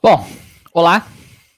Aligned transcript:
Bom, 0.00 0.24
olá. 0.72 1.08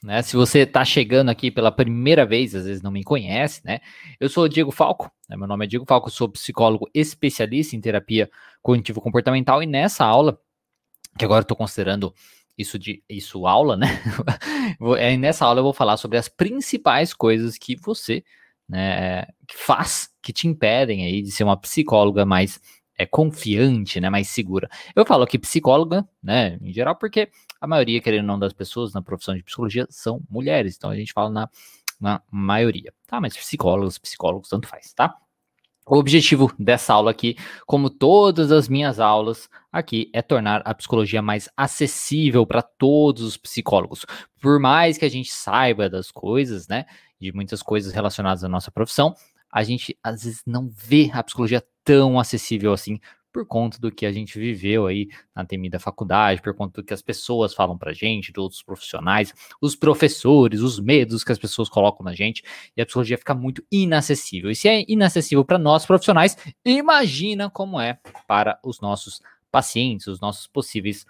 Né, 0.01 0.23
se 0.23 0.35
você 0.35 0.61
está 0.61 0.83
chegando 0.83 1.29
aqui 1.29 1.51
pela 1.51 1.71
primeira 1.71 2.25
vez, 2.25 2.55
às 2.55 2.65
vezes 2.65 2.81
não 2.81 2.89
me 2.89 3.03
conhece, 3.03 3.61
né? 3.63 3.81
Eu 4.19 4.27
sou 4.29 4.45
o 4.45 4.49
Diego 4.49 4.71
Falco, 4.71 5.11
né, 5.29 5.37
meu 5.37 5.47
nome 5.47 5.65
é 5.65 5.67
Diego 5.67 5.85
Falco, 5.87 6.09
sou 6.09 6.27
psicólogo 6.27 6.89
especialista 6.91 7.75
em 7.75 7.81
terapia 7.81 8.27
cognitivo-comportamental 8.63 9.61
e 9.61 9.67
nessa 9.67 10.03
aula, 10.03 10.39
que 11.19 11.23
agora 11.23 11.43
estou 11.43 11.55
considerando 11.55 12.11
isso 12.57 12.79
de 12.79 13.03
isso 13.07 13.45
aula, 13.45 13.77
né? 13.77 13.85
é, 14.97 15.15
nessa 15.17 15.45
aula 15.45 15.59
eu 15.59 15.65
vou 15.65 15.73
falar 15.73 15.97
sobre 15.97 16.17
as 16.17 16.27
principais 16.27 17.13
coisas 17.13 17.59
que 17.59 17.75
você 17.75 18.23
né, 18.67 19.27
faz 19.53 20.09
que 20.19 20.33
te 20.33 20.47
impedem 20.47 21.05
aí 21.05 21.21
de 21.21 21.31
ser 21.31 21.43
uma 21.43 21.57
psicóloga 21.57 22.25
mais 22.25 22.59
é, 22.97 23.05
confiante, 23.05 23.99
né, 23.99 24.09
mais 24.09 24.29
segura. 24.29 24.67
Eu 24.95 25.05
falo 25.05 25.23
aqui 25.23 25.37
psicóloga, 25.37 26.07
né, 26.23 26.57
em 26.59 26.73
geral, 26.73 26.95
porque 26.95 27.29
a 27.61 27.67
maioria, 27.67 28.01
querendo 28.01 28.21
ou 28.21 28.27
não, 28.27 28.39
das 28.39 28.51
pessoas 28.51 28.91
na 28.91 29.03
profissão 29.03 29.35
de 29.35 29.43
psicologia 29.43 29.85
são 29.89 30.19
mulheres, 30.27 30.75
então 30.75 30.89
a 30.89 30.95
gente 30.95 31.13
fala 31.13 31.29
na, 31.29 31.49
na 31.99 32.21
maioria, 32.31 32.91
tá? 33.05 33.21
Mas 33.21 33.37
psicólogos, 33.37 33.99
psicólogos, 33.99 34.49
tanto 34.49 34.67
faz, 34.67 34.91
tá? 34.93 35.15
O 35.87 35.97
objetivo 35.97 36.51
dessa 36.57 36.93
aula 36.93 37.11
aqui, 37.11 37.35
como 37.65 37.89
todas 37.89 38.51
as 38.51 38.67
minhas 38.67 38.99
aulas 38.99 39.49
aqui, 39.71 40.09
é 40.13 40.21
tornar 40.21 40.61
a 40.65 40.73
psicologia 40.73 41.21
mais 41.21 41.49
acessível 41.55 42.45
para 42.45 42.61
todos 42.61 43.23
os 43.23 43.37
psicólogos. 43.37 44.05
Por 44.41 44.59
mais 44.59 44.97
que 44.97 45.05
a 45.05 45.09
gente 45.09 45.31
saiba 45.31 45.89
das 45.89 46.09
coisas, 46.09 46.67
né, 46.67 46.85
de 47.19 47.31
muitas 47.31 47.61
coisas 47.61 47.93
relacionadas 47.93 48.43
à 48.43 48.49
nossa 48.49 48.71
profissão, 48.71 49.15
a 49.51 49.63
gente 49.63 49.97
às 50.03 50.23
vezes 50.23 50.41
não 50.45 50.69
vê 50.69 51.11
a 51.13 51.23
psicologia 51.23 51.63
tão 51.83 52.19
acessível 52.19 52.73
assim 52.73 52.99
por 53.31 53.45
conta 53.45 53.79
do 53.79 53.91
que 53.91 54.05
a 54.05 54.11
gente 54.11 54.37
viveu 54.37 54.87
aí 54.87 55.07
na 55.35 55.45
temida 55.45 55.79
faculdade, 55.79 56.41
por 56.41 56.53
conta 56.53 56.81
do 56.81 56.85
que 56.85 56.93
as 56.93 57.01
pessoas 57.01 57.53
falam 57.53 57.77
pra 57.77 57.93
gente, 57.93 58.31
dos 58.31 58.43
outros 58.43 58.63
profissionais, 58.63 59.33
os 59.61 59.75
professores, 59.75 60.61
os 60.61 60.79
medos 60.79 61.23
que 61.23 61.31
as 61.31 61.39
pessoas 61.39 61.69
colocam 61.69 62.03
na 62.03 62.13
gente, 62.13 62.43
e 62.75 62.81
a 62.81 62.85
psicologia 62.85 63.17
fica 63.17 63.33
muito 63.33 63.63
inacessível. 63.71 64.51
E 64.51 64.55
se 64.55 64.67
é 64.67 64.83
inacessível 64.87 65.45
para 65.45 65.57
nós 65.57 65.85
profissionais, 65.85 66.37
imagina 66.65 67.49
como 67.49 67.79
é 67.79 67.99
para 68.27 68.59
os 68.63 68.81
nossos 68.81 69.21
pacientes, 69.51 70.07
os 70.07 70.19
nossos 70.19 70.47
possíveis 70.47 71.05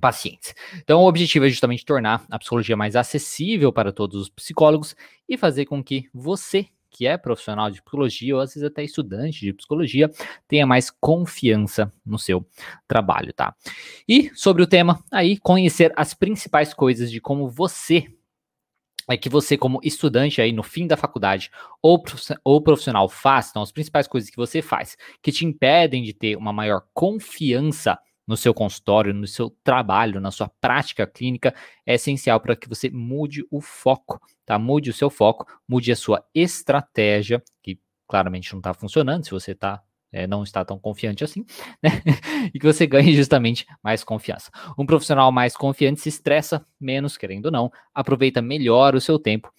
pacientes. 0.00 0.54
Então, 0.78 1.02
o 1.02 1.08
objetivo 1.08 1.46
é 1.46 1.48
justamente 1.48 1.84
tornar 1.84 2.24
a 2.30 2.38
psicologia 2.38 2.76
mais 2.76 2.96
acessível 2.96 3.72
para 3.72 3.92
todos 3.92 4.20
os 4.20 4.28
psicólogos 4.28 4.96
e 5.28 5.36
fazer 5.36 5.66
com 5.66 5.82
que 5.82 6.08
você 6.14 6.68
que 6.92 7.06
é 7.06 7.16
profissional 7.16 7.70
de 7.70 7.80
psicologia, 7.80 8.34
ou 8.36 8.40
às 8.40 8.50
vezes 8.50 8.62
até 8.62 8.84
estudante 8.84 9.40
de 9.40 9.52
psicologia, 9.52 10.10
tenha 10.46 10.66
mais 10.66 10.90
confiança 10.90 11.90
no 12.04 12.18
seu 12.18 12.46
trabalho, 12.86 13.32
tá? 13.32 13.54
E 14.06 14.30
sobre 14.34 14.62
o 14.62 14.66
tema, 14.66 15.02
aí, 15.10 15.38
conhecer 15.38 15.92
as 15.96 16.12
principais 16.12 16.74
coisas 16.74 17.10
de 17.10 17.20
como 17.20 17.48
você 17.48 18.06
é 19.08 19.16
que 19.16 19.28
você, 19.28 19.56
como 19.56 19.80
estudante 19.82 20.40
aí 20.40 20.52
no 20.52 20.62
fim 20.62 20.86
da 20.86 20.96
faculdade 20.96 21.50
ou, 21.82 22.00
profissional, 22.62 23.08
faz, 23.08 23.48
então 23.50 23.60
as 23.60 23.72
principais 23.72 24.06
coisas 24.06 24.30
que 24.30 24.36
você 24.36 24.62
faz 24.62 24.96
que 25.20 25.32
te 25.32 25.44
impedem 25.44 26.04
de 26.04 26.12
ter 26.12 26.36
uma 26.36 26.52
maior 26.52 26.82
confiança 26.94 27.98
no 28.26 28.36
seu 28.36 28.54
consultório, 28.54 29.12
no 29.12 29.26
seu 29.26 29.50
trabalho, 29.62 30.20
na 30.20 30.30
sua 30.30 30.48
prática 30.60 31.06
clínica, 31.06 31.54
é 31.84 31.94
essencial 31.94 32.40
para 32.40 32.56
que 32.56 32.68
você 32.68 32.88
mude 32.90 33.44
o 33.50 33.60
foco, 33.60 34.20
tá? 34.46 34.58
Mude 34.58 34.90
o 34.90 34.94
seu 34.94 35.10
foco, 35.10 35.46
mude 35.68 35.90
a 35.90 35.96
sua 35.96 36.24
estratégia, 36.34 37.42
que 37.62 37.78
claramente 38.08 38.52
não 38.52 38.60
está 38.60 38.72
funcionando, 38.72 39.24
se 39.24 39.30
você 39.30 39.54
tá, 39.54 39.82
é, 40.12 40.26
não 40.26 40.42
está 40.42 40.64
tão 40.64 40.78
confiante 40.78 41.24
assim, 41.24 41.44
né? 41.82 41.90
e 42.54 42.58
que 42.58 42.66
você 42.66 42.86
ganhe 42.86 43.14
justamente 43.14 43.66
mais 43.82 44.04
confiança. 44.04 44.50
Um 44.78 44.86
profissional 44.86 45.32
mais 45.32 45.56
confiante 45.56 46.00
se 46.00 46.08
estressa 46.08 46.64
menos, 46.80 47.16
querendo 47.16 47.46
ou 47.46 47.52
não, 47.52 47.72
aproveita 47.94 48.40
melhor 48.40 48.94
o 48.94 49.00
seu 49.00 49.18
tempo 49.18 49.52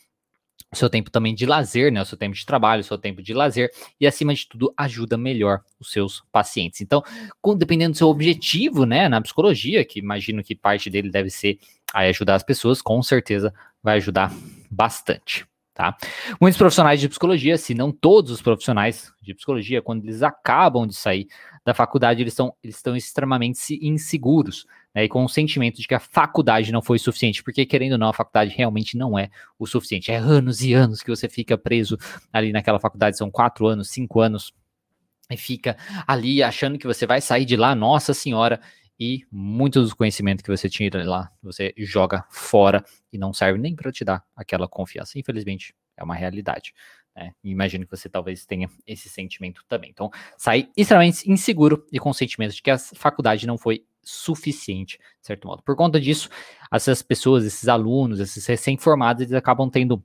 seu 0.77 0.89
tempo 0.89 1.09
também 1.09 1.33
de 1.33 1.45
lazer, 1.45 1.91
né? 1.91 2.01
O 2.01 2.05
seu 2.05 2.17
tempo 2.17 2.35
de 2.35 2.45
trabalho, 2.45 2.81
o 2.81 2.83
seu 2.83 2.97
tempo 2.97 3.21
de 3.21 3.33
lazer 3.33 3.71
e, 3.99 4.07
acima 4.07 4.33
de 4.33 4.47
tudo, 4.47 4.73
ajuda 4.77 5.17
melhor 5.17 5.61
os 5.79 5.91
seus 5.91 6.23
pacientes. 6.31 6.81
Então, 6.81 7.03
com, 7.41 7.55
dependendo 7.55 7.93
do 7.93 7.97
seu 7.97 8.07
objetivo, 8.07 8.85
né, 8.85 9.07
na 9.09 9.21
psicologia, 9.21 9.83
que 9.85 9.99
imagino 9.99 10.43
que 10.43 10.55
parte 10.55 10.89
dele 10.89 11.09
deve 11.09 11.29
ser 11.29 11.57
aí, 11.93 12.09
ajudar 12.09 12.35
as 12.35 12.43
pessoas, 12.43 12.81
com 12.81 13.01
certeza 13.01 13.53
vai 13.81 13.97
ajudar 13.97 14.31
bastante. 14.69 15.45
Tá? 15.73 15.97
Muitos 16.39 16.57
profissionais 16.57 16.99
de 16.99 17.09
psicologia, 17.09 17.57
se 17.57 17.73
não 17.73 17.91
todos 17.91 18.31
os 18.31 18.41
profissionais 18.43 19.11
de 19.19 19.33
psicologia, 19.33 19.81
quando 19.81 20.03
eles 20.03 20.21
acabam 20.21 20.85
de 20.85 20.93
sair 20.93 21.27
da 21.65 21.73
faculdade, 21.73 22.21
eles, 22.21 22.33
são, 22.33 22.53
eles 22.61 22.75
estão 22.75 22.95
extremamente 22.95 23.79
inseguros, 23.81 24.65
né, 24.93 25.05
e 25.05 25.09
com 25.09 25.23
o 25.23 25.29
sentimento 25.29 25.79
de 25.79 25.87
que 25.87 25.95
a 25.95 25.99
faculdade 25.99 26.71
não 26.71 26.81
foi 26.81 26.99
suficiente, 26.99 27.41
porque 27.41 27.65
querendo 27.65 27.93
ou 27.93 27.97
não, 27.97 28.09
a 28.09 28.13
faculdade 28.13 28.53
realmente 28.55 28.97
não 28.97 29.17
é 29.17 29.29
o 29.57 29.65
suficiente. 29.65 30.11
É 30.11 30.17
anos 30.17 30.61
e 30.61 30.73
anos 30.73 31.01
que 31.01 31.09
você 31.09 31.29
fica 31.29 31.57
preso 31.57 31.97
ali 32.31 32.51
naquela 32.51 32.79
faculdade, 32.79 33.17
são 33.17 33.31
quatro 33.31 33.65
anos, 33.65 33.89
cinco 33.89 34.19
anos, 34.19 34.53
e 35.31 35.37
fica 35.37 35.77
ali 36.05 36.43
achando 36.43 36.77
que 36.77 36.85
você 36.85 37.07
vai 37.07 37.21
sair 37.21 37.45
de 37.45 37.55
lá, 37.55 37.73
nossa 37.73 38.13
senhora, 38.13 38.59
e 38.99 39.25
muito 39.31 39.81
dos 39.81 39.93
conhecimentos 39.93 40.43
que 40.43 40.51
você 40.51 40.69
tinha 40.69 40.89
lá, 41.03 41.31
você 41.41 41.73
joga 41.77 42.25
fora 42.29 42.83
e 43.11 43.17
não 43.17 43.33
serve 43.33 43.59
nem 43.59 43.75
para 43.75 43.91
te 43.91 44.05
dar 44.05 44.23
aquela 44.35 44.67
confiança. 44.67 45.17
Infelizmente, 45.17 45.73
é 45.97 46.03
uma 46.03 46.15
realidade. 46.15 46.73
Né? 47.15 47.33
Imagino 47.43 47.85
que 47.85 47.95
você 47.95 48.09
talvez 48.09 48.45
tenha 48.45 48.69
esse 48.87 49.09
sentimento 49.09 49.63
também. 49.67 49.89
Então, 49.89 50.09
sai 50.37 50.69
extremamente 50.75 51.29
inseguro 51.29 51.85
e 51.91 51.99
com 51.99 52.09
o 52.09 52.13
sentimento 52.13 52.53
de 52.53 52.61
que 52.61 52.71
a 52.71 52.77
faculdade 52.77 53.45
não 53.45 53.57
foi 53.57 53.85
suficiente, 54.01 54.97
de 54.97 55.27
certo 55.27 55.47
modo. 55.47 55.63
Por 55.63 55.75
conta 55.75 55.99
disso, 55.99 56.29
essas 56.71 57.01
pessoas, 57.01 57.45
esses 57.45 57.67
alunos, 57.69 58.19
esses 58.19 58.45
recém-formados, 58.45 59.21
eles 59.21 59.33
acabam 59.33 59.69
tendo 59.69 60.03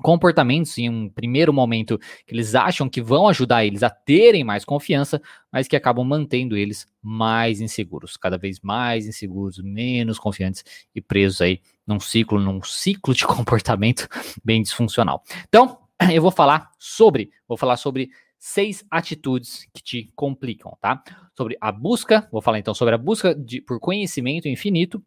comportamentos 0.00 0.78
em 0.78 0.88
um 0.88 1.08
primeiro 1.08 1.52
momento 1.52 1.98
que 2.24 2.32
eles 2.32 2.54
acham 2.54 2.88
que 2.88 3.02
vão 3.02 3.26
ajudar 3.26 3.64
eles 3.64 3.82
a 3.82 3.90
terem 3.90 4.44
mais 4.44 4.64
confiança, 4.64 5.20
mas 5.52 5.66
que 5.66 5.74
acabam 5.74 6.06
mantendo 6.06 6.56
eles 6.56 6.86
mais 7.02 7.60
inseguros, 7.60 8.16
cada 8.16 8.38
vez 8.38 8.60
mais 8.60 9.06
inseguros, 9.06 9.58
menos 9.58 10.18
confiantes 10.18 10.64
e 10.94 11.00
presos 11.00 11.40
aí 11.40 11.60
num 11.86 11.98
ciclo, 11.98 12.40
num 12.40 12.62
ciclo 12.62 13.12
de 13.12 13.26
comportamento 13.26 14.06
bem 14.44 14.62
disfuncional. 14.62 15.22
Então, 15.48 15.78
eu 16.12 16.22
vou 16.22 16.30
falar 16.30 16.70
sobre, 16.78 17.30
vou 17.46 17.56
falar 17.56 17.76
sobre 17.76 18.10
seis 18.38 18.84
atitudes 18.90 19.68
que 19.74 19.82
te 19.82 20.12
complicam, 20.14 20.76
tá? 20.80 21.02
Sobre 21.36 21.56
a 21.60 21.72
busca, 21.72 22.28
vou 22.30 22.40
falar 22.40 22.58
então 22.58 22.74
sobre 22.74 22.94
a 22.94 22.98
busca 22.98 23.34
de, 23.34 23.60
por 23.60 23.80
conhecimento 23.80 24.48
infinito, 24.48 25.02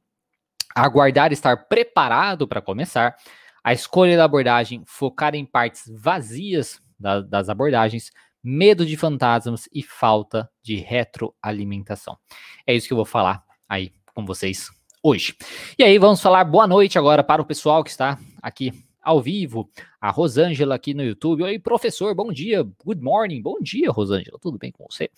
aguardar 0.75 1.31
estar 1.31 1.56
preparado 1.68 2.47
para 2.47 2.62
começar, 2.62 3.16
a 3.63 3.74
escolha 3.74 4.18
da 4.18 4.25
abordagem, 4.25 4.84
focar 4.85 5.35
em 5.35 5.46
partes 5.46 5.84
vazias 5.88 6.81
da, 7.00 7.22
das 7.22 7.47
abordagens, 7.47 8.12
medo 8.44 8.85
de 8.85 8.97
fantasmas 8.97 9.69
e 9.72 9.84
falta 9.84 10.50
de 10.63 10.75
retroalimentação. 10.78 12.18
É 12.66 12.74
isso 12.74 12.88
que 12.88 12.94
eu 12.94 12.97
vou 12.97 13.06
falar 13.06 13.44
aí 13.69 13.94
com 14.13 14.25
vocês 14.25 14.69
hoje. 15.03 15.35
E 15.78 15.84
aí, 15.84 15.97
vamos 15.97 16.22
falar 16.22 16.44
boa 16.44 16.68
noite 16.68 16.97
agora 16.97 17.24
para 17.24 17.41
o 17.41 17.46
pessoal 17.46 17.84
que 17.84 17.91
está 17.91 18.18
aqui 18.41 18.72
ao 19.01 19.22
vivo, 19.22 19.69
a 20.00 20.12
Rosângela 20.12 20.75
aqui 20.75 20.94
no 20.94 21.03
YouTube. 21.03 21.44
Oi, 21.44 21.57
professor, 21.57 22.13
bom 22.13 22.31
dia, 22.31 22.63
good 22.85 23.01
morning, 23.01 23.41
bom 23.41 23.57
dia, 23.59 23.89
Rosângela, 23.89 24.38
tudo 24.39 24.57
bem 24.57 24.72
com 24.72 24.85
você? 24.89 25.09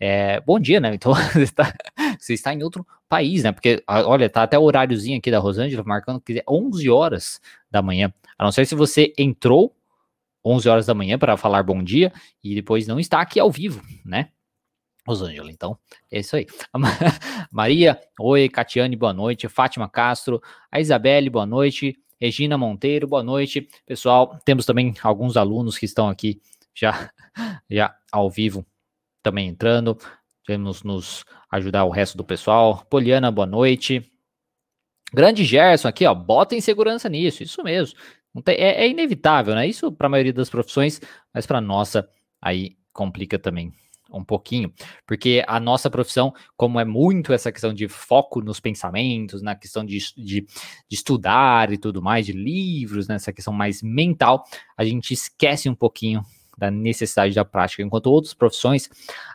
É, 0.00 0.40
bom 0.40 0.58
dia, 0.58 0.80
né? 0.80 0.94
Então, 0.98 1.14
você 1.14 1.42
está, 1.42 1.74
você 2.18 2.34
está 2.34 2.54
em 2.54 2.62
outro 2.62 2.86
país, 3.08 3.42
né? 3.42 3.52
Porque, 3.52 3.82
olha, 3.86 4.28
tá 4.30 4.42
até 4.42 4.58
o 4.58 4.62
horáriozinho 4.62 5.18
aqui 5.18 5.30
da 5.30 5.38
Rosângela 5.38 5.84
marcando 5.84 6.20
que 6.20 6.38
é 6.38 6.44
11 6.48 6.88
horas 6.88 7.40
da 7.70 7.82
manhã. 7.82 8.12
A 8.38 8.44
não 8.44 8.52
ser 8.52 8.66
se 8.66 8.74
você 8.74 9.12
entrou 9.18 9.74
11 10.44 10.68
horas 10.68 10.86
da 10.86 10.94
manhã 10.94 11.18
para 11.18 11.36
falar 11.36 11.62
bom 11.62 11.82
dia 11.82 12.12
e 12.42 12.54
depois 12.54 12.86
não 12.86 12.98
está 12.98 13.20
aqui 13.20 13.38
ao 13.38 13.50
vivo, 13.50 13.82
né? 14.04 14.30
Rosângela, 15.06 15.50
então, 15.50 15.78
é 16.10 16.20
isso 16.20 16.36
aí. 16.36 16.46
Maria, 17.50 17.98
oi, 18.20 18.48
Catiane, 18.48 18.94
boa 18.94 19.12
noite. 19.12 19.48
Fátima 19.48 19.88
Castro, 19.88 20.40
a 20.70 20.80
Isabelle, 20.80 21.30
boa 21.30 21.46
noite. 21.46 21.98
Regina 22.20 22.58
Monteiro, 22.58 23.06
boa 23.06 23.22
noite. 23.22 23.68
Pessoal, 23.86 24.38
temos 24.44 24.66
também 24.66 24.92
alguns 25.02 25.36
alunos 25.36 25.78
que 25.78 25.84
estão 25.84 26.08
aqui 26.08 26.40
já, 26.74 27.10
já 27.70 27.94
ao 28.10 28.28
vivo 28.28 28.66
também 29.22 29.48
entrando. 29.48 29.96
Vamos 30.48 30.82
nos 30.82 31.24
ajudar 31.50 31.84
o 31.84 31.90
resto 31.90 32.16
do 32.16 32.24
pessoal. 32.24 32.84
Poliana, 32.90 33.30
boa 33.30 33.46
noite. 33.46 34.10
Grande 35.12 35.44
Gerson 35.44 35.88
aqui, 35.88 36.04
ó, 36.06 36.14
bota 36.14 36.56
em 36.56 36.60
segurança 36.60 37.08
nisso, 37.08 37.42
isso 37.42 37.62
mesmo. 37.62 37.98
Tem, 38.44 38.56
é, 38.56 38.84
é, 38.84 38.88
inevitável, 38.88 39.54
né? 39.54 39.66
Isso 39.66 39.90
para 39.92 40.06
a 40.06 40.10
maioria 40.10 40.32
das 40.32 40.50
profissões, 40.50 41.00
mas 41.32 41.46
para 41.46 41.60
nossa 41.60 42.08
aí 42.42 42.76
complica 42.92 43.38
também 43.38 43.72
um 44.10 44.24
pouquinho, 44.24 44.72
porque 45.06 45.44
a 45.46 45.60
nossa 45.60 45.90
profissão, 45.90 46.32
como 46.56 46.80
é 46.80 46.84
muito 46.84 47.32
essa 47.32 47.52
questão 47.52 47.74
de 47.74 47.88
foco 47.88 48.40
nos 48.40 48.58
pensamentos, 48.58 49.42
na 49.42 49.54
questão 49.54 49.84
de, 49.84 49.98
de, 50.16 50.40
de 50.42 50.46
estudar 50.90 51.72
e 51.72 51.78
tudo 51.78 52.00
mais, 52.00 52.24
de 52.24 52.32
livros, 52.32 53.06
nessa 53.06 53.30
né, 53.30 53.34
questão 53.34 53.52
mais 53.52 53.82
mental, 53.82 54.44
a 54.76 54.84
gente 54.84 55.12
esquece 55.12 55.68
um 55.68 55.74
pouquinho 55.74 56.22
da 56.56 56.70
necessidade 56.70 57.34
da 57.34 57.44
prática, 57.44 57.82
enquanto 57.82 58.06
outras 58.06 58.34
profissões, 58.34 58.88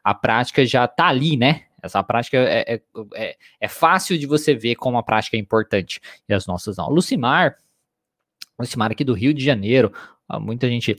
a 0.03 0.13
prática 0.13 0.65
já 0.65 0.87
tá 0.87 1.07
ali, 1.07 1.37
né? 1.37 1.63
Essa 1.81 2.01
prática 2.01 2.37
é, 2.37 2.75
é, 2.75 2.81
é, 3.15 3.37
é 3.59 3.67
fácil 3.67 4.17
de 4.17 4.25
você 4.25 4.55
ver 4.55 4.75
como 4.75 4.97
a 4.97 5.03
prática 5.03 5.35
é 5.35 5.39
importante. 5.39 5.99
E 6.27 6.33
as 6.33 6.47
nossas 6.47 6.77
não. 6.77 6.89
Lucimar, 6.89 7.57
Lucimar 8.57 8.91
aqui 8.91 9.03
do 9.03 9.13
Rio 9.13 9.33
de 9.33 9.43
Janeiro, 9.43 9.91
muita 10.39 10.67
gente, 10.69 10.97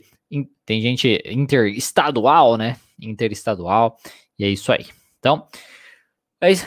tem 0.65 0.81
gente 0.81 1.21
interestadual, 1.25 2.57
né? 2.57 2.77
Interestadual, 2.99 3.97
e 4.37 4.43
é 4.43 4.49
isso 4.49 4.71
aí. 4.71 4.85
Então, 5.19 5.47
é 6.41 6.51
isso. 6.51 6.65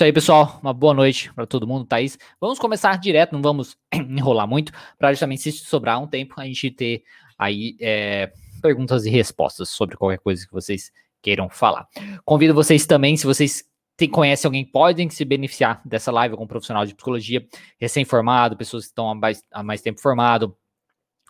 Aí, 0.00 0.12
pessoal. 0.12 0.58
Uma 0.60 0.72
boa 0.72 0.92
noite 0.92 1.32
para 1.32 1.46
todo 1.46 1.66
mundo, 1.66 1.84
Thaís. 1.84 2.18
Vamos 2.40 2.58
começar 2.58 2.98
direto, 2.98 3.32
não 3.32 3.40
vamos 3.40 3.76
enrolar 3.94 4.48
muito, 4.48 4.72
para 4.98 5.12
justamente 5.12 5.42
se 5.42 5.52
sobrar 5.52 6.02
um 6.02 6.06
tempo, 6.06 6.34
a 6.36 6.44
gente 6.44 6.70
ter 6.70 7.04
aí 7.38 7.76
é, 7.80 8.32
perguntas 8.60 9.06
e 9.06 9.10
respostas 9.10 9.68
sobre 9.68 9.96
qualquer 9.96 10.18
coisa 10.18 10.44
que 10.44 10.52
vocês 10.52 10.90
queiram 11.22 11.48
falar. 11.48 11.86
Convido 12.24 12.52
vocês 12.52 12.86
também, 12.86 13.16
se 13.16 13.24
vocês 13.24 13.64
tem, 13.96 14.08
conhecem 14.08 14.48
alguém, 14.48 14.64
podem 14.64 15.08
se 15.08 15.24
beneficiar 15.24 15.80
dessa 15.84 16.10
live, 16.10 16.32
algum 16.32 16.46
profissional 16.46 16.84
de 16.84 16.94
psicologia 16.94 17.46
recém-formado, 17.78 18.56
pessoas 18.56 18.84
que 18.84 18.90
estão 18.90 19.08
há 19.08 19.14
mais, 19.14 19.42
há 19.52 19.62
mais 19.62 19.80
tempo 19.80 20.00
formado, 20.00 20.56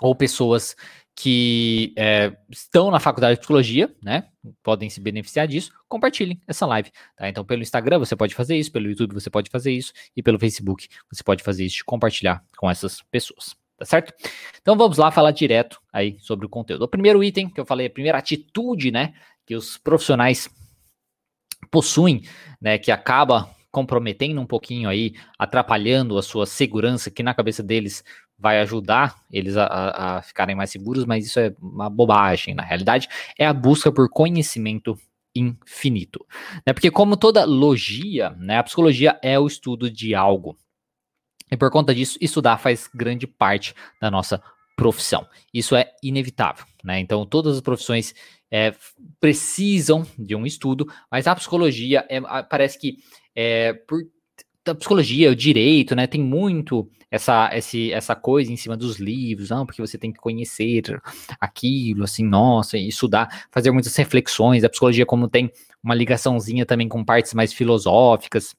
ou 0.00 0.14
pessoas 0.14 0.74
que 1.16 1.94
é, 1.96 2.36
estão 2.50 2.90
na 2.90 2.98
faculdade 2.98 3.34
de 3.34 3.40
psicologia, 3.40 3.94
né? 4.02 4.28
Podem 4.62 4.90
se 4.90 5.00
beneficiar 5.00 5.46
disso. 5.46 5.70
Compartilhem 5.88 6.40
essa 6.46 6.66
live, 6.66 6.90
tá? 7.16 7.28
Então, 7.28 7.44
pelo 7.44 7.62
Instagram 7.62 7.98
você 7.98 8.16
pode 8.16 8.34
fazer 8.34 8.56
isso, 8.56 8.72
pelo 8.72 8.88
YouTube 8.88 9.14
você 9.14 9.30
pode 9.30 9.48
fazer 9.48 9.72
isso, 9.72 9.92
e 10.16 10.22
pelo 10.22 10.38
Facebook 10.38 10.88
você 11.10 11.22
pode 11.22 11.42
fazer 11.42 11.64
isso, 11.64 11.84
compartilhar 11.86 12.44
com 12.58 12.68
essas 12.68 13.00
pessoas, 13.02 13.54
tá 13.76 13.84
certo? 13.84 14.12
Então, 14.60 14.76
vamos 14.76 14.98
lá 14.98 15.10
falar 15.10 15.30
direto 15.30 15.80
aí 15.92 16.16
sobre 16.18 16.46
o 16.46 16.48
conteúdo. 16.48 16.82
O 16.82 16.88
primeiro 16.88 17.22
item 17.22 17.48
que 17.48 17.60
eu 17.60 17.66
falei, 17.66 17.86
a 17.86 17.90
primeira 17.90 18.18
atitude, 18.18 18.90
né, 18.90 19.14
que 19.46 19.54
os 19.54 19.78
profissionais 19.78 20.48
possuem, 21.70 22.22
né, 22.60 22.76
que 22.76 22.90
acaba 22.90 23.54
comprometendo 23.70 24.40
um 24.40 24.46
pouquinho 24.46 24.88
aí, 24.88 25.14
atrapalhando 25.36 26.16
a 26.16 26.22
sua 26.22 26.46
segurança, 26.46 27.10
que 27.10 27.24
na 27.24 27.34
cabeça 27.34 27.60
deles 27.60 28.04
vai 28.38 28.60
ajudar 28.60 29.16
eles 29.30 29.56
a, 29.56 29.66
a, 30.16 30.22
ficarem 30.22 30.54
mais 30.54 30.70
seguros, 30.70 31.04
mas 31.04 31.26
isso 31.26 31.38
é 31.38 31.54
uma 31.60 31.88
bobagem, 31.88 32.54
na 32.54 32.62
realidade, 32.62 33.08
é 33.38 33.46
a 33.46 33.52
busca 33.52 33.92
por 33.92 34.08
conhecimento 34.08 34.98
infinito. 35.34 36.24
Né? 36.66 36.72
Porque 36.72 36.90
como 36.90 37.16
toda 37.16 37.44
logia, 37.44 38.30
né, 38.38 38.58
a 38.58 38.62
psicologia 38.62 39.18
é 39.22 39.38
o 39.38 39.46
estudo 39.46 39.90
de 39.90 40.14
algo. 40.14 40.56
E 41.50 41.56
por 41.56 41.70
conta 41.70 41.94
disso, 41.94 42.18
estudar 42.20 42.58
faz 42.58 42.88
grande 42.92 43.26
parte 43.26 43.74
da 44.00 44.10
nossa 44.10 44.42
profissão. 44.76 45.26
Isso 45.52 45.76
é 45.76 45.92
inevitável, 46.02 46.64
né? 46.82 46.98
Então, 46.98 47.24
todas 47.24 47.56
as 47.56 47.60
profissões 47.60 48.14
é, 48.50 48.74
precisam 49.20 50.06
de 50.18 50.34
um 50.34 50.44
estudo, 50.44 50.86
mas 51.10 51.26
a 51.26 51.34
psicologia 51.34 52.04
é, 52.08 52.20
parece 52.42 52.78
que 52.78 52.98
é, 53.34 53.72
por 53.72 54.00
a 54.66 54.74
psicologia, 54.74 55.30
o 55.30 55.36
direito, 55.36 55.94
né, 55.94 56.06
tem 56.06 56.20
muito 56.20 56.88
essa, 57.10 57.50
esse, 57.52 57.92
essa 57.92 58.14
coisa 58.16 58.52
em 58.52 58.56
cima 58.56 58.76
dos 58.76 58.98
livros, 58.98 59.50
não, 59.50 59.64
porque 59.64 59.80
você 59.80 59.96
tem 59.96 60.12
que 60.12 60.18
conhecer 60.18 60.82
aquilo, 61.40 62.04
assim, 62.04 62.24
nossa, 62.24 62.76
estudar, 62.76 63.46
fazer 63.50 63.70
muitas 63.70 63.94
reflexões. 63.94 64.64
A 64.64 64.68
psicologia, 64.68 65.06
como 65.06 65.28
tem 65.28 65.50
uma 65.82 65.94
ligaçãozinha 65.94 66.66
também 66.66 66.88
com 66.88 67.04
partes 67.04 67.34
mais 67.34 67.52
filosóficas, 67.52 68.54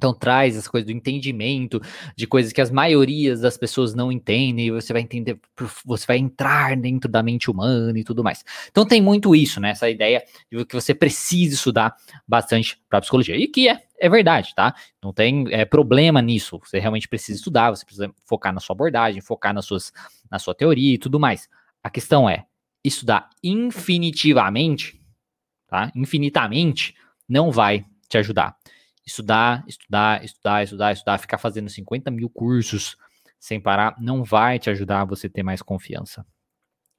então 0.00 0.14
traz 0.14 0.56
essa 0.56 0.70
coisa 0.70 0.86
do 0.86 0.92
entendimento 0.92 1.78
de 2.16 2.26
coisas 2.26 2.54
que 2.54 2.60
as 2.62 2.70
maiorias 2.70 3.42
das 3.42 3.58
pessoas 3.58 3.94
não 3.94 4.10
entendem, 4.10 4.68
e 4.68 4.70
você 4.70 4.94
vai 4.94 5.02
entender, 5.02 5.38
você 5.84 6.06
vai 6.06 6.16
entrar 6.16 6.74
dentro 6.74 7.10
da 7.10 7.22
mente 7.22 7.50
humana 7.50 7.98
e 7.98 8.02
tudo 8.02 8.24
mais. 8.24 8.42
Então 8.70 8.86
tem 8.86 9.02
muito 9.02 9.36
isso, 9.36 9.60
né? 9.60 9.72
Essa 9.72 9.90
ideia 9.90 10.24
de 10.50 10.64
que 10.64 10.74
você 10.74 10.94
precisa 10.94 11.54
estudar 11.54 11.94
bastante 12.26 12.80
para 12.88 13.02
psicologia. 13.02 13.36
E 13.36 13.46
que 13.46 13.68
é, 13.68 13.82
é 13.98 14.08
verdade, 14.08 14.54
tá? 14.54 14.74
Não 15.02 15.12
tem 15.12 15.44
é, 15.50 15.66
problema 15.66 16.22
nisso. 16.22 16.58
Você 16.64 16.78
realmente 16.78 17.06
precisa 17.06 17.36
estudar, 17.36 17.68
você 17.68 17.84
precisa 17.84 18.10
focar 18.24 18.54
na 18.54 18.60
sua 18.60 18.72
abordagem, 18.72 19.20
focar 19.20 19.52
nas 19.52 19.66
suas, 19.66 19.92
na 20.30 20.38
sua 20.38 20.54
teoria 20.54 20.94
e 20.94 20.98
tudo 20.98 21.20
mais. 21.20 21.46
A 21.84 21.90
questão 21.90 22.26
é, 22.26 22.46
estudar 22.82 23.28
infinitivamente, 23.44 24.98
tá? 25.68 25.92
Infinitamente, 25.94 26.94
não 27.28 27.50
vai 27.50 27.84
te 28.08 28.16
ajudar 28.16 28.56
estudar, 29.06 29.64
estudar, 29.66 30.24
estudar, 30.24 30.62
estudar, 30.62 30.92
estudar, 30.92 31.18
ficar 31.18 31.38
fazendo 31.38 31.68
50 31.68 32.10
mil 32.10 32.28
cursos 32.28 32.96
sem 33.38 33.60
parar, 33.60 33.96
não 33.98 34.22
vai 34.22 34.58
te 34.58 34.68
ajudar 34.70 35.00
a 35.00 35.04
você 35.04 35.28
ter 35.28 35.42
mais 35.42 35.62
confiança. 35.62 36.26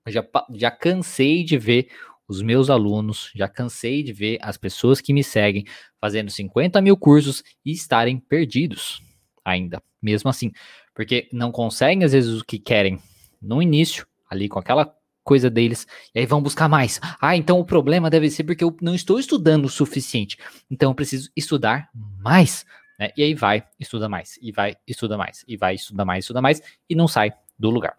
Eu 0.05 0.11
já, 0.11 0.27
já 0.53 0.71
cansei 0.71 1.43
de 1.43 1.57
ver 1.57 1.89
os 2.27 2.41
meus 2.41 2.69
alunos, 2.69 3.31
já 3.35 3.47
cansei 3.47 4.01
de 4.01 4.13
ver 4.13 4.39
as 4.41 4.57
pessoas 4.57 4.99
que 4.99 5.13
me 5.13 5.23
seguem 5.23 5.65
fazendo 5.99 6.31
50 6.31 6.81
mil 6.81 6.97
cursos 6.97 7.43
e 7.63 7.71
estarem 7.71 8.17
perdidos 8.17 9.03
ainda, 9.43 9.81
mesmo 10.01 10.29
assim, 10.29 10.51
porque 10.95 11.29
não 11.31 11.51
conseguem 11.51 12.03
às 12.03 12.13
vezes 12.13 12.39
o 12.39 12.45
que 12.45 12.57
querem 12.57 12.99
no 13.41 13.61
início, 13.61 14.07
ali 14.29 14.47
com 14.47 14.59
aquela 14.59 14.95
coisa 15.23 15.49
deles, 15.49 15.87
e 16.13 16.19
aí 16.19 16.25
vão 16.25 16.41
buscar 16.41 16.67
mais. 16.67 16.99
Ah, 17.21 17.35
então 17.35 17.59
o 17.59 17.65
problema 17.65 18.09
deve 18.09 18.29
ser 18.29 18.43
porque 18.43 18.63
eu 18.63 18.75
não 18.81 18.95
estou 18.95 19.19
estudando 19.19 19.65
o 19.65 19.69
suficiente, 19.69 20.37
então 20.69 20.91
eu 20.91 20.95
preciso 20.95 21.29
estudar 21.35 21.89
mais. 21.93 22.65
Né? 22.99 23.09
E 23.15 23.23
aí 23.23 23.33
vai, 23.33 23.63
estuda 23.79 24.07
mais, 24.07 24.37
e 24.41 24.51
vai, 24.51 24.75
estuda 24.87 25.17
mais, 25.17 25.43
e 25.47 25.57
vai, 25.57 25.75
estuda 25.75 26.05
mais, 26.05 26.25
estuda 26.25 26.41
mais, 26.41 26.61
e 26.89 26.95
não 26.95 27.07
sai 27.07 27.31
do 27.57 27.69
lugar. 27.69 27.97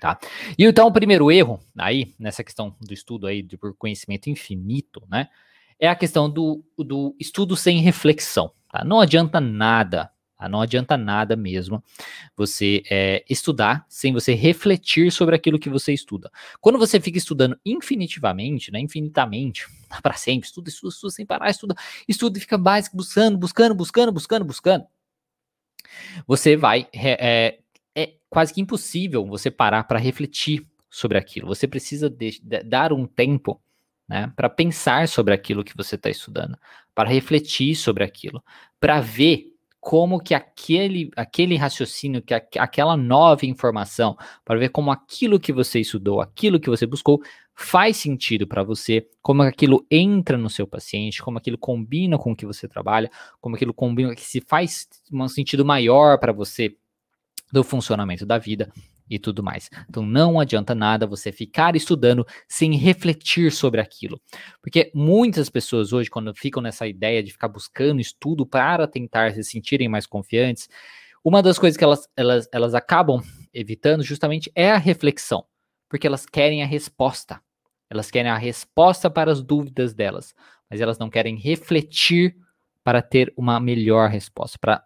Tá? 0.00 0.18
E 0.58 0.64
então 0.64 0.86
o 0.86 0.92
primeiro 0.92 1.30
erro 1.30 1.60
aí, 1.76 2.14
nessa 2.18 2.42
questão 2.42 2.74
do 2.80 2.94
estudo 2.94 3.26
aí, 3.26 3.42
de 3.42 3.56
por 3.56 3.74
conhecimento 3.76 4.30
infinito, 4.30 5.02
né, 5.10 5.28
é 5.78 5.88
a 5.88 5.94
questão 5.94 6.28
do, 6.28 6.64
do 6.78 7.14
estudo 7.18 7.56
sem 7.56 7.80
reflexão. 7.80 8.52
Tá? 8.70 8.84
Não 8.84 9.00
adianta 9.00 9.40
nada 9.40 10.10
não 10.48 10.60
adianta 10.60 10.96
nada 10.96 11.36
mesmo 11.36 11.82
você 12.36 12.82
é, 12.90 13.24
estudar 13.28 13.84
sem 13.88 14.12
você 14.12 14.34
refletir 14.34 15.10
sobre 15.12 15.34
aquilo 15.34 15.58
que 15.58 15.68
você 15.68 15.92
estuda. 15.92 16.30
Quando 16.60 16.78
você 16.78 17.00
fica 17.00 17.18
estudando 17.18 17.58
infinitivamente, 17.64 18.72
né, 18.72 18.80
infinitamente, 18.80 19.66
para 20.02 20.14
sempre, 20.14 20.46
estuda, 20.46 20.68
estuda, 20.68 20.92
estuda 20.92 21.12
sem 21.12 21.26
parar, 21.26 21.50
estuda, 21.50 21.74
estuda 22.08 22.38
e 22.38 22.40
fica 22.40 22.58
mais 22.58 22.88
buscando, 22.92 23.36
buscando, 23.36 23.74
buscando, 23.74 24.12
buscando, 24.12 24.44
buscando, 24.44 24.86
você 26.26 26.56
vai 26.56 26.88
é, 26.92 27.58
é 27.94 28.14
quase 28.28 28.54
que 28.54 28.60
impossível 28.60 29.26
você 29.26 29.50
parar 29.50 29.84
para 29.84 29.98
refletir 29.98 30.66
sobre 30.88 31.18
aquilo. 31.18 31.46
Você 31.46 31.68
precisa 31.68 32.10
de, 32.10 32.40
de, 32.42 32.62
dar 32.62 32.92
um 32.92 33.06
tempo 33.06 33.60
né, 34.08 34.32
para 34.34 34.48
pensar 34.48 35.06
sobre 35.08 35.32
aquilo 35.32 35.62
que 35.62 35.76
você 35.76 35.94
está 35.94 36.10
estudando, 36.10 36.58
para 36.94 37.08
refletir 37.08 37.76
sobre 37.76 38.02
aquilo, 38.02 38.42
para 38.80 39.00
ver 39.00 39.49
como 39.80 40.20
que 40.20 40.34
aquele, 40.34 41.10
aquele 41.16 41.56
raciocínio, 41.56 42.20
que 42.20 42.34
a, 42.34 42.42
aquela 42.58 42.96
nova 42.96 43.46
informação, 43.46 44.16
para 44.44 44.58
ver 44.58 44.68
como 44.68 44.90
aquilo 44.90 45.40
que 45.40 45.52
você 45.52 45.80
estudou, 45.80 46.20
aquilo 46.20 46.60
que 46.60 46.68
você 46.68 46.86
buscou, 46.86 47.20
faz 47.54 47.96
sentido 47.96 48.46
para 48.46 48.62
você, 48.62 49.06
como 49.22 49.42
aquilo 49.42 49.86
entra 49.90 50.36
no 50.36 50.50
seu 50.50 50.66
paciente, 50.66 51.22
como 51.22 51.38
aquilo 51.38 51.58
combina 51.58 52.18
com 52.18 52.32
o 52.32 52.36
que 52.36 52.46
você 52.46 52.68
trabalha, 52.68 53.10
como 53.40 53.56
aquilo 53.56 53.72
combina, 53.72 54.14
que 54.14 54.24
se 54.24 54.40
faz 54.40 54.86
um 55.12 55.28
sentido 55.28 55.64
maior 55.64 56.18
para 56.18 56.32
você 56.32 56.76
do 57.50 57.64
funcionamento 57.64 58.24
da 58.24 58.38
vida 58.38 58.70
e 59.10 59.18
tudo 59.18 59.42
mais. 59.42 59.68
Então 59.88 60.06
não 60.06 60.38
adianta 60.38 60.74
nada 60.74 61.06
você 61.06 61.32
ficar 61.32 61.74
estudando 61.74 62.24
sem 62.48 62.76
refletir 62.76 63.50
sobre 63.50 63.80
aquilo. 63.80 64.20
Porque 64.62 64.92
muitas 64.94 65.50
pessoas 65.50 65.92
hoje, 65.92 66.08
quando 66.08 66.32
ficam 66.32 66.62
nessa 66.62 66.86
ideia 66.86 67.22
de 67.22 67.32
ficar 67.32 67.48
buscando 67.48 68.00
estudo 68.00 68.46
para 68.46 68.86
tentar 68.86 69.34
se 69.34 69.42
sentirem 69.42 69.88
mais 69.88 70.06
confiantes, 70.06 70.68
uma 71.24 71.42
das 71.42 71.58
coisas 71.58 71.76
que 71.76 71.84
elas, 71.84 72.08
elas, 72.16 72.48
elas 72.52 72.74
acabam 72.74 73.20
evitando 73.52 74.02
justamente 74.02 74.50
é 74.54 74.70
a 74.70 74.78
reflexão. 74.78 75.44
Porque 75.88 76.06
elas 76.06 76.24
querem 76.24 76.62
a 76.62 76.66
resposta. 76.66 77.42
Elas 77.90 78.10
querem 78.10 78.30
a 78.30 78.38
resposta 78.38 79.10
para 79.10 79.32
as 79.32 79.42
dúvidas 79.42 79.92
delas, 79.92 80.32
mas 80.70 80.80
elas 80.80 80.96
não 80.96 81.10
querem 81.10 81.36
refletir 81.36 82.36
para 82.84 83.02
ter 83.02 83.32
uma 83.36 83.58
melhor 83.58 84.08
resposta, 84.08 84.56
para 84.60 84.84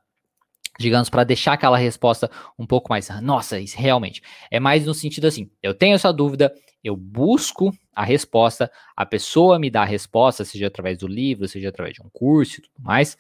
digamos, 0.79 1.09
para 1.09 1.25
deixar 1.25 1.55
aquela 1.55 1.77
resposta 1.77 2.31
um 2.59 2.67
pouco 2.67 2.89
mais, 2.91 3.09
nossa, 3.23 3.61
isso 3.61 3.77
realmente. 3.79 4.23
É 4.51 4.59
mais 4.59 4.87
no 4.87 4.95
sentido 4.95 5.27
assim, 5.27 5.51
eu 5.63 5.75
tenho 5.75 5.95
essa 5.95 6.13
dúvida, 6.13 6.53
eu 6.83 6.97
busco 6.97 7.73
a 7.95 8.05
resposta, 8.05 8.71
a 8.97 9.07
pessoa 9.07 9.59
me 9.59 9.71
dá 9.71 9.83
a 9.83 9.87
resposta, 9.87 10.45
seja 10.45 10.67
através 10.67 10.99
do 10.99 11.07
livro, 11.07 11.47
seja 11.49 11.69
através 11.69 11.95
de 11.95 12.03
um 12.03 12.09
curso 12.13 12.59
e 12.59 12.63
tudo 12.63 12.83
mais, 12.83 13.17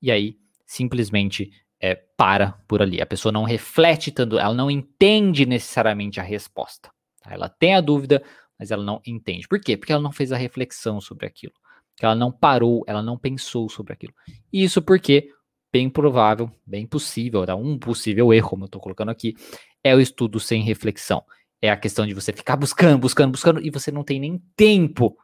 e 0.00 0.10
aí 0.10 0.36
simplesmente 0.66 1.50
é, 1.80 1.94
para 1.94 2.52
por 2.68 2.82
ali. 2.82 3.00
A 3.00 3.06
pessoa 3.06 3.32
não 3.32 3.42
reflete 3.42 4.12
tanto, 4.12 4.38
ela 4.38 4.54
não 4.54 4.70
entende 4.70 5.46
necessariamente 5.46 6.20
a 6.20 6.22
resposta. 6.22 6.90
Tá? 7.20 7.32
Ela 7.32 7.48
tem 7.48 7.74
a 7.74 7.80
dúvida, 7.80 8.22
mas 8.58 8.70
ela 8.70 8.84
não 8.84 9.00
entende. 9.06 9.48
Por 9.48 9.58
quê? 9.58 9.76
Porque 9.76 9.92
ela 9.92 10.02
não 10.02 10.12
fez 10.12 10.30
a 10.30 10.36
reflexão 10.36 11.00
sobre 11.00 11.26
aquilo. 11.26 11.54
Que 11.96 12.04
ela 12.04 12.14
não 12.14 12.30
parou, 12.30 12.84
ela 12.86 13.02
não 13.02 13.18
pensou 13.18 13.68
sobre 13.68 13.94
aquilo. 13.94 14.12
Isso 14.52 14.80
porque 14.80 15.30
bem 15.72 15.88
provável, 15.88 16.50
bem 16.66 16.86
possível, 16.86 17.44
tá? 17.46 17.54
um 17.54 17.78
possível 17.78 18.32
erro, 18.32 18.50
como 18.50 18.64
eu 18.64 18.66
estou 18.66 18.80
colocando 18.80 19.10
aqui, 19.10 19.34
é 19.82 19.94
o 19.94 20.00
estudo 20.00 20.40
sem 20.40 20.62
reflexão. 20.62 21.24
É 21.62 21.70
a 21.70 21.76
questão 21.76 22.06
de 22.06 22.14
você 22.14 22.32
ficar 22.32 22.56
buscando, 22.56 22.98
buscando, 22.98 23.30
buscando, 23.32 23.60
e 23.64 23.70
você 23.70 23.90
não 23.90 24.02
tem 24.02 24.18
nem 24.18 24.38
tempo 24.56 25.16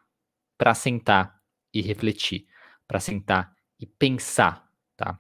para 0.59 0.75
sentar 0.75 1.41
e 1.73 1.81
refletir. 1.81 2.47
para 2.89 3.01
sentar 3.01 3.53
e 3.81 3.85
pensar, 3.85 4.71
tá? 4.97 5.19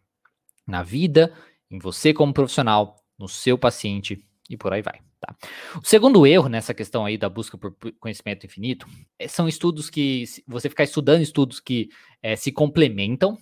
Na 0.64 0.84
vida, 0.84 1.34
em 1.68 1.78
você 1.78 2.14
como 2.14 2.32
profissional, 2.32 2.96
no 3.18 3.28
seu 3.28 3.58
paciente 3.58 4.24
e 4.48 4.56
por 4.56 4.72
aí 4.72 4.82
vai. 4.82 5.00
Tá? 5.20 5.34
O 5.82 5.86
segundo 5.86 6.26
erro 6.26 6.48
nessa 6.48 6.74
questão 6.74 7.04
aí 7.04 7.16
da 7.18 7.28
busca 7.28 7.56
por 7.56 7.74
conhecimento 7.98 8.46
infinito 8.46 8.86
é, 9.18 9.26
são 9.26 9.48
estudos 9.48 9.90
que 9.90 10.24
você 10.46 10.68
ficar 10.68 10.84
estudando 10.84 11.22
estudos 11.22 11.58
que 11.58 11.88
é, 12.22 12.36
se 12.36 12.52
complementam 12.52 13.36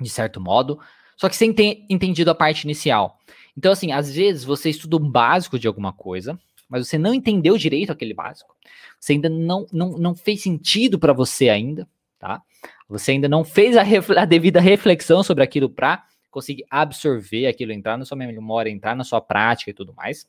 de 0.00 0.08
certo 0.08 0.40
modo, 0.40 0.78
só 1.16 1.28
que 1.28 1.36
sem 1.36 1.52
ter 1.52 1.84
entendido 1.88 2.30
a 2.30 2.34
parte 2.34 2.62
inicial. 2.62 3.18
Então, 3.56 3.72
assim, 3.72 3.90
às 3.90 4.14
vezes 4.14 4.44
você 4.44 4.70
estuda 4.70 4.96
um 4.96 5.10
básico 5.10 5.58
de 5.58 5.66
alguma 5.66 5.92
coisa, 5.92 6.38
mas 6.68 6.86
você 6.86 6.96
não 6.96 7.12
entendeu 7.12 7.56
direito 7.56 7.90
aquele 7.90 8.14
básico. 8.14 8.54
Você 9.00 9.14
ainda 9.14 9.28
não, 9.28 9.66
não, 9.72 9.98
não 9.98 10.14
fez 10.14 10.42
sentido 10.42 10.98
para 10.98 11.12
você 11.12 11.48
ainda, 11.48 11.88
tá? 12.18 12.42
Você 12.88 13.12
ainda 13.12 13.28
não 13.28 13.44
fez 13.44 13.76
a, 13.76 13.82
a 14.20 14.24
devida 14.24 14.60
reflexão 14.60 15.22
sobre 15.22 15.42
aquilo 15.42 15.68
para 15.68 16.04
conseguir 16.30 16.64
absorver 16.70 17.46
aquilo, 17.46 17.72
entrar 17.72 17.96
na 17.96 18.04
sua 18.04 18.16
memória, 18.16 18.70
entrar 18.70 18.94
na 18.94 19.04
sua 19.04 19.20
prática 19.20 19.70
e 19.70 19.74
tudo 19.74 19.94
mais. 19.94 20.26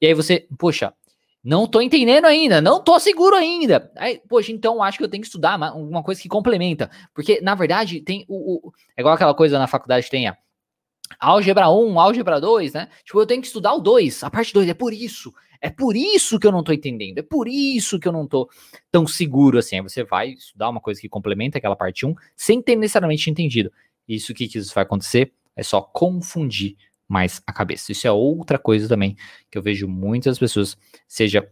E 0.00 0.06
aí 0.06 0.14
você, 0.14 0.46
poxa, 0.58 0.92
não 1.42 1.66
tô 1.66 1.80
entendendo 1.80 2.26
ainda, 2.26 2.60
não 2.60 2.82
tô 2.82 2.98
seguro 3.00 3.34
ainda. 3.34 3.90
Aí, 3.96 4.20
poxa, 4.28 4.52
então 4.52 4.82
acho 4.82 4.98
que 4.98 5.04
eu 5.04 5.08
tenho 5.08 5.22
que 5.22 5.26
estudar 5.26 5.56
uma 5.74 6.02
coisa 6.02 6.20
que 6.20 6.28
complementa. 6.28 6.90
Porque, 7.14 7.40
na 7.40 7.54
verdade, 7.54 8.00
tem 8.00 8.24
o. 8.28 8.68
o 8.68 8.72
é 8.96 9.00
igual 9.00 9.14
aquela 9.14 9.34
coisa 9.34 9.58
na 9.58 9.66
faculdade 9.66 10.04
que 10.04 10.10
tem 10.10 10.28
a 10.28 10.36
álgebra 11.18 11.70
1, 11.70 11.98
álgebra 11.98 12.40
2, 12.40 12.74
né? 12.74 12.88
Tipo, 13.04 13.20
eu 13.20 13.26
tenho 13.26 13.40
que 13.40 13.46
estudar 13.46 13.72
o 13.74 13.80
2, 13.80 14.22
a 14.22 14.30
parte 14.30 14.52
2. 14.52 14.68
É 14.68 14.74
por 14.74 14.92
isso. 14.92 15.32
É 15.62 15.70
por 15.70 15.96
isso 15.96 16.38
que 16.38 16.46
eu 16.46 16.52
não 16.52 16.62
tô 16.62 16.72
entendendo. 16.72 17.18
É 17.18 17.22
por 17.22 17.48
isso 17.48 17.98
que 17.98 18.08
eu 18.08 18.12
não 18.12 18.26
tô 18.26 18.48
tão 18.90 19.06
seguro 19.06 19.58
assim. 19.58 19.76
Aí 19.76 19.82
você 19.82 20.04
vai 20.04 20.30
estudar 20.30 20.68
uma 20.68 20.80
coisa 20.80 21.00
que 21.00 21.08
complementa 21.08 21.58
aquela 21.58 21.76
parte 21.76 22.06
1 22.06 22.14
sem 22.36 22.62
ter 22.62 22.76
necessariamente 22.76 23.30
entendido. 23.30 23.72
Isso 24.06 24.34
que, 24.34 24.46
que 24.48 24.58
isso 24.58 24.74
vai 24.74 24.84
acontecer 24.84 25.32
é 25.56 25.62
só 25.62 25.80
confundir 25.80 26.76
mais 27.10 27.42
a 27.44 27.52
cabeça. 27.52 27.90
Isso 27.90 28.06
é 28.06 28.12
outra 28.12 28.56
coisa 28.56 28.88
também 28.88 29.16
que 29.50 29.58
eu 29.58 29.62
vejo 29.62 29.88
muitas 29.88 30.38
pessoas, 30.38 30.78
seja 31.08 31.50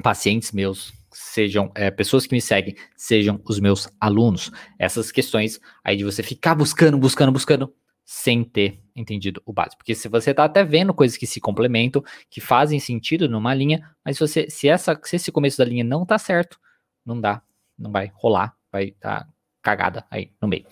pacientes 0.00 0.52
meus, 0.52 0.92
sejam 1.10 1.72
é, 1.74 1.90
pessoas 1.90 2.28
que 2.28 2.32
me 2.32 2.40
seguem, 2.40 2.76
sejam 2.96 3.40
os 3.44 3.58
meus 3.58 3.88
alunos. 4.00 4.52
Essas 4.78 5.10
questões 5.10 5.58
aí 5.82 5.96
de 5.96 6.04
você 6.04 6.22
ficar 6.22 6.54
buscando, 6.54 6.96
buscando, 6.96 7.32
buscando, 7.32 7.74
sem 8.04 8.44
ter 8.44 8.80
entendido 8.94 9.42
o 9.44 9.52
básico. 9.52 9.78
Porque 9.78 9.96
se 9.96 10.08
você 10.08 10.30
está 10.30 10.44
até 10.44 10.64
vendo 10.64 10.94
coisas 10.94 11.18
que 11.18 11.26
se 11.26 11.40
complementam, 11.40 12.02
que 12.30 12.40
fazem 12.40 12.78
sentido 12.78 13.28
numa 13.28 13.52
linha, 13.52 13.82
mas 14.04 14.16
você, 14.16 14.48
se, 14.48 14.68
essa, 14.68 14.98
se 15.02 15.16
esse 15.16 15.32
começo 15.32 15.58
da 15.58 15.64
linha 15.64 15.82
não 15.82 16.04
está 16.04 16.18
certo, 16.18 16.56
não 17.04 17.20
dá, 17.20 17.42
não 17.76 17.90
vai 17.90 18.12
rolar, 18.14 18.54
vai 18.70 18.84
estar 18.84 19.24
tá 19.24 19.28
cagada 19.60 20.06
aí 20.08 20.30
no 20.40 20.46
meio. 20.46 20.64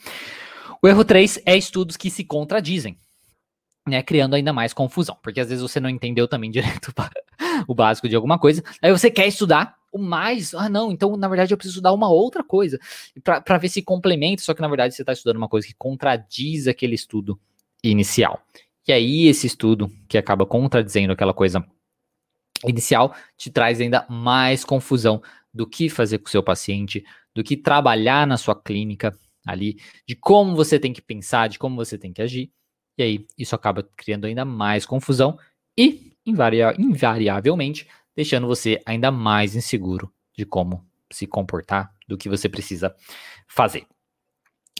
O 0.81 0.87
erro 0.87 1.05
3 1.05 1.43
é 1.45 1.57
estudos 1.57 1.97
que 1.97 2.09
se 2.09 2.23
contradizem. 2.23 2.97
Né, 3.87 4.03
criando 4.03 4.35
ainda 4.35 4.53
mais 4.53 4.73
confusão, 4.73 5.17
porque 5.23 5.39
às 5.39 5.49
vezes 5.49 5.63
você 5.63 5.79
não 5.79 5.89
entendeu 5.89 6.27
também 6.27 6.51
direito 6.51 6.93
o 7.69 7.75
básico 7.75 8.09
de 8.09 8.17
alguma 8.17 8.37
coisa, 8.37 8.63
aí 8.83 8.91
você 8.91 9.09
quer 9.09 9.29
estudar 9.29 9.77
o 9.93 9.99
mais, 9.99 10.53
ah 10.55 10.69
não, 10.69 10.91
então 10.91 11.17
na 11.17 11.29
verdade 11.29 11.55
eu 11.55 11.57
preciso 11.57 11.77
estudar 11.77 11.93
uma 11.93 12.09
outra 12.09 12.43
coisa, 12.43 12.81
para 13.23 13.59
ver 13.59 13.69
se 13.69 13.81
complementa, 13.81 14.43
só 14.43 14.53
que 14.53 14.61
na 14.61 14.67
verdade 14.67 14.95
você 14.95 15.03
está 15.03 15.13
estudando 15.13 15.37
uma 15.37 15.49
coisa 15.49 15.67
que 15.67 15.75
contradiz 15.75 16.67
aquele 16.67 16.97
estudo 16.97 17.39
inicial. 17.83 18.43
E 18.87 18.93
aí 18.93 19.27
esse 19.27 19.47
estudo, 19.47 19.91
que 20.09 20.19
acaba 20.19 20.45
contradizendo 20.45 21.13
aquela 21.13 21.33
coisa 21.33 21.65
inicial, 22.65 23.15
te 23.37 23.51
traz 23.51 23.81
ainda 23.81 24.05
mais 24.09 24.65
confusão 24.65 25.23
do 25.53 25.67
que 25.67 25.89
fazer 25.89 26.19
com 26.19 26.27
o 26.27 26.31
seu 26.31 26.43
paciente, 26.43 27.05
do 27.35 27.43
que 27.43 27.57
trabalhar 27.57 28.27
na 28.27 28.37
sua 28.37 28.55
clínica, 28.55 29.17
ali, 29.47 29.77
de 30.07 30.15
como 30.15 30.57
você 30.57 30.79
tem 30.79 30.93
que 30.93 31.01
pensar, 31.01 31.49
de 31.49 31.59
como 31.59 31.77
você 31.77 31.97
tem 31.97 32.13
que 32.13 32.21
agir. 32.21 32.51
E 32.97 33.03
aí, 33.03 33.27
isso 33.37 33.55
acaba 33.55 33.87
criando 33.97 34.27
ainda 34.27 34.45
mais 34.45 34.87
confusão 34.87 35.39
e, 35.77 36.13
invaria 36.25 36.75
invariavelmente, 36.79 37.87
deixando 38.15 38.47
você 38.47 38.81
ainda 38.87 39.11
mais 39.11 39.55
inseguro 39.55 40.11
de 40.37 40.45
como 40.45 40.85
se 41.13 41.27
comportar, 41.27 41.93
do 42.09 42.17
que 42.17 42.29
você 42.29 42.49
precisa 42.49 42.95
fazer. 43.47 43.87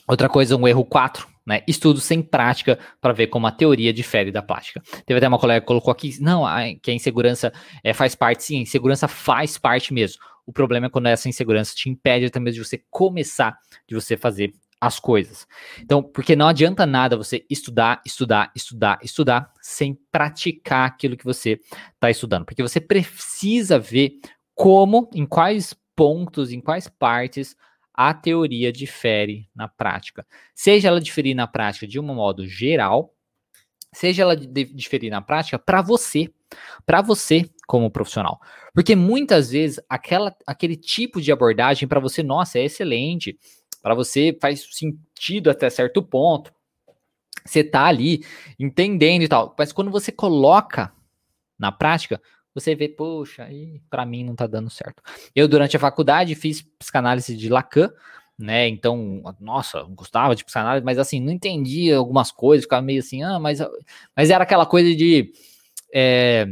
Outra 0.07 0.29
coisa, 0.29 0.55
um 0.55 0.67
erro 0.67 0.85
4, 0.85 1.27
né? 1.45 1.63
Estudo 1.67 1.99
sem 1.99 2.21
prática 2.21 2.79
para 2.99 3.13
ver 3.13 3.27
como 3.27 3.45
a 3.45 3.51
teoria 3.51 3.93
difere 3.93 4.31
da 4.31 4.41
prática. 4.41 4.81
Teve 5.05 5.17
até 5.17 5.27
uma 5.27 5.39
colega 5.39 5.61
que 5.61 5.67
colocou 5.67 5.91
aqui, 5.91 6.21
não, 6.21 6.43
que 6.81 6.91
a 6.91 6.93
insegurança 6.93 7.53
é, 7.83 7.93
faz 7.93 8.15
parte, 8.15 8.43
sim, 8.43 8.59
a 8.59 8.61
insegurança 8.61 9.07
faz 9.07 9.57
parte 9.57 9.93
mesmo. 9.93 10.21
O 10.45 10.53
problema 10.53 10.87
é 10.87 10.89
quando 10.89 11.07
essa 11.07 11.27
insegurança 11.27 11.75
te 11.75 11.89
impede 11.89 12.25
até 12.25 12.39
mesmo 12.39 12.61
de 12.61 12.67
você 12.67 12.81
começar, 12.89 13.57
de 13.87 13.95
você 13.95 14.15
fazer 14.15 14.53
as 14.79 14.99
coisas. 14.99 15.47
Então, 15.81 16.03
porque 16.03 16.35
não 16.35 16.47
adianta 16.47 16.85
nada 16.85 17.17
você 17.17 17.45
estudar, 17.49 18.01
estudar, 18.05 18.51
estudar, 18.55 18.99
estudar 19.03 19.51
sem 19.61 19.97
praticar 20.11 20.87
aquilo 20.87 21.17
que 21.17 21.25
você 21.25 21.59
está 21.93 22.09
estudando, 22.09 22.45
porque 22.45 22.61
você 22.61 22.79
precisa 22.79 23.79
ver 23.79 24.19
como, 24.53 25.09
em 25.13 25.25
quais 25.25 25.75
pontos, 25.95 26.51
em 26.51 26.61
quais 26.61 26.87
partes 26.87 27.55
a 27.93 28.13
teoria 28.13 28.71
difere 28.71 29.49
na 29.55 29.67
prática. 29.67 30.25
Seja 30.53 30.87
ela 30.87 31.01
diferir 31.01 31.35
na 31.35 31.47
prática 31.47 31.87
de 31.87 31.99
um 31.99 32.03
modo 32.03 32.45
geral, 32.45 33.13
seja 33.91 34.21
ela 34.21 34.35
diferir 34.35 35.09
na 35.09 35.21
prática 35.21 35.57
para 35.57 35.81
você, 35.81 36.29
para 36.85 37.01
você 37.01 37.49
como 37.65 37.89
profissional. 37.89 38.39
Porque 38.73 38.95
muitas 38.95 39.49
vezes 39.49 39.79
aquela, 39.89 40.35
aquele 40.45 40.75
tipo 40.75 41.19
de 41.19 41.31
abordagem 41.31 41.87
para 41.87 41.99
você, 41.99 42.21
nossa, 42.21 42.59
é 42.59 42.65
excelente, 42.65 43.37
para 43.81 43.95
você 43.95 44.37
faz 44.39 44.67
sentido 44.71 45.49
até 45.49 45.69
certo 45.69 46.01
ponto. 46.01 46.53
Você 47.45 47.63
tá 47.63 47.85
ali 47.85 48.25
entendendo 48.59 49.21
e 49.21 49.27
tal, 49.27 49.55
mas 49.57 49.71
quando 49.71 49.89
você 49.89 50.11
coloca 50.11 50.91
na 51.57 51.71
prática, 51.71 52.21
você 52.53 52.75
vê, 52.75 52.89
poxa, 52.89 53.43
aí 53.43 53.81
para 53.89 54.05
mim 54.05 54.23
não 54.23 54.35
tá 54.35 54.47
dando 54.47 54.69
certo. 54.69 55.01
Eu 55.35 55.47
durante 55.47 55.77
a 55.77 55.79
faculdade 55.79 56.35
fiz 56.35 56.61
psicanálise 56.61 57.35
de 57.37 57.49
Lacan, 57.49 57.91
né? 58.37 58.67
Então, 58.67 59.21
nossa, 59.39 59.83
gostava 59.83 60.35
de 60.35 60.43
psicanálise, 60.43 60.85
mas 60.85 60.99
assim, 60.99 61.19
não 61.19 61.31
entendia 61.31 61.97
algumas 61.97 62.31
coisas, 62.31 62.65
ficava 62.65 62.81
meio 62.81 62.99
assim, 62.99 63.23
ah, 63.23 63.39
mas, 63.39 63.59
mas 64.15 64.29
era 64.29 64.43
aquela 64.43 64.65
coisa 64.65 64.95
de. 64.95 65.31
É, 65.93 66.47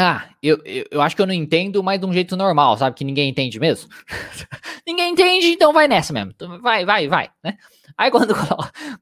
ah, 0.00 0.30
eu, 0.40 0.62
eu, 0.64 0.84
eu, 0.92 1.02
acho 1.02 1.16
que 1.16 1.20
eu 1.20 1.26
não 1.26 1.34
entendo, 1.34 1.82
mas 1.82 1.98
de 1.98 2.06
um 2.06 2.12
jeito 2.12 2.36
normal, 2.36 2.78
sabe? 2.78 2.94
Que 2.94 3.02
ninguém 3.02 3.28
entende 3.28 3.58
mesmo. 3.58 3.90
ninguém 4.86 5.10
entende, 5.10 5.48
então 5.48 5.72
vai 5.72 5.88
nessa 5.88 6.12
mesmo. 6.12 6.30
Então 6.30 6.60
vai, 6.60 6.84
vai, 6.84 7.08
vai, 7.08 7.28
né? 7.42 7.58
Aí 7.96 8.08
quando 8.08 8.32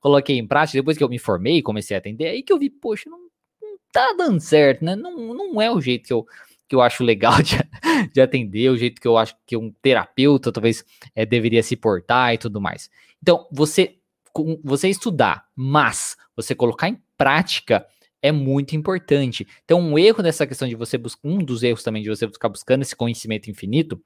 coloquei 0.00 0.38
em 0.38 0.47
prática, 0.47 0.79
depois 0.79 0.97
que 0.97 1.05
eu 1.05 1.09
me 1.11 1.19
formei, 1.19 1.61
comecei 1.61 1.95
a 1.95 1.99
atender, 1.99 2.29
aí 2.29 2.43
que 2.43 2.50
eu 2.50 2.59
vi, 2.59 2.71
poxa, 2.71 3.11
não, 3.11 3.19
não 3.19 3.76
tá 3.93 4.15
dando 4.17 4.41
certo, 4.41 4.87
né? 4.87 4.97
Não, 4.97 5.35
não 5.35 5.61
é 5.61 5.71
o 5.71 5.83
jeito 5.83 6.07
que 6.07 6.15
eu, 6.15 6.26
que 6.67 6.75
eu 6.75 6.81
acho 6.81 7.05
legal 7.05 7.35
de, 7.45 7.59
de 8.11 8.21
atender, 8.23 8.71
o 8.71 8.79
jeito 8.79 8.99
que 8.99 9.07
eu 9.07 9.19
acho 9.19 9.37
que 9.47 9.55
um 9.55 9.71
terapeuta 9.83 10.50
talvez 10.50 10.83
é, 11.15 11.26
deveria 11.26 11.62
se 11.62 11.76
portar 11.76 12.33
e 12.33 12.38
tudo 12.38 12.59
mais. 12.59 12.88
Então, 13.23 13.47
você, 13.53 13.99
você 14.65 14.88
estudar, 14.88 15.45
mas 15.55 16.17
você 16.35 16.55
colocar 16.55 16.88
em 16.88 16.99
prática 17.19 17.87
é 18.26 18.33
muito 18.33 18.75
importante. 18.75 19.47
Então, 19.64 19.80
um 19.80 19.99
erro 19.99 20.23
nessa 20.23 20.47
questão 20.47 20.68
de 20.68 20.75
você 20.75 20.99
buscar, 20.99 21.28
um 21.28 21.38
dos 21.38 21.62
erros 21.62 21.83
também 21.83 22.02
de 22.02 22.09
você 22.09 22.28
ficar 22.28 22.49
buscando 22.49 22.83
esse 22.83 22.97
conhecimento 22.97 23.50
infinito, 23.50 24.00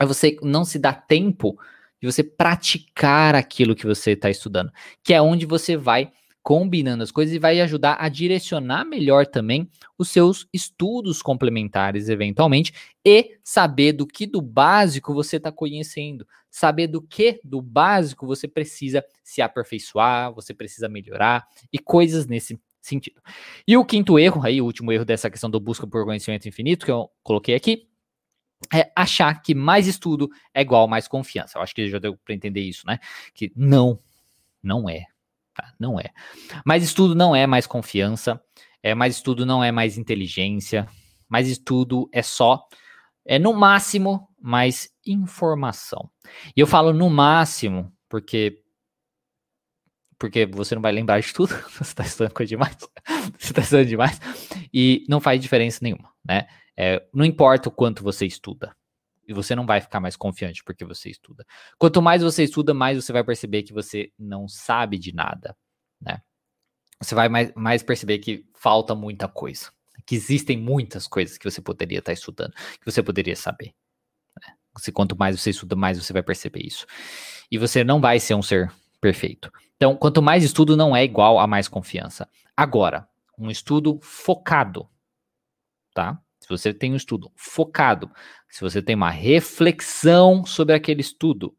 é 0.00 0.06
você 0.06 0.36
não 0.42 0.64
se 0.64 0.78
dar 0.78 1.06
tempo 1.06 1.58
de 2.00 2.10
você 2.10 2.24
praticar 2.24 3.34
aquilo 3.34 3.76
que 3.76 3.86
você 3.86 4.12
está 4.12 4.28
estudando, 4.28 4.72
que 5.04 5.14
é 5.14 5.22
onde 5.22 5.46
você 5.46 5.76
vai 5.76 6.10
combinando 6.42 7.04
as 7.04 7.12
coisas 7.12 7.32
e 7.34 7.38
vai 7.38 7.60
ajudar 7.60 7.96
a 8.00 8.08
direcionar 8.08 8.84
melhor 8.84 9.26
também 9.26 9.70
os 9.96 10.08
seus 10.08 10.48
estudos 10.52 11.22
complementares, 11.22 12.08
eventualmente, 12.08 12.72
e 13.04 13.38
saber 13.44 13.92
do 13.92 14.06
que 14.06 14.26
do 14.26 14.42
básico 14.42 15.14
você 15.14 15.36
está 15.36 15.52
conhecendo, 15.52 16.26
saber 16.50 16.88
do 16.88 17.00
que 17.00 17.40
do 17.44 17.62
básico 17.62 18.26
você 18.26 18.48
precisa 18.48 19.04
se 19.22 19.40
aperfeiçoar, 19.40 20.34
você 20.34 20.52
precisa 20.52 20.88
melhorar 20.88 21.46
e 21.72 21.78
coisas 21.78 22.26
nesse 22.26 22.58
sentido. 22.82 23.20
E 23.66 23.76
o 23.76 23.84
quinto 23.84 24.18
erro, 24.18 24.44
aí 24.44 24.60
o 24.60 24.64
último 24.64 24.92
erro 24.92 25.04
dessa 25.04 25.30
questão 25.30 25.48
do 25.48 25.60
busca 25.60 25.86
por 25.86 26.04
conhecimento 26.04 26.48
infinito 26.48 26.84
que 26.84 26.92
eu 26.92 27.08
coloquei 27.22 27.54
aqui, 27.54 27.88
é 28.72 28.90
achar 28.94 29.40
que 29.42 29.54
mais 29.54 29.86
estudo 29.86 30.28
é 30.52 30.60
igual 30.60 30.86
mais 30.86 31.08
confiança. 31.08 31.58
Eu 31.58 31.62
acho 31.62 31.74
que 31.74 31.88
já 31.88 31.98
deu 31.98 32.16
para 32.16 32.34
entender 32.34 32.60
isso, 32.60 32.86
né? 32.86 32.98
Que 33.34 33.52
não, 33.56 33.98
não 34.62 34.88
é. 34.88 35.06
Tá? 35.54 35.72
Não 35.78 35.98
é. 35.98 36.10
Mais 36.64 36.82
estudo 36.82 37.14
não 37.14 37.34
é 37.34 37.46
mais 37.46 37.66
confiança, 37.66 38.42
é, 38.82 38.94
mais 38.94 39.16
estudo 39.16 39.46
não 39.46 39.62
é 39.62 39.70
mais 39.70 39.98
inteligência, 39.98 40.88
mais 41.28 41.48
estudo 41.48 42.08
é 42.12 42.22
só, 42.22 42.66
é 43.24 43.38
no 43.38 43.52
máximo, 43.52 44.28
mais 44.40 44.90
informação. 45.06 46.10
E 46.56 46.60
eu 46.60 46.66
falo 46.66 46.92
no 46.92 47.08
máximo, 47.08 47.92
porque 48.08 48.61
porque 50.22 50.46
você 50.46 50.76
não 50.76 50.82
vai 50.82 50.92
lembrar 50.92 51.18
de 51.18 51.34
tudo, 51.34 51.48
você 51.76 51.82
está 51.82 52.04
estudando 52.04 52.32
coisa 52.32 52.48
demais, 52.48 52.76
você 53.36 53.50
está 53.50 53.60
estudando 53.60 53.88
demais, 53.88 54.20
e 54.72 55.04
não 55.08 55.20
faz 55.20 55.42
diferença 55.42 55.80
nenhuma, 55.82 56.12
né? 56.24 56.46
É, 56.76 57.04
não 57.12 57.24
importa 57.24 57.68
o 57.68 57.72
quanto 57.72 58.04
você 58.04 58.24
estuda, 58.24 58.72
E 59.26 59.32
você 59.32 59.56
não 59.56 59.66
vai 59.66 59.80
ficar 59.80 59.98
mais 59.98 60.14
confiante 60.16 60.62
porque 60.62 60.84
você 60.84 61.10
estuda. 61.10 61.44
Quanto 61.76 62.00
mais 62.00 62.22
você 62.22 62.44
estuda, 62.44 62.72
mais 62.72 63.02
você 63.02 63.12
vai 63.12 63.24
perceber 63.24 63.64
que 63.64 63.72
você 63.72 64.12
não 64.16 64.46
sabe 64.46 64.96
de 64.96 65.12
nada, 65.12 65.56
né? 66.00 66.22
Você 67.00 67.16
vai 67.16 67.28
mais, 67.28 67.52
mais 67.56 67.82
perceber 67.82 68.20
que 68.20 68.46
falta 68.54 68.94
muita 68.94 69.26
coisa. 69.26 69.72
Que 70.06 70.14
existem 70.14 70.56
muitas 70.56 71.08
coisas 71.08 71.36
que 71.36 71.50
você 71.50 71.60
poderia 71.60 71.98
estar 71.98 72.12
estudando, 72.12 72.52
que 72.52 72.84
você 72.84 73.02
poderia 73.02 73.34
saber. 73.34 73.74
Né? 74.40 74.54
Quanto 74.94 75.18
mais 75.18 75.40
você 75.40 75.50
estuda, 75.50 75.74
mais 75.74 75.98
você 75.98 76.12
vai 76.12 76.22
perceber 76.22 76.64
isso. 76.64 76.86
E 77.50 77.58
você 77.58 77.82
não 77.82 78.00
vai 78.00 78.20
ser 78.20 78.34
um 78.34 78.42
ser 78.42 78.72
perfeito. 79.02 79.50
Então, 79.82 79.96
quanto 79.96 80.22
mais 80.22 80.44
estudo, 80.44 80.76
não 80.76 80.94
é 80.94 81.02
igual 81.02 81.40
a 81.40 81.46
mais 81.48 81.66
confiança. 81.66 82.28
Agora, 82.56 83.08
um 83.36 83.50
estudo 83.50 83.98
focado, 84.00 84.88
tá? 85.92 86.22
Se 86.38 86.48
você 86.48 86.72
tem 86.72 86.92
um 86.92 86.96
estudo 86.96 87.32
focado, 87.34 88.08
se 88.48 88.60
você 88.60 88.80
tem 88.80 88.94
uma 88.94 89.10
reflexão 89.10 90.46
sobre 90.46 90.76
aquele 90.76 91.00
estudo, 91.00 91.52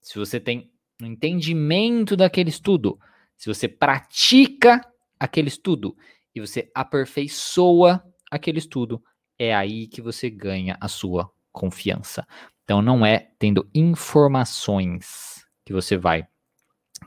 se 0.00 0.18
você 0.18 0.40
tem 0.40 0.68
um 1.00 1.06
entendimento 1.06 2.16
daquele 2.16 2.50
estudo, 2.50 2.98
se 3.36 3.46
você 3.46 3.68
pratica 3.68 4.80
aquele 5.20 5.46
estudo 5.46 5.96
e 6.34 6.40
você 6.40 6.72
aperfeiçoa 6.74 8.02
aquele 8.32 8.58
estudo, 8.58 9.00
é 9.38 9.54
aí 9.54 9.86
que 9.86 10.02
você 10.02 10.28
ganha 10.28 10.76
a 10.80 10.88
sua 10.88 11.30
confiança. 11.52 12.26
Então 12.64 12.82
não 12.82 13.06
é 13.06 13.30
tendo 13.38 13.70
informações 13.72 15.46
que 15.64 15.72
você 15.72 15.96
vai 15.96 16.26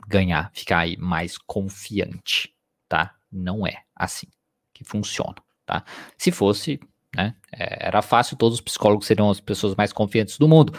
ganhar, 0.06 0.50
ficar 0.52 0.80
aí 0.80 0.96
mais 0.96 1.38
confiante, 1.38 2.54
tá? 2.88 3.14
Não 3.30 3.66
é 3.66 3.82
assim 3.94 4.28
que 4.72 4.84
funciona, 4.84 5.36
tá? 5.64 5.84
Se 6.18 6.30
fosse, 6.30 6.80
né, 7.14 7.34
é, 7.52 7.86
era 7.86 8.02
fácil, 8.02 8.36
todos 8.36 8.58
os 8.58 8.60
psicólogos 8.60 9.06
seriam 9.06 9.30
as 9.30 9.40
pessoas 9.40 9.74
mais 9.74 9.92
confiantes 9.92 10.38
do 10.38 10.48
mundo, 10.48 10.78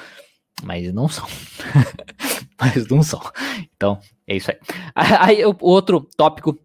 mas 0.63 0.93
não 0.93 1.07
são. 1.07 1.27
mas 2.60 2.88
não 2.88 3.01
são. 3.01 3.22
Então, 3.75 4.00
é 4.27 4.36
isso 4.36 4.51
aí. 4.51 4.60
Aí, 4.95 5.45
o 5.45 5.55
outro 5.62 6.07
tópico 6.17 6.60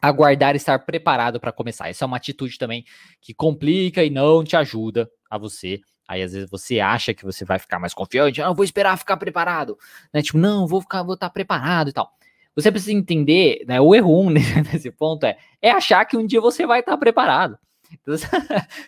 aguardar 0.00 0.56
estar 0.56 0.78
preparado 0.80 1.38
para 1.38 1.52
começar. 1.52 1.88
Essa 1.88 2.04
é 2.04 2.06
uma 2.06 2.16
atitude 2.16 2.58
também 2.58 2.84
que 3.20 3.32
complica 3.32 4.04
e 4.04 4.10
não 4.10 4.42
te 4.42 4.56
ajuda 4.56 5.08
a 5.30 5.38
você. 5.38 5.80
Aí 6.12 6.22
às 6.22 6.34
vezes 6.34 6.50
você 6.50 6.78
acha 6.78 7.14
que 7.14 7.24
você 7.24 7.42
vai 7.42 7.58
ficar 7.58 7.78
mais 7.78 7.94
confiante, 7.94 8.42
ah, 8.42 8.52
vou 8.52 8.64
esperar 8.64 8.98
ficar 8.98 9.16
preparado, 9.16 9.78
né? 10.12 10.20
Tipo, 10.20 10.36
não, 10.36 10.66
vou 10.66 10.82
ficar, 10.82 11.02
vou 11.02 11.14
estar 11.14 11.30
preparado 11.30 11.88
e 11.88 11.92
tal. 11.92 12.12
Você 12.54 12.70
precisa 12.70 12.92
entender, 12.92 13.64
né? 13.66 13.80
O 13.80 13.94
erro 13.94 14.28
nesse 14.30 14.90
ponto 14.90 15.24
é, 15.24 15.38
é 15.62 15.70
achar 15.70 16.04
que 16.04 16.14
um 16.14 16.26
dia 16.26 16.38
você 16.38 16.66
vai 16.66 16.80
estar 16.80 16.98
preparado. 16.98 17.58
Então, 17.90 18.14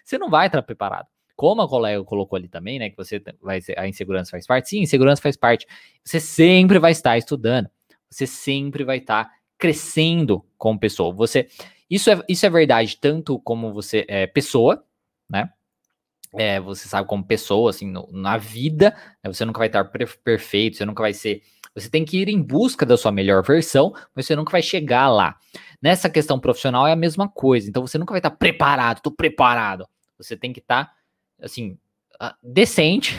você 0.05 0.19
não 0.19 0.29
vai 0.29 0.49
estar 0.49 0.61
preparado. 0.61 1.07
Como 1.35 1.63
a 1.63 1.69
colega 1.69 2.05
colocou 2.05 2.37
ali 2.37 2.47
também, 2.47 2.79
né? 2.79 2.91
Que 2.91 2.97
você 2.97 3.23
vai 3.41 3.59
a 3.75 3.89
insegurança 3.89 4.31
faz 4.31 4.47
parte. 4.47 4.69
Sim, 4.69 4.81
insegurança 4.81 5.23
faz 5.23 5.35
parte. 5.35 5.67
Você 6.05 6.21
sempre 6.21 6.79
vai 6.79 6.93
estar 6.93 7.17
estudando. 7.17 7.71
Você 8.11 8.27
sempre 8.27 8.85
vai 8.85 8.99
estar 8.99 9.31
crescendo 9.57 10.45
como 10.59 10.79
pessoa. 10.79 11.11
Você, 11.15 11.49
isso 11.89 12.11
é, 12.11 12.23
isso 12.29 12.45
é 12.45 12.51
verdade 12.51 12.99
tanto 13.01 13.39
como 13.39 13.73
você 13.73 14.05
é 14.09 14.27
pessoa, 14.27 14.85
né? 15.27 15.49
É, 16.39 16.61
você 16.61 16.89
sabe 16.89 17.09
como 17.09 17.25
pessoa, 17.25 17.71
assim, 17.71 17.91
no, 17.91 18.09
na 18.13 18.37
vida, 18.37 18.97
né, 19.23 19.33
você 19.33 19.45
nunca 19.45 19.59
vai 19.59 19.69
estar 19.69 19.85
perfeito, 19.85 20.77
você 20.77 20.85
nunca 20.85 21.03
vai 21.03 21.13
ser. 21.13 21.43
Você 21.75 21.89
tem 21.89 22.05
que 22.05 22.19
ir 22.19 22.29
em 22.29 22.41
busca 22.41 22.87
da 22.87 22.97
sua 22.97 23.11
melhor 23.11 23.43
versão, 23.43 23.93
mas 24.15 24.27
você 24.27 24.37
nunca 24.37 24.53
vai 24.53 24.63
chegar 24.63 25.09
lá. 25.09 25.37
Nessa 25.83 26.09
questão 26.09 26.39
profissional 26.39 26.87
é 26.87 26.93
a 26.93 26.97
mesma 26.97 27.29
coisa. 27.29 27.69
Então 27.69 27.87
você 27.87 27.99
nunca 27.99 28.13
vai 28.13 28.21
estar 28.21 28.31
preparado, 28.31 29.01
tô 29.01 29.11
preparado. 29.11 29.87
Você 30.17 30.37
tem 30.37 30.53
que 30.53 30.61
estar, 30.61 30.93
assim, 31.41 31.77
ah, 32.21 32.37
decente. 32.43 33.17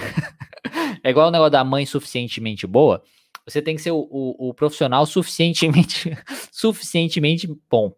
é 1.04 1.10
igual 1.10 1.28
o 1.28 1.32
negócio 1.32 1.52
da 1.52 1.64
mãe 1.64 1.86
suficientemente 1.86 2.66
boa. 2.66 3.04
Você 3.46 3.62
tem 3.62 3.76
que 3.76 3.82
ser 3.82 3.92
o, 3.92 4.08
o, 4.10 4.50
o 4.50 4.54
profissional 4.54 5.06
suficientemente, 5.06 6.18
suficientemente 6.52 7.48
bom. 7.70 7.94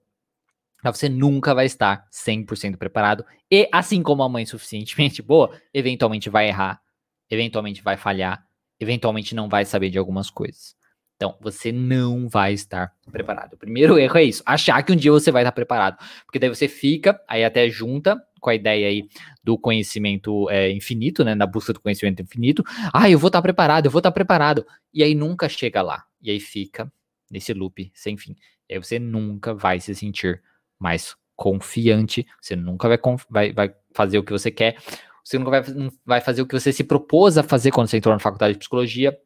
Você 0.84 1.10
nunca 1.10 1.54
vai 1.54 1.66
estar 1.66 2.08
100% 2.12 2.78
preparado. 2.78 3.26
E 3.52 3.68
assim 3.72 4.02
como 4.02 4.24
a 4.24 4.30
mãe 4.30 4.46
suficientemente 4.46 5.22
boa, 5.24 5.52
eventualmente 5.74 6.30
vai 6.30 6.48
errar, 6.48 6.82
eventualmente 7.30 7.82
vai 7.82 7.98
falhar, 7.98 8.46
eventualmente 8.80 9.36
não 9.36 9.50
vai 9.50 9.66
saber 9.66 9.90
de 9.90 9.98
algumas 9.98 10.30
coisas. 10.30 10.76
Então, 11.18 11.36
você 11.42 11.72
não 11.72 12.30
vai 12.30 12.54
estar 12.54 12.94
preparado. 13.12 13.54
O 13.54 13.58
primeiro 13.58 13.98
erro 13.98 14.18
é 14.20 14.24
isso, 14.24 14.44
achar 14.46 14.82
que 14.84 14.92
um 14.92 14.96
dia 14.96 15.12
você 15.12 15.32
vai 15.32 15.42
estar 15.42 15.52
preparado. 15.52 15.98
Porque 16.26 16.38
daí 16.38 16.48
você 16.48 16.68
fica, 16.68 17.20
aí 17.28 17.44
até 17.44 17.68
junta 17.70 18.22
com 18.40 18.52
a 18.52 18.56
ideia 18.56 18.88
aí 18.88 19.10
do 19.44 19.58
conhecimento 19.58 20.48
é, 20.52 20.72
infinito, 20.72 21.24
né? 21.24 21.34
Na 21.34 21.48
busca 21.48 21.74
do 21.74 21.80
conhecimento 21.80 22.22
infinito. 22.22 22.64
Ah, 22.94 23.10
eu 23.10 23.18
vou 23.18 23.30
estar 23.30 23.42
preparado, 23.42 23.88
eu 23.88 23.92
vou 23.92 23.98
estar 23.98 24.12
preparado. 24.12 24.64
E 24.94 25.04
aí 25.04 25.16
nunca 25.16 25.50
chega 25.50 25.82
lá. 25.82 26.06
E 26.22 26.30
aí 26.30 26.40
fica 26.40 26.92
nesse 27.32 27.52
loop 27.52 27.92
sem 27.96 28.16
fim. 28.16 28.36
E 28.70 28.76
aí 28.76 28.80
você 28.80 29.00
nunca 29.00 29.56
vai 29.56 29.80
se 29.80 29.96
sentir 29.96 30.40
mais 30.80 31.16
confiante. 31.36 32.26
Você 32.42 32.56
nunca 32.56 32.88
vai, 32.88 33.00
vai, 33.30 33.54
vai 33.54 33.76
fazer 33.94 34.18
o 34.18 34.24
que 34.24 34.32
você 34.32 34.52
quer. 34.52 34.78
Você 35.24 35.38
nunca 35.38 35.52
vai, 35.52 35.92
vai 36.06 36.22
fazer 36.22 36.42
o 36.42 36.48
que 36.48 36.58
você 36.58 36.72
se 36.72 36.84
propôs 36.84 37.38
a 37.38 37.44
fazer 37.44 37.72
quando 37.72 37.88
você 37.88 37.98
entrou 37.98 38.14
na 38.14 38.20
faculdade 38.20 38.54
de 38.54 38.60
psicologia 38.60 39.18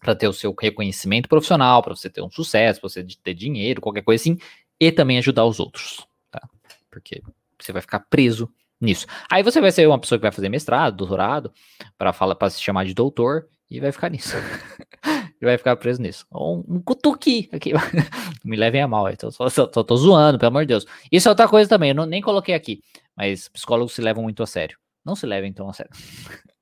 para 0.00 0.14
ter 0.14 0.28
o 0.28 0.32
seu 0.32 0.54
reconhecimento 0.58 1.28
profissional, 1.28 1.82
para 1.82 1.96
você 1.96 2.10
ter 2.10 2.22
um 2.22 2.30
sucesso, 2.30 2.80
para 2.80 2.88
você 2.88 3.06
ter 3.22 3.34
dinheiro, 3.34 3.80
qualquer 3.80 4.02
coisa 4.02 4.22
assim, 4.22 4.38
e 4.78 4.92
também 4.92 5.16
ajudar 5.18 5.46
os 5.46 5.58
outros, 5.58 6.06
tá? 6.30 6.46
Porque 6.90 7.22
você 7.58 7.72
vai 7.72 7.80
ficar 7.80 8.00
preso 8.00 8.52
nisso. 8.80 9.06
Aí 9.30 9.42
você 9.42 9.60
vai 9.60 9.72
ser 9.72 9.88
uma 9.88 9.98
pessoa 9.98 10.18
que 10.18 10.22
vai 10.22 10.32
fazer 10.32 10.48
mestrado, 10.48 10.96
doutorado, 10.96 11.52
para 11.96 12.12
falar 12.12 12.34
para 12.34 12.50
se 12.50 12.60
chamar 12.60 12.84
de 12.84 12.92
doutor 12.92 13.48
e 13.70 13.80
vai 13.80 13.92
ficar 13.92 14.10
nisso. 14.10 14.36
e 15.44 15.50
vai 15.50 15.58
ficar 15.58 15.76
preso 15.76 16.00
nisso. 16.00 16.26
Um, 16.32 16.80
cutuque 16.80 17.48
aqui. 17.52 17.72
Me 18.44 18.56
levem 18.56 18.82
a 18.82 18.88
mal, 18.88 19.08
então 19.10 19.30
só, 19.30 19.48
só, 19.48 19.70
só 19.72 19.82
tô 19.82 19.96
zoando, 19.96 20.38
pelo 20.38 20.48
amor 20.48 20.62
de 20.62 20.68
Deus. 20.68 20.86
Isso 21.10 21.28
é 21.28 21.30
outra 21.30 21.48
coisa 21.48 21.68
também, 21.68 21.90
eu 21.90 21.94
não, 21.94 22.06
nem 22.06 22.22
coloquei 22.22 22.54
aqui, 22.54 22.80
mas 23.16 23.48
psicólogos 23.48 23.92
se 23.92 24.02
levam 24.02 24.22
muito 24.22 24.42
a 24.42 24.46
sério. 24.46 24.78
Não 25.04 25.14
se 25.14 25.26
levem 25.26 25.50
então 25.50 25.68
a 25.68 25.72
sério. 25.72 25.92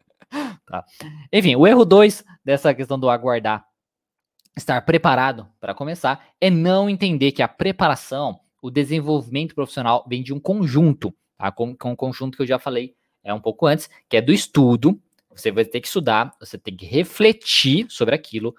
Tá? 0.64 0.82
Enfim, 1.30 1.54
o 1.56 1.66
erro 1.66 1.84
2 1.84 2.24
dessa 2.42 2.72
questão 2.72 2.98
do 2.98 3.10
aguardar 3.10 3.66
estar 4.56 4.80
preparado 4.82 5.46
para 5.60 5.74
começar 5.74 6.26
é 6.40 6.50
não 6.50 6.88
entender 6.88 7.32
que 7.32 7.42
a 7.42 7.48
preparação, 7.48 8.40
o 8.62 8.70
desenvolvimento 8.70 9.54
profissional 9.54 10.04
vem 10.08 10.22
de 10.22 10.32
um 10.32 10.40
conjunto, 10.40 11.14
tá? 11.36 11.50
Com, 11.50 11.76
com 11.76 11.92
um 11.92 11.96
conjunto 11.96 12.36
que 12.36 12.42
eu 12.42 12.46
já 12.46 12.58
falei 12.58 12.94
é 13.24 13.32
um 13.32 13.40
pouco 13.40 13.66
antes, 13.66 13.88
que 14.08 14.16
é 14.16 14.20
do 14.20 14.32
estudo. 14.32 15.00
Você 15.30 15.50
vai 15.50 15.64
ter 15.64 15.80
que 15.80 15.86
estudar, 15.86 16.34
você 16.38 16.58
tem 16.58 16.76
que 16.76 16.84
refletir 16.84 17.86
sobre 17.88 18.14
aquilo, 18.14 18.54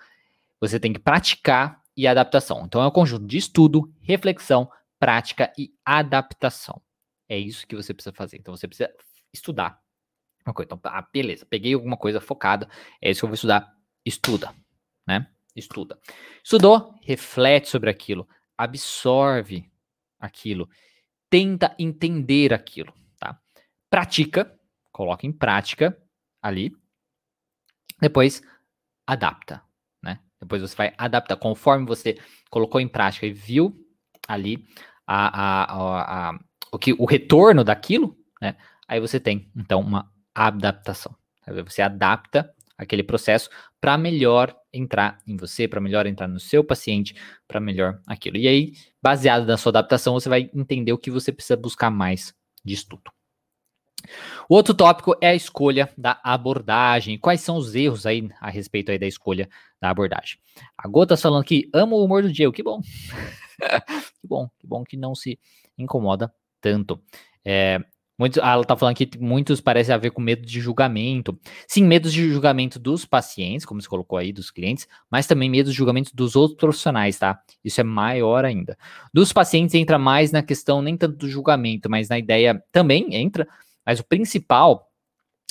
você 0.68 0.80
tem 0.80 0.94
que 0.94 1.00
praticar 1.00 1.84
e 1.96 2.08
adaptação. 2.08 2.64
Então 2.66 2.82
é 2.82 2.88
um 2.88 2.92
conjunto 2.92 3.26
de 3.26 3.38
estudo, 3.38 3.94
reflexão, 4.02 4.70
prática 4.98 5.52
e 5.58 5.74
adaptação. 5.84 6.82
É 7.28 7.38
isso 7.38 7.68
que 7.68 7.76
você 7.76 7.94
precisa 7.94 8.16
fazer. 8.16 8.38
Então 8.38 8.56
você 8.56 8.68
precisa 8.68 8.90
estudar, 9.34 9.82
uma 10.46 10.54
coisa. 10.54 10.68
Então, 10.68 10.80
ah, 10.86 11.06
beleza, 11.12 11.46
peguei 11.46 11.74
alguma 11.74 11.98
coisa 11.98 12.22
focada, 12.22 12.70
é 13.02 13.10
isso 13.10 13.20
que 13.20 13.26
eu 13.26 13.30
vou 13.30 13.36
estudar. 13.36 13.76
Estuda, 14.06 14.54
né? 15.06 15.28
Estuda. 15.56 16.00
Estudou, 16.44 16.96
reflete 17.02 17.68
sobre 17.68 17.90
aquilo, 17.90 18.28
absorve 18.58 19.70
aquilo, 20.20 20.70
tenta 21.30 21.76
entender 21.78 22.54
aquilo, 22.54 22.94
tá? 23.20 23.38
Pratica, 23.90 24.58
coloca 24.92 25.28
em 25.28 25.32
prática 25.32 25.98
ali, 26.42 26.74
depois 28.00 28.42
adapta? 29.06 29.62
Depois 30.44 30.62
você 30.62 30.76
vai 30.76 30.94
adaptar, 30.98 31.36
conforme 31.38 31.86
você 31.86 32.18
colocou 32.50 32.80
em 32.80 32.88
prática 32.88 33.26
e 33.26 33.34
viu 33.34 33.76
ali 34.28 34.66
a, 35.08 35.28
a, 35.42 36.30
a, 36.30 36.40
o, 36.72 36.78
que, 36.78 36.94
o 36.94 37.06
retorno 37.06 37.64
daquilo, 37.64 38.18
né? 38.42 38.56
Aí 38.88 39.00
você 39.00 39.20
tem, 39.20 39.50
então, 39.56 39.80
uma 39.80 40.12
adaptação. 40.36 41.16
Você 41.66 41.82
adapta 41.82 42.54
aquele 42.78 43.04
processo 43.04 43.50
para 43.80 43.98
melhor 43.98 44.56
entrar 44.72 45.20
em 45.28 45.38
você, 45.38 45.68
para 45.68 45.82
melhor 45.82 46.06
entrar 46.06 46.28
no 46.28 46.40
seu 46.40 46.64
paciente, 46.64 47.16
para 47.48 47.60
melhor 47.60 48.00
aquilo. 48.08 48.38
E 48.38 48.48
aí, 48.48 48.74
baseado 49.02 49.46
na 49.46 49.58
sua 49.58 49.72
adaptação, 49.72 50.14
você 50.14 50.30
vai 50.30 50.50
entender 50.54 50.92
o 50.92 50.98
que 50.98 51.12
você 51.12 51.32
precisa 51.32 51.58
buscar 51.58 51.90
mais 51.90 52.34
de 52.64 52.74
estudo. 52.74 53.12
O 54.50 54.56
outro 54.56 54.74
tópico 54.74 55.16
é 55.22 55.30
a 55.30 55.36
escolha 55.36 55.90
da 55.98 56.20
abordagem. 56.24 57.18
Quais 57.18 57.42
são 57.42 57.58
os 57.58 57.74
erros 57.76 58.06
aí 58.06 58.30
a 58.40 58.50
respeito 58.50 58.92
aí 58.92 59.00
da 59.00 59.08
escolha 59.08 59.50
da 59.84 59.90
abordagem? 59.90 60.40
A 60.78 60.88
Gota 60.88 61.16
tá 61.16 61.22
falando 61.22 61.44
que 61.44 61.70
ama 61.74 61.96
o 61.96 62.04
humor 62.06 62.24
do 62.24 62.32
Diego. 62.32 62.54
Que 62.54 62.64
bom. 62.64 62.80
que 64.22 64.28
bom, 64.28 64.50
que 64.58 64.66
bom 64.66 64.84
que 64.84 64.96
não 64.96 65.14
se 65.14 65.38
incomoda 65.78 66.34
tanto. 66.62 67.02
É, 67.44 67.84
Muitos, 68.18 68.38
ela 68.38 68.64
tá 68.64 68.78
falando 68.78 68.96
que 68.96 69.10
muitos 69.20 69.60
parecem 69.60 69.94
haver 69.94 70.12
com 70.12 70.22
medo 70.22 70.46
de 70.46 70.62
julgamento. 70.62 71.38
Sim, 71.68 71.84
medos 71.84 72.14
de 72.14 72.32
julgamento 72.32 72.78
dos 72.78 73.06
pacientes, 73.06 73.66
como 73.66 73.82
você 73.82 73.90
colocou 73.90 74.20
aí, 74.20 74.32
dos 74.32 74.52
clientes, 74.52 74.88
mas 75.10 75.26
também 75.26 75.50
medo 75.50 75.72
de 75.72 75.76
julgamento 75.76 76.16
dos 76.16 76.36
outros 76.36 76.58
profissionais, 76.60 77.18
tá? 77.18 77.42
Isso 77.64 77.82
é 77.82 77.84
maior 77.84 78.46
ainda. 78.46 78.78
Dos 79.12 79.34
pacientes 79.34 79.74
entra 79.74 79.98
mais 79.98 80.32
na 80.32 80.44
questão, 80.44 80.82
nem 80.82 80.96
tanto 80.96 81.18
do 81.18 81.28
julgamento, 81.28 81.90
mas 81.90 82.08
na 82.08 82.20
ideia 82.20 82.64
também 82.72 83.16
entra, 83.16 83.48
mas 83.84 84.00
o 84.00 84.04
principal 84.04 84.88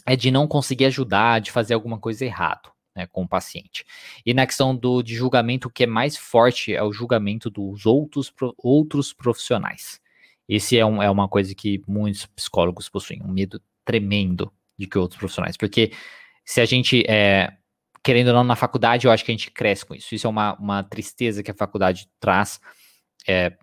é 0.06 0.14
de 0.14 0.30
não 0.30 0.46
conseguir 0.46 0.86
ajudar, 0.86 1.40
de 1.40 1.50
fazer 1.50 1.74
alguma 1.74 1.98
coisa 1.98 2.24
errado. 2.24 2.71
Né, 2.94 3.06
com 3.06 3.22
o 3.22 3.28
paciente. 3.28 3.86
E 4.24 4.34
na 4.34 4.46
questão 4.46 4.76
do, 4.76 5.02
de 5.02 5.14
julgamento, 5.14 5.68
o 5.68 5.70
que 5.70 5.84
é 5.84 5.86
mais 5.86 6.14
forte 6.14 6.74
é 6.74 6.82
o 6.82 6.92
julgamento 6.92 7.48
dos 7.48 7.86
outros, 7.86 8.30
outros 8.58 9.14
profissionais. 9.14 9.98
Esse 10.46 10.76
é, 10.76 10.84
um, 10.84 11.02
é 11.02 11.10
uma 11.10 11.26
coisa 11.26 11.54
que 11.54 11.82
muitos 11.88 12.26
psicólogos 12.26 12.90
possuem, 12.90 13.22
um 13.22 13.32
medo 13.32 13.62
tremendo 13.82 14.52
de 14.78 14.86
que 14.86 14.98
outros 14.98 15.18
profissionais, 15.18 15.56
porque 15.56 15.92
se 16.44 16.60
a 16.60 16.64
gente, 16.64 17.04
é, 17.08 17.56
querendo 18.02 18.28
ou 18.28 18.34
não, 18.34 18.44
na 18.44 18.56
faculdade, 18.56 19.06
eu 19.06 19.12
acho 19.12 19.24
que 19.24 19.30
a 19.30 19.34
gente 19.34 19.50
cresce 19.50 19.86
com 19.86 19.94
isso. 19.94 20.14
Isso 20.14 20.26
é 20.26 20.30
uma, 20.30 20.54
uma 20.54 20.82
tristeza 20.82 21.42
que 21.42 21.50
a 21.50 21.54
faculdade 21.54 22.08
traz 22.18 22.60
é, 23.26 23.56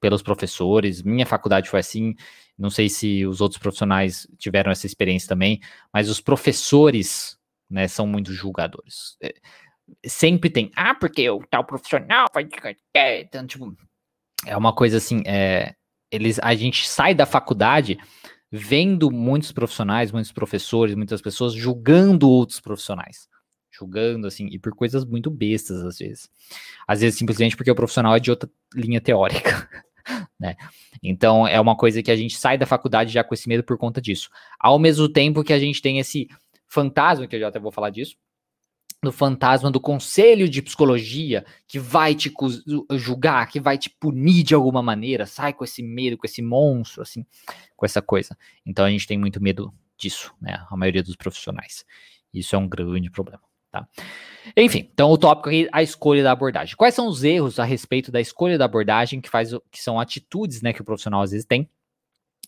pelos 0.00 0.22
professores. 0.22 1.02
Minha 1.02 1.26
faculdade 1.26 1.68
foi 1.68 1.80
assim, 1.80 2.14
não 2.56 2.70
sei 2.70 2.88
se 2.88 3.26
os 3.26 3.40
outros 3.40 3.60
profissionais 3.60 4.26
tiveram 4.38 4.70
essa 4.70 4.86
experiência 4.86 5.28
também, 5.28 5.60
mas 5.92 6.08
os 6.08 6.20
professores 6.20 7.37
né, 7.70 7.88
são 7.88 8.06
muito 8.06 8.32
julgadores. 8.32 9.16
É, 9.22 9.34
sempre 10.06 10.50
tem, 10.50 10.70
ah, 10.76 10.94
porque 10.94 11.28
o 11.30 11.40
tal 11.50 11.64
profissional 11.64 12.26
vai. 12.32 12.48
Então, 13.20 13.46
tipo, 13.46 13.76
é 14.46 14.56
uma 14.56 14.74
coisa 14.74 14.98
assim, 14.98 15.22
é, 15.26 15.74
eles, 16.10 16.38
a 16.40 16.54
gente 16.54 16.88
sai 16.88 17.14
da 17.14 17.26
faculdade 17.26 17.98
vendo 18.50 19.10
muitos 19.10 19.52
profissionais, 19.52 20.10
muitos 20.10 20.32
professores, 20.32 20.94
muitas 20.94 21.20
pessoas 21.20 21.52
julgando 21.52 22.28
outros 22.28 22.60
profissionais. 22.60 23.28
Julgando, 23.70 24.26
assim, 24.26 24.46
e 24.46 24.58
por 24.58 24.74
coisas 24.74 25.04
muito 25.04 25.30
bestas, 25.30 25.84
às 25.84 25.98
vezes. 25.98 26.28
Às 26.86 27.00
vezes, 27.00 27.18
simplesmente 27.18 27.56
porque 27.56 27.70
o 27.70 27.74
profissional 27.74 28.16
é 28.16 28.20
de 28.20 28.30
outra 28.30 28.50
linha 28.74 29.00
teórica. 29.00 29.68
né? 30.40 30.56
Então 31.02 31.46
é 31.46 31.60
uma 31.60 31.76
coisa 31.76 32.02
que 32.02 32.10
a 32.10 32.16
gente 32.16 32.36
sai 32.36 32.56
da 32.56 32.66
faculdade 32.66 33.12
já 33.12 33.22
com 33.22 33.34
esse 33.34 33.48
medo 33.48 33.62
por 33.62 33.76
conta 33.76 34.00
disso. 34.00 34.30
Ao 34.58 34.78
mesmo 34.78 35.08
tempo 35.08 35.44
que 35.44 35.52
a 35.52 35.58
gente 35.58 35.82
tem 35.82 35.98
esse 35.98 36.28
fantasma, 36.68 37.26
que 37.26 37.36
eu 37.36 37.40
já 37.40 37.48
até 37.48 37.58
vou 37.58 37.72
falar 37.72 37.90
disso, 37.90 38.16
do 39.02 39.12
fantasma 39.12 39.70
do 39.70 39.80
conselho 39.80 40.48
de 40.48 40.60
psicologia 40.60 41.44
que 41.66 41.78
vai 41.78 42.14
te 42.14 42.32
julgar, 42.92 43.46
que 43.48 43.60
vai 43.60 43.78
te 43.78 43.88
punir 43.90 44.42
de 44.42 44.54
alguma 44.54 44.82
maneira, 44.82 45.24
sai 45.24 45.52
com 45.52 45.64
esse 45.64 45.82
medo, 45.82 46.18
com 46.18 46.26
esse 46.26 46.42
monstro, 46.42 47.02
assim, 47.02 47.24
com 47.76 47.86
essa 47.86 48.02
coisa. 48.02 48.36
Então 48.66 48.84
a 48.84 48.90
gente 48.90 49.06
tem 49.06 49.16
muito 49.16 49.40
medo 49.40 49.72
disso, 49.96 50.34
né? 50.40 50.64
A 50.68 50.76
maioria 50.76 51.02
dos 51.02 51.16
profissionais. 51.16 51.84
Isso 52.34 52.56
é 52.56 52.58
um 52.58 52.68
grande 52.68 53.10
problema, 53.10 53.42
tá? 53.70 53.86
Enfim, 54.56 54.88
então 54.92 55.10
o 55.10 55.18
tópico 55.18 55.48
aqui, 55.48 55.68
a 55.72 55.82
escolha 55.82 56.22
da 56.22 56.32
abordagem. 56.32 56.76
Quais 56.76 56.94
são 56.94 57.06
os 57.06 57.22
erros 57.22 57.60
a 57.60 57.64
respeito 57.64 58.10
da 58.10 58.20
escolha 58.20 58.58
da 58.58 58.64
abordagem 58.64 59.20
que 59.20 59.30
faz, 59.30 59.50
que 59.70 59.80
são 59.80 60.00
atitudes, 60.00 60.60
né, 60.60 60.72
que 60.72 60.82
o 60.82 60.84
profissional 60.84 61.22
às 61.22 61.30
vezes 61.30 61.46
tem, 61.46 61.70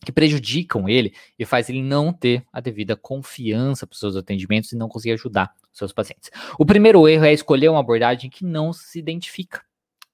que 0.04 0.12
prejudicam 0.12 0.88
ele 0.88 1.14
e 1.38 1.44
faz 1.44 1.68
ele 1.68 1.82
não 1.82 2.12
ter 2.12 2.44
a 2.52 2.60
devida 2.60 2.96
confiança 2.96 3.86
para 3.86 3.94
os 3.94 4.00
seus 4.00 4.16
atendimentos 4.16 4.72
e 4.72 4.76
não 4.76 4.88
conseguir 4.88 5.12
ajudar 5.12 5.52
os 5.70 5.78
seus 5.78 5.92
pacientes. 5.92 6.30
O 6.58 6.64
primeiro 6.64 7.06
erro 7.06 7.24
é 7.24 7.32
escolher 7.32 7.68
uma 7.68 7.80
abordagem 7.80 8.30
que 8.30 8.44
não 8.44 8.72
se 8.72 8.98
identifica 8.98 9.62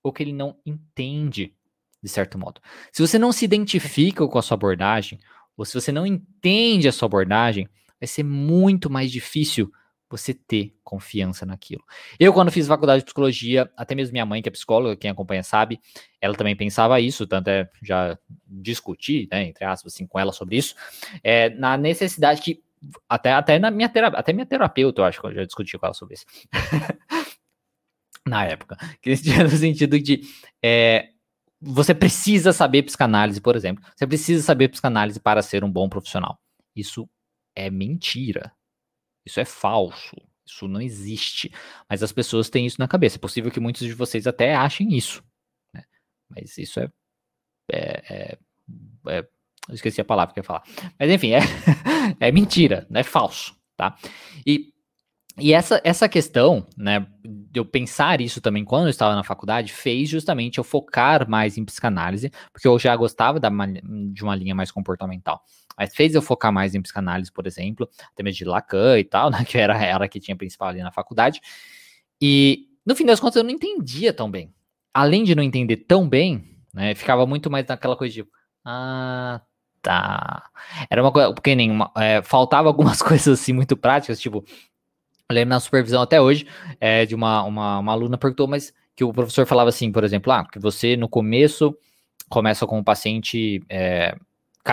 ou 0.03 0.13
que 0.13 0.23
ele 0.23 0.33
não 0.33 0.57
entende, 0.65 1.55
de 2.03 2.09
certo 2.09 2.39
modo. 2.39 2.61
Se 2.93 3.01
você 3.01 3.19
não 3.19 3.33
se 3.33 3.45
identifica 3.45 4.27
com 4.27 4.39
a 4.39 4.43
sua 4.43 4.55
abordagem, 4.55 5.19
ou 5.57 5.65
se 5.65 5.75
você 5.75 5.91
não 5.91 6.07
entende 6.07 6.89
a 6.89 6.93
sua 6.93 7.07
abordagem, 7.07 7.69
vai 8.01 8.07
ser 8.07 8.23
muito 8.23 8.91
mais 8.91 9.11
difícil 9.11 9.73
você 10.09 10.33
ter 10.33 10.77
confiança 10.85 11.45
naquilo. 11.45 11.83
Eu, 12.19 12.33
quando 12.33 12.51
fiz 12.51 12.67
faculdade 12.67 13.01
de 13.01 13.05
psicologia, 13.07 13.71
até 13.77 13.95
mesmo 13.95 14.13
minha 14.13 14.27
mãe, 14.27 14.41
que 14.41 14.49
é 14.49 14.53
psicóloga, 14.53 14.97
quem 14.97 15.11
acompanha 15.11 15.43
sabe, 15.43 15.81
ela 16.21 16.35
também 16.35 16.55
pensava 16.57 17.01
isso, 17.01 17.27
tanto 17.27 17.49
é 17.49 17.69
já 17.83 18.17
discuti, 18.47 19.29
né, 19.31 19.45
entre 19.45 19.65
aspas, 19.65 19.93
assim, 19.93 20.07
com 20.07 20.19
ela 20.19 20.33
sobre 20.33 20.57
isso, 20.57 20.75
é, 21.25 21.51
na 21.51 21.77
necessidade 21.77 22.41
que, 22.41 22.63
até, 23.09 23.33
até 23.33 23.59
na 23.59 23.71
minha 23.71 23.89
terapeuta, 23.89 24.21
até 24.21 24.33
minha 24.33 24.47
terapeuta, 24.47 25.01
eu 25.01 25.05
acho 25.05 25.21
que 25.21 25.27
eu 25.27 25.35
já 25.35 25.45
discuti 25.45 25.77
com 25.77 25.87
ela 25.87 25.95
sobre 25.95 26.15
isso. 26.15 26.27
na 28.27 28.45
época, 28.45 28.77
que 29.01 29.11
no 29.43 29.51
sentido 29.51 29.99
de 30.01 30.23
é, 30.63 31.11
você 31.61 31.95
precisa 31.95 32.53
saber 32.53 32.83
psicanálise, 32.83 33.41
por 33.41 33.57
exemplo. 33.57 33.85
Você 33.95 34.07
precisa 34.07 34.43
saber 34.43 34.69
psicanálise 34.69 35.19
para 35.21 35.43
ser 35.43 35.65
um 35.65 35.71
bom 35.71 35.89
profissional. 35.89 36.39
Isso 36.75 37.09
é 37.55 37.71
mentira. 37.71 38.53
Isso 39.27 39.41
é 39.41 39.45
falso. 39.45 40.17
Isso 40.47 40.69
não 40.69 40.81
existe. 40.81 41.53
Mas 41.91 42.03
as 42.03 42.13
pessoas 42.13 42.49
têm 42.49 42.65
isso 42.65 42.79
na 42.79 42.87
cabeça. 42.87 43.17
É 43.17 43.19
possível 43.19 43.51
que 43.51 43.61
muitos 43.61 43.83
de 43.87 43.93
vocês 43.93 44.27
até 44.27 44.55
achem 44.55 44.97
isso. 44.97 45.23
Né? 45.75 45.85
Mas 46.31 46.57
isso 46.57 46.79
é, 46.81 46.91
é, 47.73 48.15
é, 48.15 48.39
é. 49.09 49.29
Eu 49.69 49.75
esqueci 49.75 50.01
a 50.01 50.05
palavra 50.05 50.33
que 50.33 50.39
eu 50.39 50.43
ia 50.43 50.47
falar. 50.47 50.63
Mas 50.99 51.11
enfim, 51.11 51.33
é, 51.33 51.41
é 52.21 52.31
mentira, 52.31 52.87
é 52.95 53.03
falso. 53.03 53.57
Tá? 53.77 53.99
E 54.47 54.73
e 55.39 55.53
essa, 55.53 55.81
essa 55.85 56.09
questão, 56.09 56.67
né, 56.77 57.07
de 57.23 57.61
eu 57.61 57.65
pensar 57.65 58.23
isso 58.23 58.41
também 58.41 58.65
quando 58.65 58.85
eu 58.85 58.91
estava 58.91 59.15
na 59.15 59.23
faculdade, 59.23 59.71
fez 59.71 60.09
justamente 60.09 60.57
eu 60.57 60.65
focar 60.65 61.29
mais 61.29 61.59
em 61.59 61.65
psicanálise, 61.65 62.31
porque 62.51 62.67
eu 62.67 62.79
já 62.79 62.97
gostava 62.97 63.39
da, 63.39 63.51
de 63.51 64.23
uma 64.23 64.35
linha 64.35 64.55
mais 64.55 64.71
comportamental. 64.71 65.43
Mas 65.77 65.95
fez 65.95 66.15
eu 66.15 66.23
focar 66.23 66.53
mais 66.53 66.75
em 66.75 66.83
psicanálise, 66.83 67.31
por 67.31 67.47
exemplo, 67.47 67.89
até 68.13 68.23
mesmo 68.23 68.39
de 68.39 68.45
Lacan 68.45 68.99
e 68.99 69.05
tal, 69.05 69.31
né, 69.31 69.45
que 69.45 69.59
era 69.59 69.83
ela 69.83 70.09
que 70.09 70.21
tinha 70.21 70.37
principal 70.37 70.69
ali 70.69 70.83
na 70.83 70.93
faculdade. 70.93 71.41
E 72.21 72.69
no 72.85 72.95
fim 72.95 73.05
das 73.05 73.21
contas 73.21 73.37
eu 73.37 73.45
não 73.45 73.51
entendia 73.51 74.13
tão 74.13 74.31
bem. 74.31 74.53
Além 74.95 75.25
de 75.25 75.35
não 75.35 75.43
entender 75.43 75.77
tão 75.77 76.09
bem, 76.09 76.57
né, 76.73 76.95
ficava 76.95 77.27
muito 77.27 77.51
mais 77.51 77.67
naquela 77.67 77.97
coisa 77.97 78.15
de, 78.15 78.27
ah, 78.65 79.41
tá. 79.83 80.51
Era 80.91 81.03
uma 81.03 81.13
coisa, 81.13 81.33
porque 81.33 81.55
nem 81.55 81.79
é, 81.97 82.23
faltava 82.23 82.69
algumas 82.69 83.01
coisas 83.03 83.41
assim 83.41 83.53
muito 83.53 83.77
práticas, 83.77 84.21
tipo, 84.21 84.45
eu 85.29 85.35
lembro 85.35 85.51
na 85.51 85.61
supervisão 85.61 86.03
até 86.03 86.21
hoje, 86.21 86.47
é, 86.81 87.05
de 87.05 87.15
uma, 87.15 87.43
uma, 87.43 87.79
uma, 87.79 87.93
aluna 87.93 88.17
perguntou, 88.17 88.47
mas 88.47 88.73
que 88.95 89.05
o 89.05 89.13
professor 89.13 89.47
falava 89.47 89.69
assim, 89.69 89.91
por 89.91 90.05
exemplo, 90.05 90.33
ah, 90.33 90.45
que 90.45 90.59
você 90.59 90.97
no 90.97 91.09
começo 91.09 91.77
começa 92.29 92.67
com 92.67 92.79
o 92.79 92.85
paciente 92.85 93.63
é, 93.69 94.17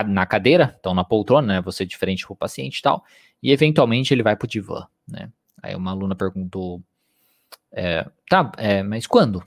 na 0.06 0.26
cadeira, 0.26 0.76
então 0.80 0.94
na 0.94 1.04
poltrona, 1.04 1.56
né, 1.56 1.62
você 1.62 1.84
é 1.84 1.86
diferente 1.86 2.26
do 2.28 2.36
paciente 2.36 2.80
e 2.80 2.82
tal, 2.82 3.04
e 3.42 3.52
eventualmente 3.52 4.14
ele 4.14 4.24
vai 4.24 4.36
pro 4.36 4.48
divã, 4.48 4.88
né. 5.08 5.30
Aí 5.62 5.76
uma 5.76 5.92
aluna 5.92 6.16
perguntou, 6.16 6.82
é, 7.72 8.06
tá, 8.30 8.52
é, 8.58 8.84
mas 8.84 9.08
quando? 9.08 9.44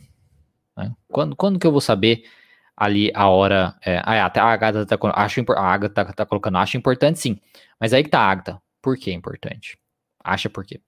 Né? 0.77 0.95
Quando, 1.09 1.37
quando 1.37 1.59
que 1.59 1.67
eu 1.67 1.73
vou 1.73 1.81
saber 1.81 2.25
ali 2.77 3.11
a 3.15 3.29
hora, 3.29 3.77
é, 3.85 3.99
ah, 4.05 4.27
até 4.27 4.41
a 4.41 4.45
Agatha 4.45 4.87
tá, 4.87 4.97
acho, 5.15 5.45
a 5.53 5.73
Agatha 5.73 6.05
tá, 6.05 6.13
tá 6.13 6.27
colocando, 6.27 6.59
acho 6.59 6.77
importante 6.77 7.19
sim, 7.19 7.41
mas 7.81 7.93
aí 7.93 8.03
que 8.03 8.11
tá, 8.11 8.21
Agatha, 8.21 8.61
por 8.81 8.97
que 8.97 9.11
é 9.11 9.15
importante? 9.15 9.79
Acha 10.23 10.49
por 10.49 10.65
quê? 10.65 10.81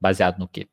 Baseado 0.00 0.38
no 0.38 0.48
quê? 0.48 0.68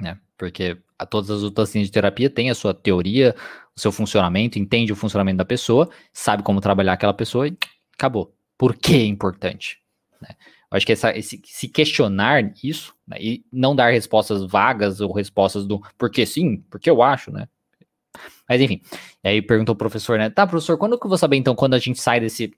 Né? 0.00 0.18
Porque 0.36 0.78
a, 0.98 1.06
todas 1.06 1.30
as 1.30 1.42
outras 1.42 1.74
linhas 1.74 1.88
de 1.88 1.92
terapia 1.92 2.30
têm 2.30 2.50
a 2.50 2.54
sua 2.54 2.72
teoria, 2.72 3.34
o 3.76 3.80
seu 3.80 3.90
funcionamento, 3.90 4.58
entende 4.58 4.92
o 4.92 4.96
funcionamento 4.96 5.38
da 5.38 5.44
pessoa, 5.44 5.88
sabe 6.12 6.42
como 6.42 6.60
trabalhar 6.60 6.92
aquela 6.92 7.14
pessoa 7.14 7.48
e 7.48 7.56
acabou. 7.92 8.34
Por 8.56 8.76
que 8.76 8.94
é 8.94 9.04
importante? 9.04 9.78
Né? 10.20 10.30
Eu 10.70 10.76
acho 10.76 10.86
que 10.86 10.92
essa, 10.92 11.16
esse, 11.16 11.40
se 11.44 11.68
questionar 11.68 12.52
isso 12.62 12.94
né, 13.06 13.16
e 13.20 13.44
não 13.52 13.76
dar 13.76 13.92
respostas 13.92 14.44
vagas 14.44 15.00
ou 15.00 15.12
respostas 15.12 15.66
do 15.66 15.80
porque 15.98 16.24
sim, 16.24 16.64
porque 16.70 16.90
eu 16.90 17.02
acho, 17.02 17.30
né? 17.30 17.48
Mas 18.48 18.60
enfim, 18.60 18.80
aí 19.22 19.42
perguntou 19.42 19.74
o 19.74 19.78
professor, 19.78 20.18
né? 20.18 20.30
Tá, 20.30 20.46
professor, 20.46 20.78
quando 20.78 20.98
que 20.98 21.06
eu 21.06 21.08
vou 21.08 21.18
saber 21.18 21.36
então 21.36 21.54
quando 21.54 21.74
a 21.74 21.78
gente 21.78 22.00
sai 22.00 22.20
desse, 22.20 22.52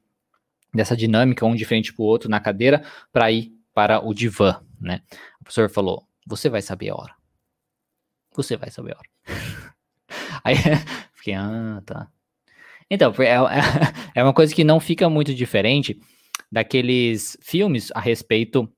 dessa 0.72 0.96
dinâmica, 0.96 1.46
um 1.46 1.54
diferente 1.54 1.92
pro 1.92 2.04
outro 2.04 2.28
na 2.28 2.40
cadeira, 2.40 2.82
para 3.12 3.30
ir 3.30 3.52
para 3.74 4.04
o 4.04 4.14
divã, 4.14 4.60
né? 4.80 5.02
O 5.40 5.44
professor 5.44 5.70
falou: 5.70 6.06
Você 6.26 6.48
vai 6.48 6.62
saber 6.62 6.90
a 6.90 6.94
hora. 6.94 7.15
Você 8.36 8.56
vai 8.56 8.70
saber. 8.70 8.96
Aí 10.44 10.54
fiquei, 11.14 11.34
ah, 11.34 11.82
tá. 11.84 12.08
Então, 12.90 13.12
é, 13.18 13.24
é, 13.24 13.40
é 14.16 14.22
uma 14.22 14.32
coisa 14.32 14.54
que 14.54 14.62
não 14.62 14.78
fica 14.78 15.08
muito 15.08 15.34
diferente 15.34 15.98
daqueles 16.50 17.36
filmes 17.42 17.90
a 17.94 18.00
respeito 18.00 18.70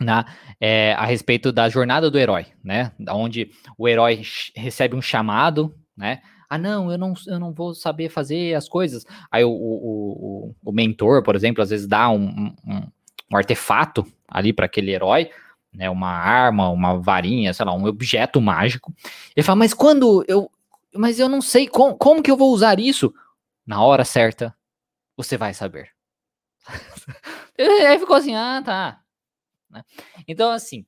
na, 0.00 0.26
é, 0.60 0.92
a 0.94 1.04
respeito 1.04 1.52
da 1.52 1.68
jornada 1.68 2.10
do 2.10 2.18
herói, 2.18 2.46
né? 2.62 2.92
Onde 3.10 3.50
o 3.78 3.88
herói 3.88 4.22
recebe 4.54 4.96
um 4.96 5.02
chamado, 5.02 5.74
né? 5.96 6.20
Ah, 6.48 6.58
não, 6.58 6.90
eu 6.90 6.98
não, 6.98 7.14
eu 7.26 7.38
não 7.38 7.52
vou 7.52 7.74
saber 7.74 8.08
fazer 8.08 8.54
as 8.54 8.68
coisas. 8.68 9.04
Aí 9.30 9.44
o, 9.44 9.50
o, 9.50 10.50
o, 10.50 10.54
o 10.64 10.72
mentor, 10.72 11.22
por 11.22 11.34
exemplo, 11.34 11.62
às 11.62 11.70
vezes 11.70 11.86
dá 11.86 12.10
um, 12.10 12.54
um, 12.64 12.88
um 13.32 13.36
artefato 13.36 14.06
ali 14.28 14.52
para 14.52 14.66
aquele 14.66 14.92
herói, 14.92 15.30
né, 15.74 15.90
uma 15.90 16.10
arma, 16.10 16.70
uma 16.70 16.98
varinha, 16.98 17.52
sei 17.52 17.66
lá, 17.66 17.74
um 17.74 17.84
objeto 17.84 18.40
mágico. 18.40 18.94
Ele 19.34 19.44
fala, 19.44 19.56
mas 19.56 19.74
quando 19.74 20.24
eu, 20.28 20.50
mas 20.94 21.18
eu 21.18 21.28
não 21.28 21.42
sei 21.42 21.66
com, 21.66 21.92
como 21.94 22.22
que 22.22 22.30
eu 22.30 22.36
vou 22.36 22.52
usar 22.52 22.78
isso? 22.78 23.12
Na 23.66 23.82
hora 23.82 24.04
certa, 24.04 24.54
você 25.16 25.36
vai 25.36 25.52
saber. 25.52 25.90
Aí 27.58 27.98
ficou 27.98 28.16
assim, 28.16 28.34
ah, 28.34 28.62
tá. 28.64 29.00
Né? 29.68 29.82
Então, 30.28 30.50
assim, 30.50 30.86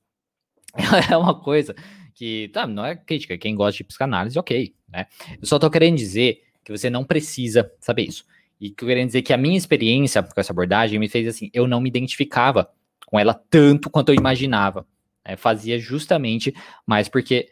é 1.11 1.17
uma 1.17 1.39
coisa 1.39 1.75
que, 2.13 2.49
tá, 2.49 2.65
não 2.65 2.85
é 2.85 2.95
crítica, 2.95 3.37
quem 3.37 3.55
gosta 3.55 3.77
de 3.77 3.83
psicanálise, 3.83 4.39
ok, 4.39 4.73
né? 4.87 5.05
Eu 5.39 5.45
só 5.45 5.59
tô 5.59 5.69
querendo 5.69 5.97
dizer 5.97 6.43
que 6.63 6.71
você 6.71 6.89
não 6.89 7.03
precisa 7.03 7.71
saber 7.79 8.03
isso. 8.03 8.25
E 8.59 8.69
que 8.69 8.83
eu 8.83 8.87
querendo 8.87 9.07
dizer 9.07 9.21
que 9.21 9.33
a 9.33 9.37
minha 9.37 9.57
experiência 9.57 10.23
com 10.23 10.39
essa 10.39 10.51
abordagem 10.51 10.97
me 10.97 11.07
fez 11.07 11.27
assim, 11.27 11.49
eu 11.53 11.67
não 11.67 11.79
me 11.79 11.89
identificava 11.89 12.71
com 13.07 13.17
ela 13.17 13.33
tanto 13.33 13.89
quanto 13.89 14.09
eu 14.09 14.15
imaginava. 14.15 14.85
É, 15.23 15.35
fazia 15.35 15.79
justamente 15.79 16.53
mais 16.85 17.09
porque 17.09 17.49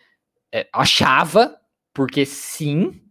é, 0.51 0.67
achava, 0.71 1.57
porque 1.93 2.25
sim, 2.25 3.01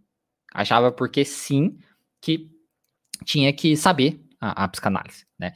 achava 0.52 0.92
porque 0.92 1.24
sim, 1.24 1.78
que 2.20 2.50
tinha 3.24 3.52
que 3.52 3.76
saber 3.76 4.20
a, 4.40 4.64
a, 4.64 4.68
psicanálise, 4.68 5.26
né? 5.38 5.54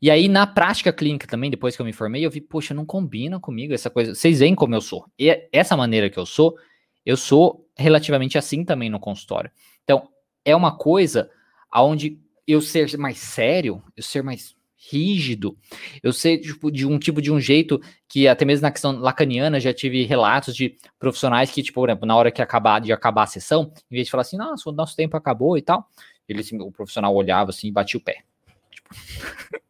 E 0.00 0.10
aí, 0.10 0.28
na 0.28 0.46
prática 0.46 0.92
clínica 0.92 1.26
também, 1.26 1.50
depois 1.50 1.74
que 1.74 1.82
eu 1.82 1.86
me 1.86 1.92
formei, 1.92 2.24
eu 2.24 2.30
vi, 2.30 2.40
poxa, 2.40 2.72
não 2.72 2.86
combina 2.86 3.40
comigo 3.40 3.74
essa 3.74 3.90
coisa. 3.90 4.14
Vocês 4.14 4.38
veem 4.38 4.54
como 4.54 4.74
eu 4.74 4.80
sou. 4.80 5.04
E 5.18 5.48
essa 5.52 5.76
maneira 5.76 6.08
que 6.08 6.18
eu 6.18 6.26
sou, 6.26 6.56
eu 7.04 7.16
sou 7.16 7.68
relativamente 7.76 8.38
assim 8.38 8.64
também 8.64 8.88
no 8.88 9.00
consultório. 9.00 9.50
Então, 9.82 10.08
é 10.44 10.54
uma 10.54 10.76
coisa 10.76 11.30
aonde 11.70 12.20
eu 12.46 12.60
ser 12.60 12.96
mais 12.96 13.18
sério, 13.18 13.82
eu 13.96 14.02
ser 14.02 14.22
mais 14.22 14.54
rígido, 14.78 15.58
eu 16.02 16.12
ser 16.12 16.38
tipo, 16.38 16.70
de 16.70 16.86
um 16.86 16.98
tipo 16.98 17.20
de 17.20 17.32
um 17.32 17.40
jeito 17.40 17.80
que 18.08 18.28
até 18.28 18.44
mesmo 18.44 18.62
na 18.62 18.70
questão 18.70 18.92
lacaniana 18.92 19.58
já 19.58 19.74
tive 19.74 20.04
relatos 20.04 20.54
de 20.54 20.76
profissionais 20.98 21.50
que, 21.50 21.62
tipo, 21.62 21.80
por 21.80 21.88
exemplo, 21.88 22.06
na 22.06 22.16
hora 22.16 22.30
que 22.30 22.40
acabar 22.40 22.80
de 22.80 22.92
acabar 22.92 23.24
a 23.24 23.26
sessão, 23.26 23.72
em 23.90 23.94
vez 23.96 24.06
de 24.06 24.10
falar 24.10 24.22
assim, 24.22 24.36
nossa, 24.36 24.70
o 24.70 24.72
nosso 24.72 24.94
tempo 24.94 25.16
acabou 25.16 25.58
e 25.58 25.62
tal, 25.62 25.88
ele 26.28 26.40
assim, 26.40 26.60
o 26.60 26.70
profissional 26.70 27.14
olhava 27.14 27.50
assim 27.50 27.68
e 27.68 27.72
batia 27.72 27.98
o 27.98 28.02
pé. 28.02 28.22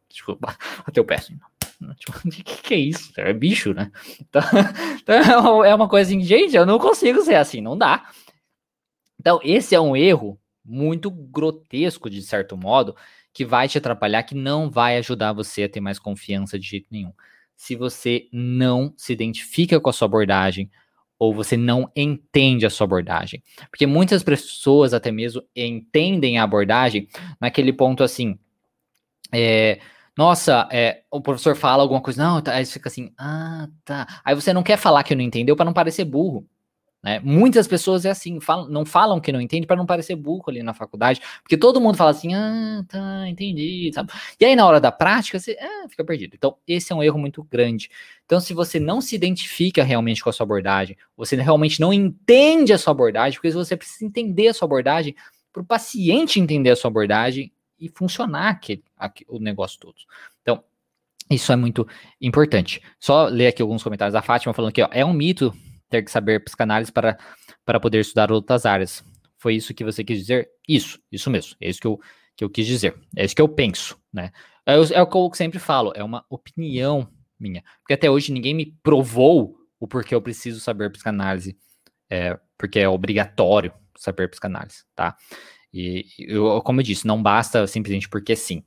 Tipo, 0.09 0.37
bateu 0.85 1.03
o 1.03 1.05
pé 1.05 1.15
assim. 1.15 1.37
Tipo, 1.97 2.13
que, 2.29 2.43
que 2.43 2.73
é 2.73 2.77
isso? 2.77 3.11
É 3.17 3.33
bicho, 3.33 3.73
né? 3.73 3.91
Então, 4.21 4.41
então, 5.01 5.65
é 5.65 5.73
uma 5.73 5.89
coisa 5.89 6.09
assim, 6.09 6.21
gente, 6.21 6.55
eu 6.55 6.65
não 6.65 6.77
consigo 6.77 7.21
ser 7.23 7.35
assim, 7.35 7.61
não 7.61 7.77
dá. 7.77 8.09
Então, 9.19 9.39
esse 9.43 9.73
é 9.73 9.79
um 9.79 9.95
erro 9.95 10.39
muito 10.63 11.09
grotesco, 11.09 12.09
de 12.09 12.21
certo 12.21 12.55
modo, 12.55 12.95
que 13.39 13.45
vai 13.45 13.69
te 13.69 13.77
atrapalhar, 13.77 14.23
que 14.23 14.35
não 14.35 14.69
vai 14.69 14.97
ajudar 14.97 15.31
você 15.31 15.63
a 15.63 15.69
ter 15.69 15.79
mais 15.79 15.97
confiança 15.97 16.59
de 16.59 16.67
jeito 16.67 16.87
nenhum. 16.91 17.13
Se 17.55 17.73
você 17.73 18.27
não 18.33 18.93
se 18.97 19.13
identifica 19.13 19.79
com 19.79 19.89
a 19.89 19.93
sua 19.93 20.07
abordagem, 20.07 20.69
ou 21.17 21.33
você 21.33 21.55
não 21.55 21.89
entende 21.95 22.65
a 22.65 22.69
sua 22.69 22.83
abordagem. 22.83 23.41
Porque 23.69 23.87
muitas 23.87 24.23
pessoas 24.23 24.93
até 24.93 25.09
mesmo 25.09 25.41
entendem 25.55 26.37
a 26.37 26.43
abordagem 26.43 27.07
naquele 27.39 27.71
ponto 27.71 28.03
assim. 28.03 28.37
É, 29.31 29.79
nossa, 30.17 30.67
é, 30.69 31.03
o 31.09 31.21
professor 31.21 31.55
fala 31.55 31.81
alguma 31.81 32.01
coisa, 32.01 32.21
não, 32.21 32.41
tá, 32.41 32.55
aí 32.55 32.65
você 32.65 32.73
fica 32.73 32.89
assim, 32.89 33.13
ah, 33.17 33.69
tá. 33.85 34.21
Aí 34.25 34.35
você 34.35 34.51
não 34.51 34.63
quer 34.63 34.75
falar 34.75 35.01
que 35.05 35.15
não 35.15 35.23
entendeu 35.23 35.55
para 35.55 35.63
não 35.63 35.71
parecer 35.71 36.03
burro. 36.03 36.45
Né? 37.01 37.19
Muitas 37.23 37.65
pessoas 37.65 38.03
é 38.03 38.09
assim, 38.09 38.41
falam, 38.41 38.67
não 38.69 38.85
falam 38.85 39.21
que 39.21 39.31
não 39.31 39.39
entende 39.39 39.65
para 39.65 39.77
não 39.77 39.85
parecer 39.85 40.15
burro 40.15 40.43
ali 40.47 40.61
na 40.61 40.73
faculdade, 40.73 41.21
porque 41.41 41.55
todo 41.55 41.79
mundo 41.79 41.95
fala 41.95 42.11
assim, 42.11 42.33
ah, 42.33 42.83
tá, 42.87 43.27
entendi, 43.29 43.89
sabe? 43.93 44.11
E 44.39 44.43
aí 44.43 44.55
na 44.55 44.65
hora 44.65 44.81
da 44.81 44.91
prática 44.91 45.39
você 45.39 45.57
ah, 45.59 45.87
fica 45.89 46.03
perdido. 46.03 46.35
Então 46.35 46.57
esse 46.67 46.91
é 46.91 46.95
um 46.95 47.01
erro 47.01 47.17
muito 47.17 47.41
grande. 47.43 47.89
Então 48.25 48.39
se 48.41 48.53
você 48.53 48.79
não 48.79 48.99
se 48.99 49.15
identifica 49.15 49.81
realmente 49.81 50.21
com 50.21 50.29
a 50.29 50.33
sua 50.33 50.43
abordagem, 50.43 50.97
você 51.15 51.37
realmente 51.37 51.79
não 51.79 51.93
entende 51.93 52.73
a 52.73 52.77
sua 52.77 52.91
abordagem, 52.91 53.39
porque 53.39 53.51
você 53.51 53.77
precisa 53.77 54.05
entender 54.05 54.49
a 54.49 54.53
sua 54.53 54.65
abordagem 54.65 55.15
para 55.53 55.61
o 55.61 55.65
paciente 55.65 56.39
entender 56.39 56.69
a 56.69 56.75
sua 56.75 56.89
abordagem 56.89 57.51
e 57.79 57.87
funcionar 57.87 58.49
aquele, 58.49 58.83
aquele, 58.97 59.29
o 59.29 59.39
negócio 59.39 59.79
todo. 59.79 59.95
Então 60.41 60.61
isso 61.29 61.51
é 61.51 61.55
muito 61.55 61.87
importante. 62.19 62.81
Só 62.99 63.27
ler 63.27 63.47
aqui 63.47 63.61
alguns 63.61 63.83
comentários 63.83 64.13
da 64.13 64.21
Fátima 64.21 64.53
falando 64.53 64.73
que 64.73 64.81
ó, 64.81 64.89
é 64.91 65.05
um 65.05 65.13
mito 65.13 65.53
ter 65.89 66.03
que 66.03 66.11
saber 66.11 66.43
psicanálise 66.43 66.91
para, 66.91 67.17
para 67.65 67.79
poder 67.79 67.99
estudar 67.99 68.31
outras 68.31 68.65
áreas. 68.65 69.03
Foi 69.37 69.55
isso 69.55 69.73
que 69.73 69.83
você 69.83 70.03
quis 70.03 70.19
dizer? 70.19 70.49
Isso, 70.67 70.99
isso 71.11 71.29
mesmo. 71.29 71.55
É 71.59 71.69
isso 71.69 71.79
que 71.79 71.87
eu, 71.87 71.99
que 72.35 72.43
eu 72.43 72.49
quis 72.49 72.67
dizer. 72.67 72.95
É 73.15 73.25
isso 73.25 73.35
que 73.35 73.41
eu 73.41 73.49
penso, 73.49 73.97
né? 74.11 74.31
É, 74.65 74.73
é 74.73 75.01
o 75.01 75.07
que 75.07 75.17
eu 75.17 75.31
sempre 75.33 75.59
falo, 75.59 75.91
é 75.95 76.03
uma 76.03 76.25
opinião 76.29 77.09
minha. 77.39 77.63
Porque 77.81 77.93
até 77.93 78.09
hoje 78.09 78.31
ninguém 78.31 78.53
me 78.53 78.77
provou 78.83 79.57
o 79.79 79.87
porquê 79.87 80.13
eu 80.13 80.21
preciso 80.21 80.59
saber 80.59 80.91
psicanálise. 80.91 81.57
É, 82.09 82.37
porque 82.57 82.79
é 82.79 82.89
obrigatório 82.89 83.71
saber 83.95 84.29
psicanálise, 84.29 84.83
tá? 84.95 85.15
E 85.73 86.05
eu, 86.19 86.61
como 86.61 86.81
eu 86.81 86.83
disse, 86.83 87.05
não 87.07 87.21
basta 87.21 87.65
simplesmente 87.67 88.09
porque 88.09 88.35
sim. 88.35 88.63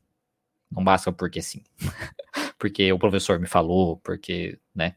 Não 0.71 0.83
basta 0.83 1.13
porque 1.13 1.43
sim. 1.43 1.63
porque 2.59 2.93
o 2.93 2.99
professor 2.99 3.39
me 3.39 3.47
falou, 3.47 3.99
porque, 3.99 4.59
né? 4.75 4.95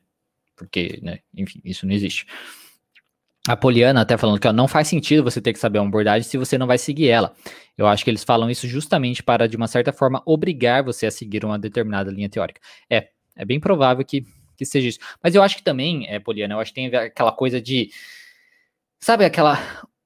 Porque, 0.56 1.00
né, 1.02 1.20
enfim, 1.36 1.62
isso 1.64 1.86
não 1.86 1.94
existe. 1.94 2.26
A 3.48 3.56
Poliana 3.56 4.02
até 4.02 4.18
falando 4.18 4.40
que 4.40 4.48
ó, 4.48 4.54
não 4.54 4.68
faz 4.68 4.88
sentido 4.88 5.24
você 5.24 5.40
ter 5.40 5.54
que 5.54 5.60
saber 5.60 5.78
uma 5.78 5.88
abordagem 5.88 6.28
se 6.28 6.36
você 6.36 6.58
não 6.58 6.66
vai 6.66 6.80
seguir 6.80 7.10
ela. 7.10 7.36
Eu 7.78 7.86
acho 7.86 8.04
que 8.04 8.10
eles 8.10 8.24
falam 8.24 8.50
isso 8.50 8.68
justamente 8.68 9.22
para, 9.22 9.48
de 9.48 9.56
uma 9.56 9.68
certa 9.68 9.94
forma, 9.94 10.24
obrigar 10.26 10.84
você 10.84 11.06
a 11.06 11.12
seguir 11.12 11.46
uma 11.46 11.60
determinada 11.60 12.10
linha 12.10 12.28
teórica. 12.28 12.60
É, 12.90 13.10
é 13.36 13.46
bem 13.46 13.60
provável 13.60 14.04
que, 14.04 14.26
que 14.58 14.66
seja 14.66 14.88
isso. 14.88 15.00
Mas 15.22 15.36
eu 15.36 15.44
acho 15.44 15.58
que 15.58 15.64
também, 15.64 16.08
é, 16.08 16.20
Poliana, 16.20 16.56
eu 16.56 16.60
acho 16.60 16.74
que 16.74 16.82
tem 16.82 16.96
aquela 16.96 17.32
coisa 17.32 17.62
de. 17.62 17.92
Sabe 19.00 19.26
aquela. 19.26 19.60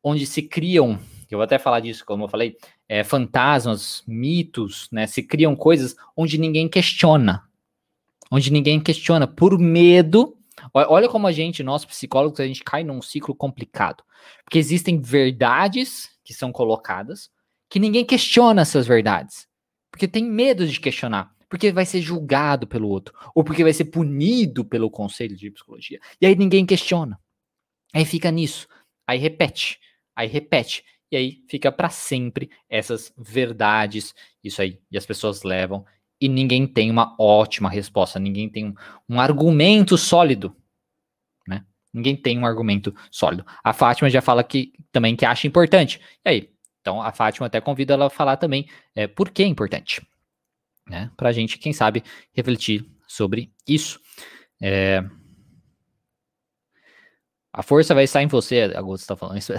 onde 0.04 0.26
se 0.26 0.42
criam. 0.42 1.00
Eu 1.30 1.38
vou 1.38 1.44
até 1.44 1.60
falar 1.60 1.80
disso, 1.80 2.04
como 2.04 2.24
eu 2.24 2.28
falei, 2.28 2.58
é, 2.88 3.04
fantasmas, 3.04 4.04
mitos, 4.08 4.90
né? 4.92 5.06
Se 5.06 5.22
criam 5.22 5.56
coisas 5.56 5.96
onde 6.18 6.40
ninguém 6.40 6.68
questiona. 6.68 7.44
Onde 8.32 8.52
ninguém 8.52 8.80
questiona 8.80 9.28
por 9.28 9.58
medo 9.58 10.36
Olha 10.74 11.10
como 11.10 11.28
a 11.28 11.32
gente, 11.32 11.64
nós 11.64 11.86
psicólogos, 11.86 12.40
a 12.40 12.48
gente 12.48 12.64
cai 12.64 12.84
num 12.84 13.02
ciclo 13.02 13.36
complicado. 13.36 14.04
Porque 14.44 14.58
existem 14.58 15.02
verdades 15.02 16.10
que 16.24 16.34
são 16.34 16.52
colocadas 16.52 17.30
que 17.70 17.80
ninguém 17.80 18.04
questiona 18.04 18.62
essas 18.62 18.88
verdades. 18.88 19.48
Porque 19.92 20.08
tem 20.08 20.24
medo 20.24 20.68
de 20.68 20.80
questionar. 20.80 21.34
Porque 21.48 21.72
vai 21.72 21.86
ser 21.86 22.02
julgado 22.02 22.68
pelo 22.68 22.88
outro. 22.88 23.14
Ou 23.34 23.44
porque 23.44 23.64
vai 23.64 23.74
ser 23.74 23.86
punido 23.86 24.64
pelo 24.64 24.90
conselho 24.90 25.36
de 25.36 25.52
psicologia. 25.52 26.00
E 26.22 26.26
aí 26.26 26.36
ninguém 26.36 26.66
questiona. 26.66 27.20
Aí 27.94 28.06
fica 28.06 28.30
nisso. 28.32 28.68
Aí 29.08 29.18
repete. 29.18 29.80
Aí 30.16 30.28
repete. 30.28 30.84
E 31.12 31.18
aí 31.18 31.44
fica 31.50 31.72
para 31.72 31.90
sempre 31.90 32.52
essas 32.70 33.12
verdades. 33.18 34.14
Isso 34.44 34.62
aí. 34.62 34.80
E 34.92 34.98
as 34.98 35.06
pessoas 35.06 35.44
levam 35.44 35.86
e 36.20 36.28
ninguém 36.28 36.68
tem 36.68 36.92
uma 36.92 37.16
ótima 37.20 37.70
resposta, 37.70 38.20
ninguém 38.20 38.50
tem 38.50 38.66
um, 38.66 38.74
um, 39.08 39.22
argumento 39.22 39.98
sólido, 39.98 40.56
né? 41.48 41.66
Ninguém 41.94 42.16
tem 42.16 42.38
um 42.38 42.46
argumento 42.46 42.94
sólido. 43.10 43.46
A 43.64 43.74
Fátima 43.74 44.10
já 44.10 44.22
fala 44.22 44.44
que 44.44 44.74
também 44.92 45.16
que 45.16 45.26
acha 45.26 45.48
importante. 45.48 46.02
E 46.26 46.30
aí? 46.30 46.50
Então 46.82 47.02
a 47.02 47.12
Fátima 47.12 47.48
até 47.48 47.62
convida 47.62 47.94
ela 47.94 48.08
a 48.08 48.10
falar 48.10 48.38
também 48.38 48.68
é, 48.96 49.08
por 49.08 49.30
que 49.30 49.44
é 49.44 49.48
importante, 49.48 50.06
né? 50.88 51.12
Para 51.16 51.30
a 51.30 51.32
gente, 51.32 51.58
quem 51.58 51.72
sabe, 51.74 52.04
refletir 52.34 52.86
sobre 53.08 53.52
isso. 53.68 54.00
É... 54.62 55.04
A 57.52 57.64
força 57.64 57.96
vai 57.96 58.04
estar 58.04 58.22
em 58.22 58.28
você, 58.28 58.72
Augusto 58.76 59.02
está 59.04 59.16
falando 59.16 59.38
isso. 59.38 59.54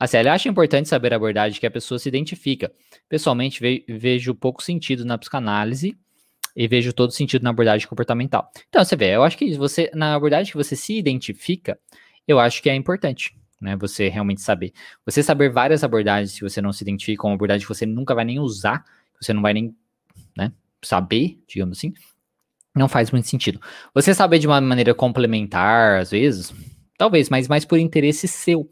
A 0.00 0.06
Célia 0.06 0.32
acha 0.32 0.48
importante 0.48 0.88
saber 0.88 1.12
a 1.12 1.16
abordagem 1.16 1.60
que 1.60 1.66
a 1.66 1.70
pessoa 1.70 1.98
se 1.98 2.08
identifica. 2.08 2.72
Pessoalmente, 3.06 3.60
ve 3.60 3.84
vejo 3.86 4.34
pouco 4.34 4.62
sentido 4.62 5.04
na 5.04 5.18
psicanálise 5.18 5.94
e 6.56 6.66
vejo 6.66 6.90
todo 6.94 7.12
sentido 7.12 7.42
na 7.42 7.50
abordagem 7.50 7.86
comportamental. 7.86 8.50
Então, 8.70 8.82
você 8.82 8.96
vê, 8.96 9.14
eu 9.14 9.22
acho 9.22 9.36
que 9.36 9.54
você, 9.58 9.90
na 9.94 10.14
abordagem 10.14 10.50
que 10.50 10.56
você 10.56 10.74
se 10.74 10.96
identifica, 10.96 11.78
eu 12.26 12.40
acho 12.40 12.62
que 12.62 12.70
é 12.70 12.74
importante, 12.74 13.36
né? 13.60 13.76
Você 13.76 14.08
realmente 14.08 14.40
saber. 14.40 14.72
Você 15.04 15.22
saber 15.22 15.50
várias 15.50 15.84
abordagens, 15.84 16.32
se 16.32 16.40
você 16.40 16.62
não 16.62 16.72
se 16.72 16.82
identifica 16.82 17.20
com 17.20 17.28
uma 17.28 17.34
abordagem 17.34 17.66
que 17.66 17.74
você 17.74 17.84
nunca 17.84 18.14
vai 18.14 18.24
nem 18.24 18.38
usar, 18.38 18.82
você 19.20 19.34
não 19.34 19.42
vai 19.42 19.52
nem, 19.52 19.76
né, 20.34 20.50
saber, 20.82 21.38
digamos 21.46 21.76
assim, 21.76 21.92
não 22.74 22.88
faz 22.88 23.10
muito 23.10 23.28
sentido. 23.28 23.60
Você 23.94 24.14
saber 24.14 24.38
de 24.38 24.46
uma 24.46 24.62
maneira 24.62 24.94
complementar, 24.94 26.00
às 26.00 26.10
vezes, 26.10 26.54
talvez, 26.96 27.28
mas 27.28 27.48
mais 27.48 27.66
por 27.66 27.78
interesse 27.78 28.26
seu. 28.26 28.66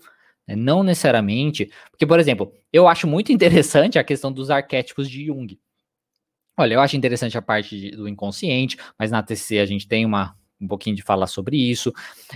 Né? 0.49 0.57
Não 0.57 0.83
necessariamente. 0.83 1.71
Porque, 1.91 2.07
por 2.07 2.19
exemplo, 2.19 2.53
eu 2.73 2.89
acho 2.89 3.07
muito 3.07 3.31
interessante 3.33 3.99
a 3.99 4.05
questão 4.05 4.33
dos 4.33 4.51
arquétipos 4.51 5.09
de 5.09 5.27
Jung. 5.27 5.59
Olha, 6.57 6.75
eu 6.75 6.81
acho 6.81 6.97
interessante 6.97 7.39
a 7.39 7.43
parte 7.43 7.93
do 7.93 8.09
inconsciente, 8.09 8.77
mas 8.99 9.13
na 9.13 9.23
TCC 9.23 9.61
a 9.61 9.67
gente 9.67 9.87
tem 9.87 10.05
uma, 10.05 10.35
um 10.61 10.67
pouquinho 10.67 10.97
de 10.97 11.03
falar 11.03 11.29
sobre 11.29 11.57
isso. 11.57 11.93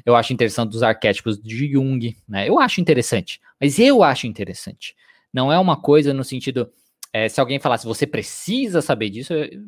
Eu 0.07 0.14
acho 0.14 0.33
interessante 0.33 0.70
dos 0.70 0.83
arquétipos 0.83 1.40
de 1.40 1.72
Jung, 1.72 2.16
né? 2.29 2.48
Eu 2.48 2.61
acho 2.61 2.81
interessante, 2.81 3.40
mas 3.61 3.81
eu 3.81 4.05
acho 4.05 4.29
interessante. 4.29 4.94
Não 5.33 5.51
é 5.51 5.59
uma 5.59 5.81
coisa 5.81 6.14
no 6.14 6.22
sentido. 6.22 6.70
É, 7.12 7.29
se 7.29 7.40
alguém 7.40 7.59
falasse, 7.59 7.85
você 7.85 8.07
precisa 8.07 8.81
saber 8.81 9.11
disso, 9.11 9.33
eu, 9.33 9.44
eu 9.44 9.62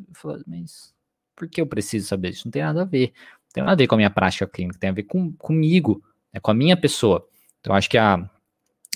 mas 0.46 0.94
por 1.34 1.48
que 1.48 1.60
eu 1.60 1.66
preciso 1.66 2.06
saber 2.06 2.30
disso? 2.30 2.46
Não 2.46 2.52
tem 2.52 2.62
nada 2.62 2.82
a 2.82 2.84
ver. 2.84 3.12
Não 3.16 3.52
tem 3.54 3.64
nada 3.64 3.72
a 3.72 3.76
ver 3.76 3.86
com 3.88 3.96
a 3.96 3.98
minha 3.98 4.10
prática 4.10 4.46
clínica, 4.46 4.78
tem 4.78 4.90
a 4.90 4.92
ver 4.92 5.02
com, 5.02 5.32
comigo, 5.32 6.00
né, 6.32 6.38
com 6.40 6.50
a 6.52 6.54
minha 6.54 6.76
pessoa. 6.76 7.26
Então, 7.60 7.74
acho 7.74 7.90
que 7.90 7.98
a, 7.98 8.30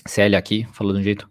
Célia 0.05 0.37
aqui 0.37 0.67
falou 0.73 0.93
de 0.93 0.99
um 0.99 1.03
jeito 1.03 1.29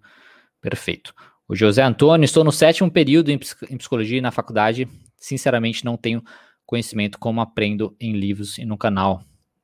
perfeito. 0.61 1.15
O 1.49 1.57
José 1.57 1.83
Antônio, 1.83 2.25
estou 2.25 2.45
no 2.45 2.53
sétimo 2.53 2.91
período 2.91 3.31
em, 3.31 3.39
psicologia 3.39 4.21
na 4.21 4.31
faculdade. 4.31 4.87
Sinceramente, 5.17 5.85
não 5.85 5.97
tenho 5.97 6.23
conhecimento 6.67 7.19
como 7.19 7.41
aprendo 7.41 7.97
em 7.99 8.13
livros 8.13 8.59
e 8.59 8.65
no 8.67 8.77
canal 8.77 9.23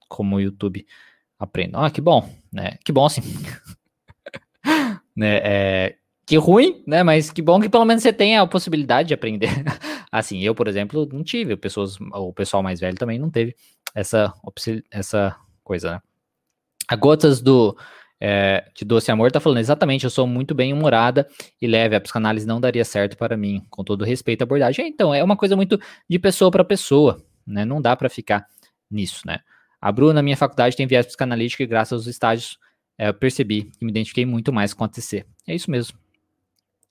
como 0.08 0.36
o 0.36 0.40
YouTube 0.40 0.86
aprendo. 1.38 1.76
Ah, 1.76 1.90
que 1.90 2.00
bom, 2.00 2.28
né? 2.50 2.78
Que 2.84 2.90
bom, 2.90 3.08
sim. 3.08 3.20
né, 5.14 5.40
é, 5.44 5.96
que 6.26 6.36
ruim, 6.36 6.82
né? 6.86 7.02
Mas 7.02 7.30
que 7.30 7.42
bom 7.42 7.60
que 7.60 7.68
pelo 7.68 7.84
menos 7.84 8.02
você 8.02 8.12
tenha 8.12 8.40
a 8.40 8.46
possibilidade 8.46 9.08
de 9.08 9.14
aprender. 9.14 9.50
assim, 10.10 10.40
eu, 10.40 10.54
por 10.54 10.68
exemplo, 10.68 11.06
não 11.12 11.22
tive, 11.22 11.56
pessoas, 11.56 11.98
o 12.12 12.32
pessoal 12.32 12.62
mais 12.62 12.80
velho 12.80 12.96
também 12.96 13.18
não 13.18 13.28
teve 13.28 13.54
essa, 13.94 14.32
essa 14.90 15.36
coisa, 15.62 15.92
né? 15.92 16.02
A 16.88 16.96
Gotas 16.96 17.40
do 17.40 17.76
é, 18.20 18.64
de 18.74 18.84
Doce 18.84 19.10
Amor 19.10 19.30
tá 19.30 19.40
falando 19.40 19.58
exatamente, 19.58 20.04
eu 20.04 20.10
sou 20.10 20.26
muito 20.26 20.54
bem 20.54 20.72
humorada 20.72 21.28
e 21.60 21.66
leve, 21.66 21.96
a 21.96 22.00
psicanálise 22.00 22.46
não 22.46 22.60
daria 22.60 22.84
certo 22.84 23.16
para 23.16 23.36
mim, 23.36 23.62
com 23.68 23.84
todo 23.84 24.04
respeito 24.04 24.42
à 24.42 24.44
abordagem. 24.44 24.86
Então, 24.86 25.14
é 25.14 25.22
uma 25.22 25.36
coisa 25.36 25.56
muito 25.56 25.78
de 26.08 26.18
pessoa 26.18 26.50
para 26.50 26.64
pessoa, 26.64 27.22
né? 27.46 27.64
Não 27.64 27.82
dá 27.82 27.94
para 27.96 28.08
ficar 28.08 28.46
nisso, 28.90 29.22
né? 29.26 29.40
A 29.80 29.92
Bruna, 29.92 30.14
na 30.14 30.22
minha 30.22 30.36
faculdade, 30.36 30.76
tem 30.76 30.86
viés 30.86 31.04
psicanalítico 31.06 31.62
e 31.62 31.66
graças 31.66 31.92
aos 31.92 32.06
estágios 32.06 32.58
é, 32.96 33.08
eu 33.08 33.14
percebi 33.14 33.70
e 33.80 33.84
me 33.84 33.90
identifiquei 33.90 34.24
muito 34.24 34.52
mais 34.52 34.72
com 34.72 34.84
a 34.84 34.88
TC. 34.88 35.26
É 35.46 35.54
isso 35.54 35.70
mesmo. 35.70 35.98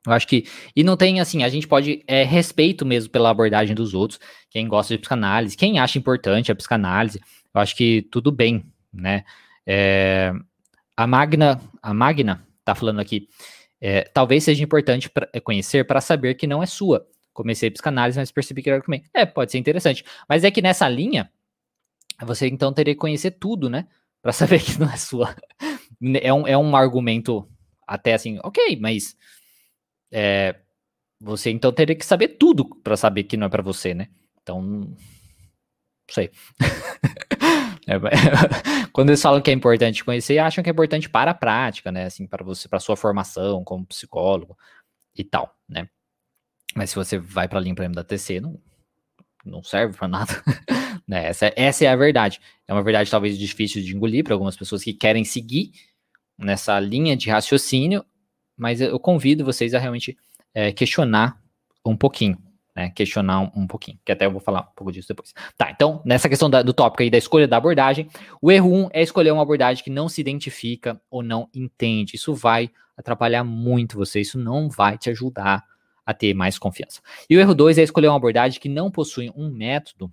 Eu 0.05 0.11
acho 0.11 0.27
que. 0.27 0.45
E 0.75 0.83
não 0.83 0.97
tem, 0.97 1.19
assim, 1.19 1.43
a 1.43 1.49
gente 1.49 1.67
pode. 1.67 2.03
É 2.05 2.23
respeito 2.23 2.85
mesmo 2.85 3.09
pela 3.09 3.29
abordagem 3.29 3.73
dos 3.73 3.93
outros. 3.93 4.19
Quem 4.49 4.67
gosta 4.67 4.93
de 4.93 4.99
psicanálise, 4.99 5.55
quem 5.55 5.79
acha 5.79 5.97
importante 5.97 6.51
a 6.51 6.55
psicanálise, 6.55 7.19
eu 7.53 7.61
acho 7.61 7.75
que 7.75 8.01
tudo 8.11 8.31
bem, 8.31 8.65
né? 8.93 9.23
É, 9.65 10.33
a 10.95 11.07
Magna, 11.07 11.61
a 11.81 11.93
Magna 11.93 12.47
tá 12.63 12.75
falando 12.75 12.99
aqui. 12.99 13.27
É, 13.81 14.03
talvez 14.03 14.43
seja 14.43 14.63
importante 14.63 15.09
pra, 15.09 15.27
é, 15.33 15.39
conhecer 15.39 15.85
para 15.85 15.99
saber 15.99 16.35
que 16.35 16.47
não 16.47 16.63
é 16.63 16.65
sua. 16.65 17.07
Comecei 17.33 17.69
psicanálise, 17.71 18.17
mas 18.17 18.31
percebi 18.31 18.61
que 18.61 18.69
era 18.69 18.81
comigo. 18.81 19.05
É, 19.13 19.25
pode 19.25 19.51
ser 19.51 19.57
interessante. 19.57 20.05
Mas 20.29 20.43
é 20.43 20.51
que 20.51 20.61
nessa 20.61 20.87
linha, 20.87 21.31
você 22.21 22.47
então 22.47 22.71
teria 22.71 22.93
que 22.93 22.99
conhecer 22.99 23.31
tudo, 23.31 23.69
né? 23.69 23.87
Para 24.21 24.31
saber 24.33 24.61
que 24.61 24.79
não 24.79 24.89
é 24.89 24.97
sua. 24.97 25.35
É 26.21 26.33
um, 26.33 26.47
é 26.47 26.57
um 26.57 26.75
argumento 26.75 27.47
até 27.87 28.13
assim, 28.13 28.39
ok, 28.43 28.77
mas 28.79 29.15
é, 30.11 30.55
você 31.19 31.49
então 31.49 31.71
teria 31.71 31.95
que 31.95 32.05
saber 32.05 32.29
tudo 32.29 32.65
para 32.83 32.95
saber 32.95 33.23
que 33.23 33.35
não 33.35 33.47
é 33.47 33.49
para 33.49 33.63
você, 33.63 33.93
né? 33.93 34.09
Então, 34.41 34.61
não 34.61 34.95
sei. 36.09 36.29
é, 37.95 37.99
quando 38.91 39.09
eles 39.09 39.21
falam 39.21 39.41
que 39.41 39.49
é 39.49 39.53
importante 39.53 40.03
conhecer, 40.03 40.37
acham 40.37 40.63
que 40.63 40.69
é 40.69 40.73
importante 40.73 41.09
para 41.09 41.31
a 41.31 41.35
prática, 41.35 41.91
né? 41.91 42.05
Assim, 42.05 42.27
para 42.27 42.43
você, 42.43 42.67
para 42.67 42.79
sua 42.79 42.95
formação 42.95 43.63
como 43.63 43.85
psicólogo 43.85 44.57
e 45.15 45.23
tal, 45.23 45.55
né? 45.67 45.87
Mas 46.75 46.89
se 46.89 46.95
você 46.95 47.17
vai 47.17 47.47
para 47.47 47.59
a 47.59 47.61
linha 47.61 47.75
da 47.89 48.03
TC, 48.03 48.39
não, 48.39 48.59
não 49.45 49.63
serve 49.63 49.95
para 49.97 50.07
nada. 50.07 50.31
né? 51.07 51.27
essa, 51.27 51.51
essa 51.55 51.85
é 51.85 51.87
a 51.87 51.95
verdade. 51.95 52.39
É 52.67 52.73
uma 52.73 52.83
verdade 52.83 53.11
talvez 53.11 53.37
difícil 53.37 53.81
de 53.81 53.95
engolir 53.95 54.23
para 54.23 54.33
algumas 54.33 54.55
pessoas 54.55 54.83
que 54.83 54.93
querem 54.93 55.23
seguir 55.23 55.71
nessa 56.37 56.79
linha 56.79 57.15
de 57.15 57.29
raciocínio, 57.29 58.03
mas 58.57 58.81
eu 58.81 58.99
convido 58.99 59.45
vocês 59.45 59.73
a 59.73 59.79
realmente 59.79 60.17
é, 60.53 60.71
questionar 60.71 61.39
um 61.85 61.95
pouquinho, 61.95 62.37
né? 62.75 62.89
Questionar 62.89 63.41
um, 63.41 63.51
um, 63.55 63.67
pouquinho, 63.67 63.99
que 64.03 64.11
até 64.11 64.25
eu 64.25 64.31
vou 64.31 64.41
falar 64.41 64.61
um 64.61 64.75
pouco 64.75 64.91
disso 64.91 65.07
depois. 65.07 65.33
Tá, 65.57 65.71
então, 65.71 66.01
nessa 66.05 66.27
questão 66.27 66.49
da, 66.49 66.61
do 66.61 66.73
tópico 66.73 67.03
aí 67.03 67.09
da 67.09 67.17
escolha 67.17 67.47
da 67.47 67.57
abordagem, 67.57 68.09
o 68.41 68.51
erro 68.51 68.69
1 68.69 68.75
um 68.75 68.89
é 68.91 69.01
escolher 69.01 69.31
uma 69.31 69.43
abordagem 69.43 69.83
que 69.83 69.89
não 69.89 70.09
se 70.09 70.19
identifica 70.19 70.99
ou 71.09 71.21
não 71.21 71.49
entende. 71.53 72.15
Isso 72.15 72.33
vai 72.33 72.71
atrapalhar 72.97 73.43
muito 73.43 73.97
você, 73.97 74.21
isso 74.21 74.37
não 74.37 74.69
vai 74.69 74.97
te 74.97 75.09
ajudar 75.09 75.63
a 76.05 76.13
ter 76.13 76.33
mais 76.33 76.57
confiança. 76.57 77.01
E 77.29 77.37
o 77.37 77.39
erro 77.39 77.55
2 77.55 77.77
é 77.77 77.83
escolher 77.83 78.07
uma 78.07 78.17
abordagem 78.17 78.59
que 78.59 78.69
não 78.69 78.91
possui 78.91 79.31
um 79.35 79.49
método, 79.49 80.11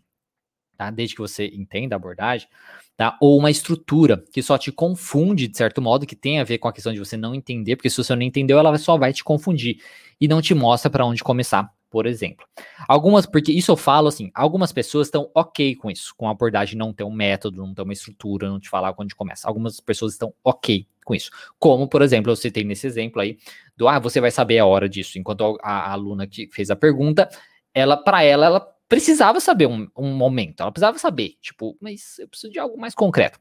tá? 0.76 0.90
Desde 0.90 1.14
que 1.14 1.20
você 1.20 1.46
entenda 1.46 1.94
a 1.94 1.98
abordagem, 1.98 2.48
tá? 2.96 3.16
Ou 3.20 3.38
uma 3.38 3.50
estrutura 3.50 4.22
que 4.32 4.40
só 4.40 4.56
te 4.56 4.70
confunde, 4.70 5.48
de 5.48 5.56
certo 5.56 5.82
modo, 5.82 6.06
que 6.06 6.14
tem 6.14 6.38
a 6.38 6.44
ver 6.44 6.58
com 6.58 6.68
a 6.68 6.72
questão 6.72 6.92
de 6.92 6.98
você 6.98 7.16
não 7.16 7.34
entender, 7.34 7.76
porque 7.76 7.90
se 7.90 7.96
você 7.96 8.14
não 8.14 8.22
entendeu, 8.22 8.58
ela 8.58 8.76
só 8.78 8.96
vai 8.96 9.12
te 9.12 9.24
confundir 9.24 9.82
e 10.20 10.28
não 10.28 10.40
te 10.40 10.54
mostra 10.54 10.90
para 10.90 11.04
onde 11.04 11.24
começar, 11.24 11.70
por 11.90 12.06
exemplo. 12.06 12.46
Algumas, 12.88 13.26
porque 13.26 13.52
isso 13.52 13.72
eu 13.72 13.76
falo 13.76 14.08
assim, 14.08 14.30
algumas 14.34 14.72
pessoas 14.72 15.08
estão 15.08 15.30
ok 15.34 15.74
com 15.74 15.90
isso, 15.90 16.14
com 16.16 16.28
a 16.28 16.30
abordagem 16.30 16.78
não 16.78 16.92
ter 16.92 17.04
um 17.04 17.12
método, 17.12 17.66
não 17.66 17.74
ter 17.74 17.82
uma 17.82 17.92
estrutura, 17.92 18.48
não 18.48 18.60
te 18.60 18.68
falar 18.68 18.94
onde 18.96 19.14
começa. 19.14 19.48
Algumas 19.48 19.80
pessoas 19.80 20.12
estão 20.12 20.32
ok 20.44 20.86
com 21.04 21.14
isso. 21.14 21.30
Como, 21.58 21.88
por 21.88 22.00
exemplo, 22.00 22.30
eu 22.30 22.36
citei 22.36 22.62
nesse 22.64 22.86
exemplo 22.86 23.20
aí, 23.20 23.36
do 23.76 23.88
ah, 23.88 23.98
você 23.98 24.20
vai 24.20 24.30
saber 24.30 24.58
a 24.58 24.66
hora 24.66 24.88
disso. 24.88 25.18
Enquanto 25.18 25.58
a, 25.62 25.70
a 25.70 25.92
aluna 25.92 26.26
que 26.26 26.48
fez 26.52 26.70
a 26.70 26.76
pergunta, 26.76 27.28
ela, 27.74 27.96
para 27.96 28.22
ela, 28.22 28.46
ela 28.46 28.60
precisava 28.88 29.40
saber 29.40 29.66
um, 29.66 29.88
um 29.96 30.12
momento, 30.12 30.62
ela 30.62 30.72
precisava 30.72 30.98
saber, 30.98 31.36
tipo, 31.40 31.76
mas 31.80 32.18
eu 32.18 32.28
preciso 32.28 32.52
de 32.52 32.58
algo 32.58 32.78
mais 32.78 32.94
concreto. 32.94 33.38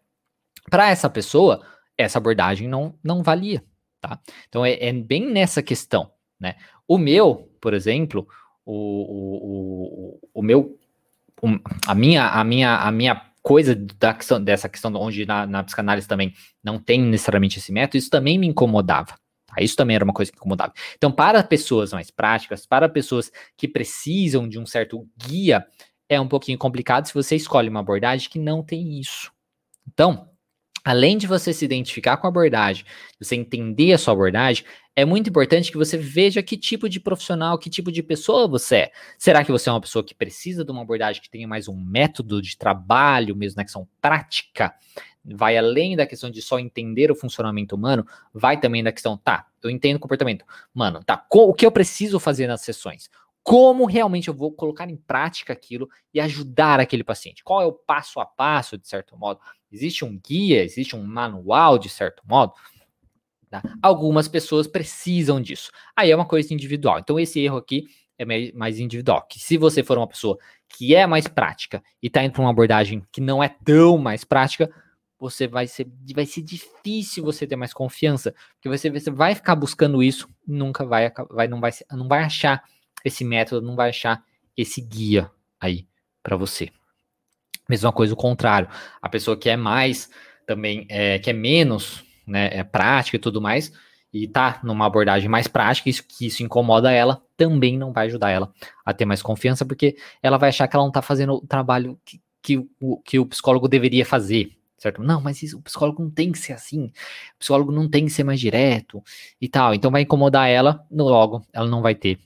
Para 0.70 0.90
essa 0.90 1.10
pessoa, 1.10 1.66
essa 1.98 2.20
abordagem 2.20 2.68
não, 2.68 2.94
não 3.04 3.24
valia, 3.24 3.64
tá? 4.00 4.20
Então 4.48 4.66
é, 4.66 4.74
é 4.74 4.94
bem 4.94 5.28
nessa 5.30 5.64
questão, 5.64 6.12
né? 6.40 6.56
O 6.90 6.98
meu, 6.98 7.48
por 7.62 7.76
exemplo, 7.76 8.28
o, 8.66 8.74
o, 8.74 10.18
o, 10.18 10.20
o 10.34 10.42
meu, 10.42 10.76
a 11.86 11.94
minha, 11.94 12.28
a 12.28 12.44
minha, 12.44 12.78
a 12.78 12.92
minha 12.92 13.30
coisa 13.44 13.76
da 13.76 14.12
questão, 14.12 14.44
dessa 14.44 14.68
questão 14.68 14.92
onde 14.96 15.24
na, 15.24 15.46
na 15.46 15.64
psicanálise 15.64 16.08
também 16.08 16.34
não 16.64 16.80
tem 16.80 17.00
necessariamente 17.00 17.60
esse 17.60 17.72
método, 17.72 17.98
isso 17.98 18.10
também 18.10 18.40
me 18.40 18.48
incomodava, 18.48 19.14
isso 19.60 19.76
também 19.76 19.96
era 19.98 20.04
uma 20.04 20.14
coisa 20.14 20.32
que 20.32 20.38
incomodava. 20.40 20.74
Então, 20.98 21.12
para 21.12 21.44
pessoas 21.44 21.94
mais 21.94 22.10
práticas, 22.10 22.66
para 22.66 22.90
pessoas 22.90 23.32
que 23.56 23.68
precisam 23.68 24.50
de 24.50 24.58
um 24.58 24.66
certo 24.66 25.08
guia, 25.16 25.68
é 26.10 26.20
um 26.20 26.28
pouquinho 26.28 26.58
complicado 26.58 27.06
se 27.06 27.14
você 27.14 27.36
escolhe 27.36 27.70
uma 27.70 27.82
abordagem 27.82 28.28
que 28.28 28.40
não 28.40 28.64
tem 28.64 29.00
isso. 29.00 29.32
Então, 29.88 30.28
além 30.90 31.20
de 31.20 31.28
você 31.28 31.54
se 31.54 31.64
identificar 31.64 32.18
com 32.18 32.26
a 32.26 32.30
abordagem, 32.32 32.84
você 33.20 33.36
entender 33.36 33.94
a 33.94 33.98
sua 34.00 34.12
abordagem, 34.12 34.66
é 34.96 35.06
muito 35.06 35.30
importante 35.30 35.72
que 35.72 35.78
você 35.78 35.96
veja 35.96 36.42
que 36.42 36.58
tipo 36.58 36.90
de 36.90 37.00
profissional, 37.00 37.60
que 37.60 37.70
tipo 37.70 37.92
de 37.92 38.02
pessoa 38.02 38.48
você 38.48 38.76
é. 38.76 38.92
Será 39.16 39.46
que 39.46 39.52
você 39.52 39.70
é 39.70 39.72
uma 39.72 39.82
pessoa 39.82 40.04
que 40.04 40.16
precisa 40.16 40.66
de 40.66 40.72
uma 40.72 40.82
abordagem 40.82 41.22
que 41.22 41.30
tenha 41.30 41.48
mais 41.48 41.68
um 41.68 41.76
método 41.76 42.42
de 42.42 42.58
trabalho, 42.58 43.36
mesmo 43.36 43.58
na 43.58 43.64
questão 43.64 43.88
prática? 44.02 44.74
vai 45.24 45.58
além 45.58 45.96
da 45.96 46.08
questão 46.08 46.30
de 46.30 46.42
só 46.42 46.58
entender 46.58 47.12
o 47.12 47.16
funcionamento 47.16 47.76
humano, 47.76 48.08
vai 48.34 48.60
também 48.60 48.82
da 48.82 48.92
questão, 48.92 49.16
tá, 49.16 49.46
eu 49.62 49.70
entendo 49.70 49.98
o 49.98 50.00
comportamento. 50.00 50.44
Mano, 50.74 51.04
tá, 51.04 51.24
o 51.30 51.54
que 51.54 51.66
eu 51.66 51.72
preciso 51.72 52.20
fazer 52.20 52.48
nas 52.48 52.62
sessões? 52.62 53.10
Como 53.44 53.86
realmente 53.86 54.28
eu 54.28 54.34
vou 54.34 54.52
colocar 54.52 54.90
em 54.90 54.98
prática 54.98 55.54
aquilo 55.54 55.90
e 56.14 56.20
ajudar 56.20 56.80
aquele 56.80 57.04
paciente? 57.04 57.44
Qual 57.44 57.62
é 57.62 57.66
o 57.66 57.74
passo 57.74 58.20
a 58.20 58.26
passo, 58.26 58.78
de 58.78 58.88
certo 58.88 59.18
modo? 59.18 59.40
Existe 59.72 60.06
um 60.06 60.20
guia, 60.20 60.64
existe 60.64 60.96
um 60.96 61.04
manual, 61.04 61.78
de 61.78 61.90
certo 61.90 62.22
modo? 62.26 62.54
Tá? 63.50 63.64
Algumas 63.82 64.28
pessoas 64.28 64.68
precisam 64.68 65.42
disso. 65.42 65.72
Aí 65.96 66.12
é 66.12 66.16
uma 66.16 66.26
coisa 66.26 66.54
individual. 66.54 67.00
Então, 67.00 67.20
esse 67.20 67.40
erro 67.40 67.58
aqui 67.58 67.88
é 68.18 68.54
mais 68.54 68.80
individual. 68.80 69.26
Que 69.28 69.40
se 69.40 69.58
você 69.58 69.82
for 69.82 69.98
uma 69.98 70.08
pessoa 70.08 70.38
que 70.68 70.94
é 70.94 71.08
mais 71.08 71.28
prática 71.28 71.82
e 72.02 72.08
está 72.08 72.24
indo 72.24 72.34
para 72.34 72.42
uma 72.42 72.52
abordagem 72.52 73.04
que 73.12 73.22
não 73.22 73.44
é 73.44 73.50
tão 73.50 73.98
mais 73.98 74.24
prática, 74.24 74.70
você 75.18 75.48
vai 75.48 75.68
ser, 75.68 75.88
vai 76.14 76.26
ser 76.26 76.42
difícil 76.42 77.24
você 77.24 77.46
ter 77.46 77.56
mais 77.56 77.74
confiança, 77.74 78.34
porque 78.54 78.70
você, 78.70 78.90
você 78.90 79.12
vai 79.12 79.36
ficar 79.36 79.56
buscando 79.56 80.02
isso, 80.02 80.30
nunca 80.48 80.86
vai, 80.86 81.12
vai, 81.30 81.48
não 81.48 81.60
vai, 81.60 81.72
não 81.92 82.08
vai 82.08 82.24
achar 82.24 82.64
esse 83.04 83.24
método, 83.24 83.66
não 83.66 83.76
vai 83.76 83.90
achar 83.90 84.24
esse 84.56 84.82
guia 84.82 85.32
aí 85.60 85.88
para 86.22 86.36
você. 86.36 86.70
Mesma 87.68 87.92
coisa 87.92 88.14
o 88.14 88.18
contrário, 88.18 88.68
a 89.02 89.08
pessoa 89.08 89.38
que 89.38 89.50
é 89.50 89.56
mais 89.56 90.10
também, 90.46 90.86
é, 90.90 91.20
que 91.20 91.30
é 91.30 91.34
menos, 91.34 92.04
né, 92.26 92.50
é 92.52 92.64
prática 92.64 93.18
e 93.18 93.20
tudo 93.20 93.40
mais, 93.40 93.72
e 94.12 94.28
tá 94.28 94.60
numa 94.64 94.86
abordagem 94.86 95.30
mais 95.30 95.48
prática, 95.48 95.90
isso 95.90 96.04
que 96.08 96.26
isso 96.26 96.42
incomoda 96.42 96.92
ela, 96.92 97.22
também 97.38 97.78
não 97.78 97.94
vai 97.94 98.08
ajudar 98.08 98.32
ela 98.32 98.52
a 98.84 98.94
ter 98.94 99.06
mais 99.06 99.22
confiança, 99.22 99.66
porque 99.66 99.96
ela 100.22 100.38
vai 100.38 100.50
achar 100.50 100.68
que 100.68 100.76
ela 100.76 100.86
não 100.86 100.92
tá 100.92 101.02
fazendo 101.02 101.36
o 101.36 101.48
trabalho 101.48 102.00
que, 102.04 102.20
que, 102.42 102.58
o, 102.82 102.98
que 102.98 103.20
o 103.20 103.26
psicólogo 103.26 103.68
deveria 103.68 104.06
fazer, 104.06 104.52
certo? 104.78 105.04
Não, 105.04 105.22
mas 105.22 105.44
isso, 105.44 105.60
o 105.60 105.62
psicólogo 105.62 106.02
não 106.02 106.10
tem 106.10 106.32
que 106.32 106.40
ser 106.40 106.54
assim, 106.54 106.86
o 107.36 107.40
psicólogo 107.40 107.72
não 107.72 107.88
tem 107.88 108.06
que 108.06 108.12
ser 108.12 108.24
mais 108.24 108.40
direto 108.40 109.04
e 109.40 109.48
tal. 109.48 109.74
Então 109.76 109.92
vai 109.92 110.02
incomodar 110.02 110.50
ela, 110.50 110.84
logo 110.92 111.46
ela 111.54 111.68
não 111.68 111.82
vai 111.82 111.94
ter 111.94 112.20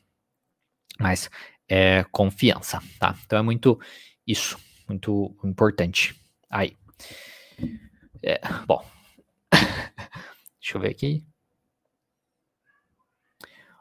mais 0.99 1.29
é, 1.67 2.05
confiança, 2.11 2.81
tá? 2.99 3.15
Então 3.25 3.39
é 3.39 3.41
muito 3.41 3.79
isso, 4.25 4.57
muito 4.87 5.35
importante. 5.43 6.15
Aí, 6.49 6.75
é, 8.21 8.39
bom, 8.65 8.85
deixa 9.51 10.77
eu 10.77 10.81
ver 10.81 10.91
aqui. 10.91 11.23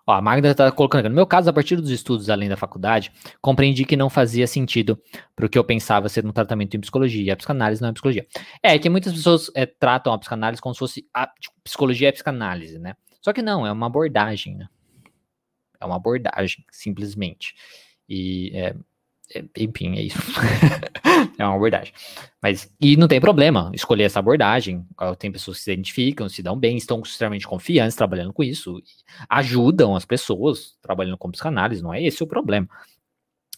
Ó, 0.06 0.12
a 0.12 0.20
Magda 0.20 0.50
está 0.50 0.70
colocando 0.72 1.00
aqui. 1.00 1.08
No 1.08 1.14
meu 1.14 1.26
caso, 1.26 1.48
a 1.48 1.52
partir 1.52 1.76
dos 1.76 1.90
estudos 1.90 2.28
além 2.28 2.48
da 2.48 2.56
faculdade, 2.56 3.12
compreendi 3.40 3.84
que 3.84 3.96
não 3.96 4.10
fazia 4.10 4.46
sentido 4.48 5.00
para 5.36 5.46
o 5.46 5.48
que 5.48 5.56
eu 5.56 5.62
pensava 5.62 6.08
ser 6.08 6.26
um 6.26 6.32
tratamento 6.32 6.76
em 6.76 6.80
psicologia. 6.80 7.32
A 7.32 7.36
psicanálise 7.36 7.80
não 7.80 7.90
é 7.90 7.92
psicologia. 7.92 8.26
É 8.62 8.76
que 8.78 8.90
muitas 8.90 9.12
pessoas 9.12 9.50
é, 9.54 9.64
tratam 9.64 10.12
a 10.12 10.18
psicanálise 10.18 10.60
como 10.60 10.74
se 10.74 10.80
fosse 10.80 11.06
a 11.14 11.28
tipo, 11.28 11.54
psicologia 11.62 12.08
é 12.08 12.12
psicanálise, 12.12 12.78
né? 12.78 12.96
Só 13.20 13.32
que 13.32 13.42
não, 13.42 13.64
é 13.64 13.70
uma 13.70 13.86
abordagem, 13.86 14.56
né? 14.56 14.68
É 15.82 15.84
uma 15.84 15.96
abordagem, 15.96 16.64
simplesmente. 16.70 17.54
E 18.08 18.52
é, 18.54 18.74
é, 19.34 19.44
enfim, 19.58 19.96
é 19.96 20.02
isso. 20.02 20.18
é 21.38 21.44
uma 21.44 21.56
abordagem. 21.56 21.92
Mas, 22.40 22.72
e 22.80 22.96
não 22.96 23.08
tem 23.08 23.20
problema 23.20 23.70
escolher 23.74 24.04
essa 24.04 24.20
abordagem. 24.20 24.86
Tem 25.18 25.32
pessoas 25.32 25.58
que 25.58 25.64
se 25.64 25.72
identificam, 25.72 26.28
se 26.28 26.42
dão 26.42 26.56
bem, 26.56 26.76
estão 26.76 27.00
extremamente 27.00 27.46
confiantes 27.46 27.96
trabalhando 27.96 28.32
com 28.32 28.44
isso, 28.44 28.80
ajudam 29.28 29.96
as 29.96 30.04
pessoas 30.04 30.76
trabalhando 30.80 31.18
com 31.18 31.30
psicanálise, 31.30 31.82
não 31.82 31.92
é 31.92 32.02
esse 32.02 32.22
o 32.22 32.26
problema. 32.26 32.68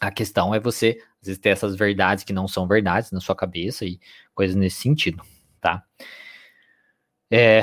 A 0.01 0.11
questão 0.11 0.55
é 0.55 0.61
você, 0.61 0.99
às 1.21 1.27
vezes, 1.27 1.41
ter 1.41 1.51
essas 1.51 1.77
verdades 1.77 2.25
que 2.25 2.33
não 2.33 2.49
são 2.49 2.67
verdades 2.67 3.11
na 3.11 3.21
sua 3.21 3.35
cabeça 3.35 3.85
e 3.85 3.99
coisas 4.35 4.57
nesse 4.57 4.77
sentido, 4.77 5.23
tá? 5.61 5.83
É, 7.31 7.63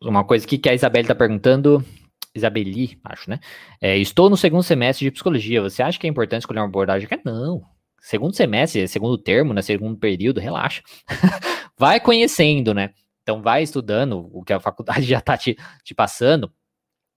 uma 0.00 0.24
coisa 0.24 0.46
que 0.46 0.68
a 0.68 0.74
Isabelle 0.74 1.04
está 1.04 1.14
perguntando, 1.14 1.84
Isabeli, 2.34 2.98
acho, 3.04 3.28
né? 3.28 3.38
É, 3.80 3.96
estou 3.98 4.30
no 4.30 4.36
segundo 4.36 4.62
semestre 4.62 5.04
de 5.04 5.10
psicologia. 5.10 5.62
Você 5.62 5.82
acha 5.82 5.98
que 5.98 6.06
é 6.06 6.10
importante 6.10 6.42
escolher 6.42 6.60
uma 6.60 6.66
abordagem? 6.66 7.08
Não. 7.24 7.62
Segundo 8.00 8.34
semestre, 8.34 8.88
segundo 8.88 9.16
termo, 9.18 9.52
né? 9.52 9.62
Segundo 9.62 9.96
período, 9.96 10.40
relaxa. 10.40 10.82
vai 11.78 12.00
conhecendo, 12.00 12.74
né? 12.74 12.90
Então 13.22 13.40
vai 13.40 13.62
estudando 13.62 14.28
o 14.32 14.42
que 14.42 14.52
a 14.52 14.60
faculdade 14.60 15.02
já 15.06 15.18
está 15.18 15.36
te, 15.36 15.56
te 15.84 15.94
passando 15.94 16.52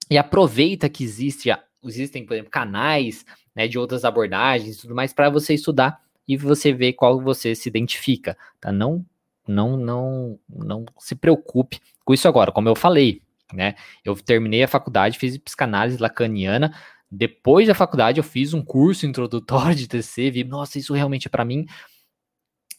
e 0.10 0.18
aproveita 0.18 0.88
que 0.88 1.04
existe, 1.04 1.50
existem, 1.84 2.26
por 2.26 2.34
exemplo, 2.34 2.52
canais 2.52 3.26
né, 3.56 3.68
de 3.68 3.80
outras 3.80 4.06
abordagens 4.06 4.78
e 4.78 4.82
tudo 4.82 4.94
mais 4.94 5.14
para 5.14 5.30
você 5.30 5.54
estudar 5.54 6.00
e 6.28 6.38
você 6.38 6.74
ver 6.74 6.94
qual 6.94 7.20
você 7.22 7.56
se 7.56 7.70
identifica, 7.70 8.38
tá? 8.60 8.72
Não, 8.72 9.06
não, 9.48 9.78
não, 9.78 10.40
não 10.50 10.86
se 11.00 11.16
preocupe 11.16 11.80
com 12.04 12.14
isso 12.14 12.28
agora, 12.28 12.52
como 12.52 12.70
eu 12.70 12.76
falei, 12.76 13.22
né? 13.54 13.76
Eu 14.04 14.16
terminei 14.16 14.64
a 14.64 14.68
faculdade, 14.68 15.18
fiz 15.18 15.38
psicanálise 15.38 15.98
lacaniana. 15.98 16.74
Depois 17.10 17.68
da 17.68 17.76
faculdade, 17.76 18.20
eu 18.20 18.24
fiz 18.24 18.54
um 18.54 18.64
curso 18.64 19.06
introdutório 19.06 19.76
de 19.76 19.88
TC, 19.88 20.32
vi, 20.32 20.44
nossa, 20.44 20.80
isso 20.80 20.94
realmente 20.94 21.28
é 21.28 21.30
para 21.30 21.46
mim. 21.46 21.66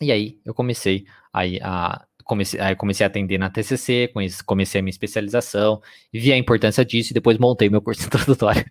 E 0.01 0.13
aí 0.13 0.41
eu 0.45 0.53
comecei 0.55 1.07
aí 1.33 1.59
a 1.63 2.07
comecei, 2.25 2.61
aí 2.61 2.75
comecei 2.77 3.05
a 3.05 3.09
atender 3.09 3.39
na 3.39 3.49
TCC, 3.49 4.13
comecei 4.45 4.81
a 4.81 4.83
minha 4.83 4.91
especialização, 4.91 5.81
vi 6.13 6.33
a 6.33 6.37
importância 6.37 6.85
disso 6.85 7.13
e 7.13 7.15
depois 7.15 7.39
montei 7.39 7.71
meu 7.71 7.81
curso 7.81 8.05
introdutório. 8.07 8.65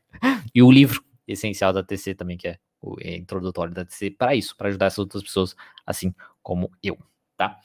e 0.53 0.61
o 0.61 0.71
livro 0.71 1.03
essencial 1.27 1.73
da 1.73 1.81
TC 1.81 2.13
também, 2.15 2.37
que 2.37 2.49
é 2.49 2.57
o 2.81 2.97
é 3.01 3.15
introdutório 3.15 3.73
da 3.73 3.85
TC, 3.85 4.11
para 4.11 4.35
isso, 4.35 4.55
para 4.55 4.67
ajudar 4.67 4.87
essas 4.87 4.99
outras 4.99 5.23
pessoas, 5.23 5.55
assim 5.85 6.13
como 6.43 6.69
eu, 6.83 6.97
tá? 7.37 7.57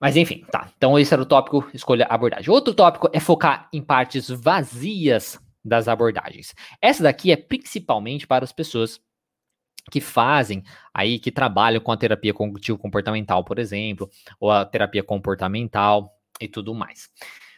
Mas 0.00 0.16
enfim, 0.16 0.44
tá. 0.50 0.70
Então 0.76 0.98
esse 0.98 1.12
era 1.12 1.22
o 1.22 1.26
tópico, 1.26 1.68
escolha 1.74 2.06
abordagem. 2.08 2.50
Outro 2.50 2.72
tópico 2.72 3.08
é 3.12 3.20
focar 3.20 3.68
em 3.72 3.82
partes 3.82 4.28
vazias 4.30 5.38
das 5.62 5.88
abordagens. 5.88 6.54
Essa 6.80 7.02
daqui 7.02 7.30
é 7.30 7.36
principalmente 7.36 8.26
para 8.26 8.44
as 8.44 8.52
pessoas 8.52 8.98
que 9.90 10.00
fazem 10.00 10.62
aí, 10.94 11.18
que 11.18 11.30
trabalham 11.30 11.80
com 11.80 11.92
a 11.92 11.96
terapia 11.96 12.32
cognitivo 12.32 12.78
comportamental, 12.78 13.44
por 13.44 13.58
exemplo, 13.58 14.08
ou 14.38 14.50
a 14.50 14.64
terapia 14.64 15.02
comportamental 15.02 16.14
e 16.40 16.48
tudo 16.48 16.74
mais. 16.74 17.08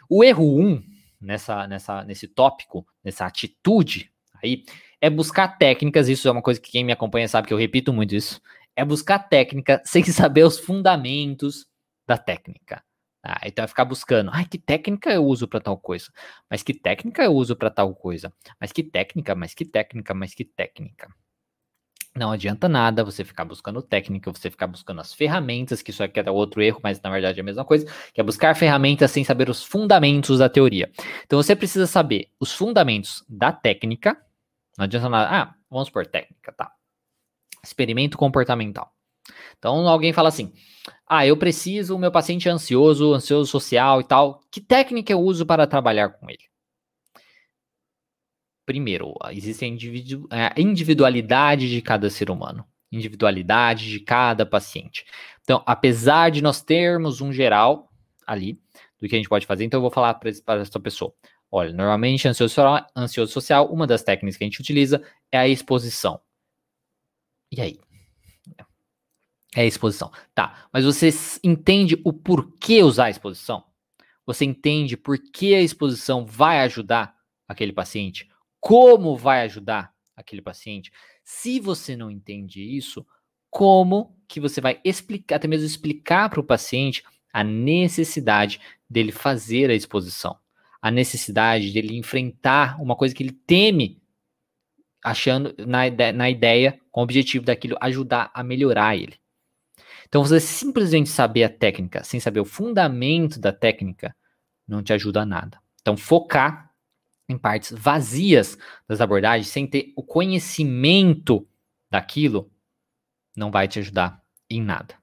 O 0.08 0.24
erro 0.24 0.58
1 0.58 0.66
um, 0.66 0.82
nessa, 1.20 1.66
nessa, 1.66 2.04
nesse 2.04 2.26
tópico, 2.26 2.86
nessa 3.04 3.26
atitude 3.26 4.10
aí, 4.42 4.64
é 5.00 5.08
buscar 5.08 5.58
técnicas, 5.58 6.08
isso 6.08 6.26
é 6.26 6.30
uma 6.30 6.42
coisa 6.42 6.60
que 6.60 6.70
quem 6.70 6.84
me 6.84 6.92
acompanha 6.92 7.28
sabe 7.28 7.46
que 7.48 7.54
eu 7.54 7.58
repito 7.58 7.92
muito 7.92 8.14
isso, 8.14 8.40
é 8.74 8.84
buscar 8.84 9.18
técnica 9.18 9.80
sem 9.86 10.04
saber 10.04 10.44
os 10.44 10.58
fundamentos 10.58 11.66
da 12.12 12.18
técnica. 12.18 12.82
Ah, 13.24 13.40
então 13.46 13.64
é 13.64 13.68
ficar 13.68 13.84
buscando, 13.84 14.30
ai, 14.34 14.44
que 14.44 14.58
técnica 14.58 15.10
eu 15.12 15.24
uso 15.24 15.46
para 15.46 15.60
tal 15.60 15.78
coisa? 15.78 16.10
Mas 16.50 16.62
que 16.62 16.74
técnica 16.74 17.22
eu 17.22 17.32
uso 17.32 17.54
para 17.54 17.70
tal 17.70 17.94
coisa? 17.94 18.32
Mas 18.60 18.72
que 18.72 18.82
técnica, 18.82 19.34
mas 19.34 19.54
que 19.54 19.64
técnica, 19.64 20.12
mas 20.12 20.34
que 20.34 20.44
técnica? 20.44 21.08
Não 22.14 22.30
adianta 22.30 22.68
nada 22.68 23.02
você 23.04 23.24
ficar 23.24 23.44
buscando 23.44 23.80
técnica, 23.80 24.30
você 24.30 24.50
ficar 24.50 24.66
buscando 24.66 25.00
as 25.00 25.14
ferramentas, 25.14 25.80
que 25.80 25.90
isso 25.90 26.02
aqui 26.02 26.20
é 26.20 26.30
outro 26.30 26.60
erro, 26.60 26.80
mas 26.82 27.00
na 27.00 27.10
verdade 27.10 27.38
é 27.38 27.42
a 27.42 27.44
mesma 27.44 27.64
coisa, 27.64 27.86
que 28.12 28.20
é 28.20 28.24
buscar 28.24 28.54
ferramentas 28.54 29.10
sem 29.10 29.24
saber 29.24 29.48
os 29.48 29.64
fundamentos 29.64 30.38
da 30.38 30.48
teoria. 30.48 30.90
Então 31.24 31.40
você 31.42 31.56
precisa 31.56 31.86
saber 31.86 32.28
os 32.38 32.52
fundamentos 32.52 33.24
da 33.28 33.50
técnica. 33.50 34.20
Não 34.76 34.84
adianta 34.84 35.08
nada. 35.08 35.30
Ah, 35.30 35.54
vamos 35.70 35.88
por 35.88 36.06
técnica, 36.06 36.52
tá? 36.52 36.72
Experimento 37.64 38.18
comportamental. 38.18 38.92
Então 39.58 39.86
alguém 39.88 40.12
fala 40.12 40.28
assim: 40.28 40.52
ah, 41.06 41.26
eu 41.26 41.36
preciso, 41.36 41.94
o 41.94 41.98
meu 41.98 42.10
paciente 42.10 42.48
é 42.48 42.50
ansioso, 42.52 43.12
ansioso 43.12 43.50
social 43.50 44.00
e 44.00 44.04
tal. 44.04 44.40
Que 44.50 44.60
técnica 44.60 45.12
eu 45.12 45.20
uso 45.20 45.44
para 45.44 45.66
trabalhar 45.66 46.10
com 46.10 46.28
ele? 46.30 46.44
Primeiro, 48.64 49.14
existe 49.30 49.64
a 49.64 49.68
individu 49.68 50.28
a 50.30 50.58
individualidade 50.60 51.68
de 51.68 51.82
cada 51.82 52.08
ser 52.08 52.30
humano, 52.30 52.64
individualidade 52.90 53.90
de 53.90 54.00
cada 54.00 54.46
paciente. 54.46 55.04
Então, 55.42 55.62
apesar 55.66 56.30
de 56.30 56.40
nós 56.40 56.62
termos 56.62 57.20
um 57.20 57.32
geral 57.32 57.90
ali 58.26 58.58
do 59.00 59.08
que 59.08 59.14
a 59.14 59.18
gente 59.18 59.28
pode 59.28 59.46
fazer, 59.46 59.64
então 59.64 59.78
eu 59.78 59.82
vou 59.82 59.90
falar 59.90 60.14
para 60.14 60.60
essa 60.60 60.80
pessoa. 60.80 61.12
Olha, 61.50 61.72
normalmente 61.72 62.26
ansioso, 62.26 62.54
ansioso 62.96 63.32
social, 63.32 63.70
uma 63.70 63.86
das 63.86 64.02
técnicas 64.02 64.38
que 64.38 64.44
a 64.44 64.46
gente 64.46 64.60
utiliza 64.60 65.02
é 65.30 65.38
a 65.38 65.48
exposição. 65.48 66.20
E 67.50 67.60
aí? 67.60 67.78
É 69.54 69.62
a 69.62 69.66
exposição. 69.66 70.10
Tá, 70.34 70.66
mas 70.72 70.84
você 70.84 71.10
entende 71.44 72.00
o 72.04 72.12
porquê 72.12 72.82
usar 72.82 73.06
a 73.06 73.10
exposição? 73.10 73.64
Você 74.24 74.44
entende 74.44 74.96
por 74.96 75.18
que 75.18 75.54
a 75.54 75.60
exposição 75.60 76.24
vai 76.24 76.60
ajudar 76.60 77.14
aquele 77.46 77.72
paciente? 77.72 78.28
Como 78.60 79.16
vai 79.16 79.42
ajudar 79.42 79.92
aquele 80.16 80.40
paciente? 80.40 80.92
Se 81.24 81.60
você 81.60 81.96
não 81.96 82.10
entende 82.10 82.62
isso, 82.62 83.04
como 83.50 84.16
que 84.26 84.40
você 84.40 84.60
vai 84.60 84.80
explicar, 84.84 85.36
até 85.36 85.46
mesmo 85.46 85.66
explicar 85.66 86.30
para 86.30 86.40
o 86.40 86.44
paciente 86.44 87.04
a 87.32 87.44
necessidade 87.44 88.60
dele 88.88 89.12
fazer 89.12 89.70
a 89.70 89.74
exposição, 89.74 90.38
a 90.80 90.90
necessidade 90.90 91.72
dele 91.72 91.96
enfrentar 91.96 92.80
uma 92.80 92.96
coisa 92.96 93.14
que 93.14 93.22
ele 93.22 93.32
teme, 93.32 94.00
achando 95.04 95.54
na, 95.66 95.80
na 96.12 96.30
ideia, 96.30 96.80
com 96.90 97.00
o 97.00 97.04
objetivo 97.04 97.44
daquilo 97.44 97.76
ajudar 97.80 98.30
a 98.32 98.42
melhorar 98.42 98.96
ele. 98.96 99.21
Então, 100.12 100.22
você 100.22 100.38
simplesmente 100.38 101.08
saber 101.08 101.42
a 101.42 101.48
técnica, 101.48 102.04
sem 102.04 102.20
saber 102.20 102.38
o 102.38 102.44
fundamento 102.44 103.40
da 103.40 103.50
técnica, 103.50 104.14
não 104.68 104.82
te 104.82 104.92
ajuda 104.92 105.22
a 105.22 105.24
nada. 105.24 105.58
Então, 105.80 105.96
focar 105.96 106.70
em 107.26 107.38
partes 107.38 107.72
vazias 107.72 108.58
das 108.86 109.00
abordagens, 109.00 109.48
sem 109.48 109.66
ter 109.66 109.90
o 109.96 110.02
conhecimento 110.02 111.48
daquilo, 111.90 112.52
não 113.34 113.50
vai 113.50 113.66
te 113.66 113.78
ajudar 113.78 114.22
em 114.50 114.60
nada. 114.60 114.94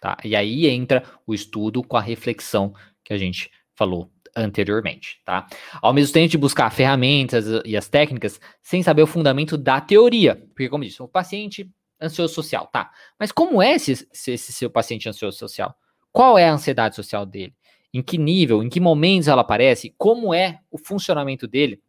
Tá? 0.00 0.16
E 0.24 0.34
aí 0.34 0.66
entra 0.66 1.04
o 1.26 1.34
estudo 1.34 1.82
com 1.82 1.98
a 1.98 2.00
reflexão 2.00 2.74
que 3.04 3.12
a 3.12 3.18
gente 3.18 3.50
falou 3.74 4.10
anteriormente, 4.34 5.20
tá? 5.26 5.46
Ao 5.82 5.92
mesmo 5.92 6.14
tempo 6.14 6.30
de 6.30 6.38
buscar 6.38 6.70
ferramentas 6.70 7.44
e 7.66 7.76
as 7.76 7.86
técnicas 7.86 8.40
sem 8.62 8.82
saber 8.82 9.02
o 9.02 9.06
fundamento 9.06 9.58
da 9.58 9.78
teoria, 9.78 10.36
porque 10.36 10.70
como 10.70 10.84
disse, 10.84 11.02
o 11.02 11.06
paciente 11.06 11.70
ansioso 12.04 12.34
social, 12.34 12.66
tá. 12.66 12.90
Mas 13.18 13.32
como 13.32 13.62
é 13.62 13.74
esse, 13.74 14.08
esse 14.12 14.52
seu 14.52 14.70
paciente 14.70 15.08
ansioso 15.08 15.38
social? 15.38 15.74
Qual 16.12 16.38
é 16.38 16.48
a 16.48 16.52
ansiedade 16.52 16.96
social 16.96 17.26
dele? 17.26 17.54
Em 17.92 18.02
que 18.02 18.18
nível, 18.18 18.62
em 18.62 18.68
que 18.68 18.80
momentos 18.80 19.28
ela 19.28 19.42
aparece? 19.42 19.94
Como 19.96 20.34
é 20.34 20.60
o 20.70 20.78
funcionamento 20.78 21.46
dele? 21.46 21.82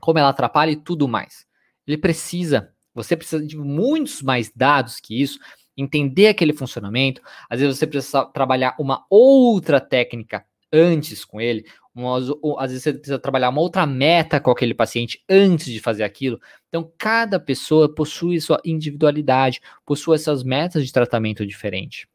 Como 0.00 0.18
ela 0.18 0.30
atrapalha 0.30 0.70
e 0.70 0.76
tudo 0.76 1.08
mais. 1.08 1.46
Ele 1.86 1.98
precisa, 1.98 2.72
você 2.94 3.16
precisa 3.16 3.44
de 3.44 3.56
muitos 3.56 4.22
mais 4.22 4.50
dados 4.54 5.00
que 5.00 5.20
isso, 5.20 5.38
entender 5.76 6.28
aquele 6.28 6.52
funcionamento. 6.52 7.20
Às 7.48 7.60
vezes 7.60 7.78
você 7.78 7.86
precisa 7.86 8.24
trabalhar 8.26 8.74
uma 8.78 9.04
outra 9.10 9.80
técnica 9.80 10.44
antes 10.74 11.24
com 11.24 11.40
ele, 11.40 11.64
uma, 11.94 12.18
às 12.58 12.70
vezes 12.70 12.82
você 12.82 12.92
precisa 12.92 13.18
trabalhar 13.18 13.50
uma 13.50 13.60
outra 13.60 13.86
meta 13.86 14.40
com 14.40 14.50
aquele 14.50 14.74
paciente 14.74 15.22
antes 15.28 15.66
de 15.66 15.78
fazer 15.78 16.02
aquilo. 16.02 16.40
Então, 16.68 16.92
cada 16.98 17.38
pessoa 17.38 17.88
possui 17.88 18.40
sua 18.40 18.60
individualidade, 18.64 19.60
possui 19.86 20.16
essas 20.16 20.42
metas 20.42 20.84
de 20.84 20.92
tratamento 20.92 21.46
diferente. 21.46 22.08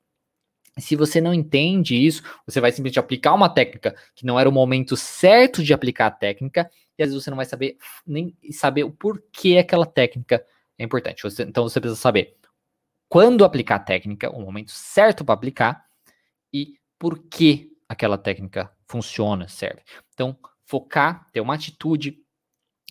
Se 0.78 0.95
você 0.95 1.22
não 1.22 1.34
entende 1.34 1.95
isso, 1.95 2.22
você 2.45 2.60
vai 2.60 2.72
simplesmente 2.72 2.99
aplicar 2.99 3.34
uma 3.34 3.49
técnica 3.49 3.95
que 4.14 4.26
não 4.26 4.39
era 4.39 4.49
o 4.49 4.51
momento 4.51 4.95
certo 4.97 5.64
de 5.64 5.74
aplicar 5.74 6.07
a 6.07 6.12
técnica, 6.12 6.70
e 6.97 7.03
às 7.03 7.10
vezes 7.10 7.24
você 7.24 7.30
não 7.30 7.38
vai 7.38 7.45
saber 7.45 7.78
nem 8.05 8.36
saber 8.51 8.84
o 8.84 8.91
porquê 8.91 9.57
aquela 9.57 9.86
técnica 9.86 10.45
é 10.78 10.84
importante. 10.84 11.24
Você, 11.24 11.43
então 11.43 11.64
você 11.64 11.80
precisa 11.80 11.99
saber 11.99 12.36
quando 13.07 13.43
aplicar 13.43 13.76
a 13.76 13.80
técnica, 13.80 14.30
o 14.30 14.41
momento 14.41 14.72
certo 14.72 15.26
para 15.26 15.34
aplicar 15.34 15.86
e 16.53 16.76
por 16.97 17.18
que 17.18 17.72
aquela 17.90 18.18
técnica 18.18 18.72
funciona, 18.86 19.48
serve. 19.48 19.82
Então, 20.14 20.38
focar, 20.64 21.28
ter 21.34 21.42
uma 21.42 21.56
atitude. 21.56 22.20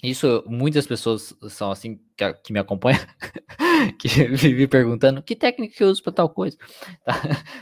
Isso, 0.02 0.44
muitas 0.46 0.86
pessoas 0.86 1.34
são 1.48 1.70
assim, 1.70 2.00
que, 2.16 2.32
que 2.34 2.52
me 2.52 2.58
acompanham, 2.58 3.00
que 3.98 4.08
vivem 4.28 4.68
perguntando 4.68 5.22
que 5.22 5.34
técnica 5.34 5.76
que 5.76 5.82
eu 5.82 5.88
uso 5.88 6.02
para 6.02 6.12
tal 6.12 6.28
coisa. 6.28 6.56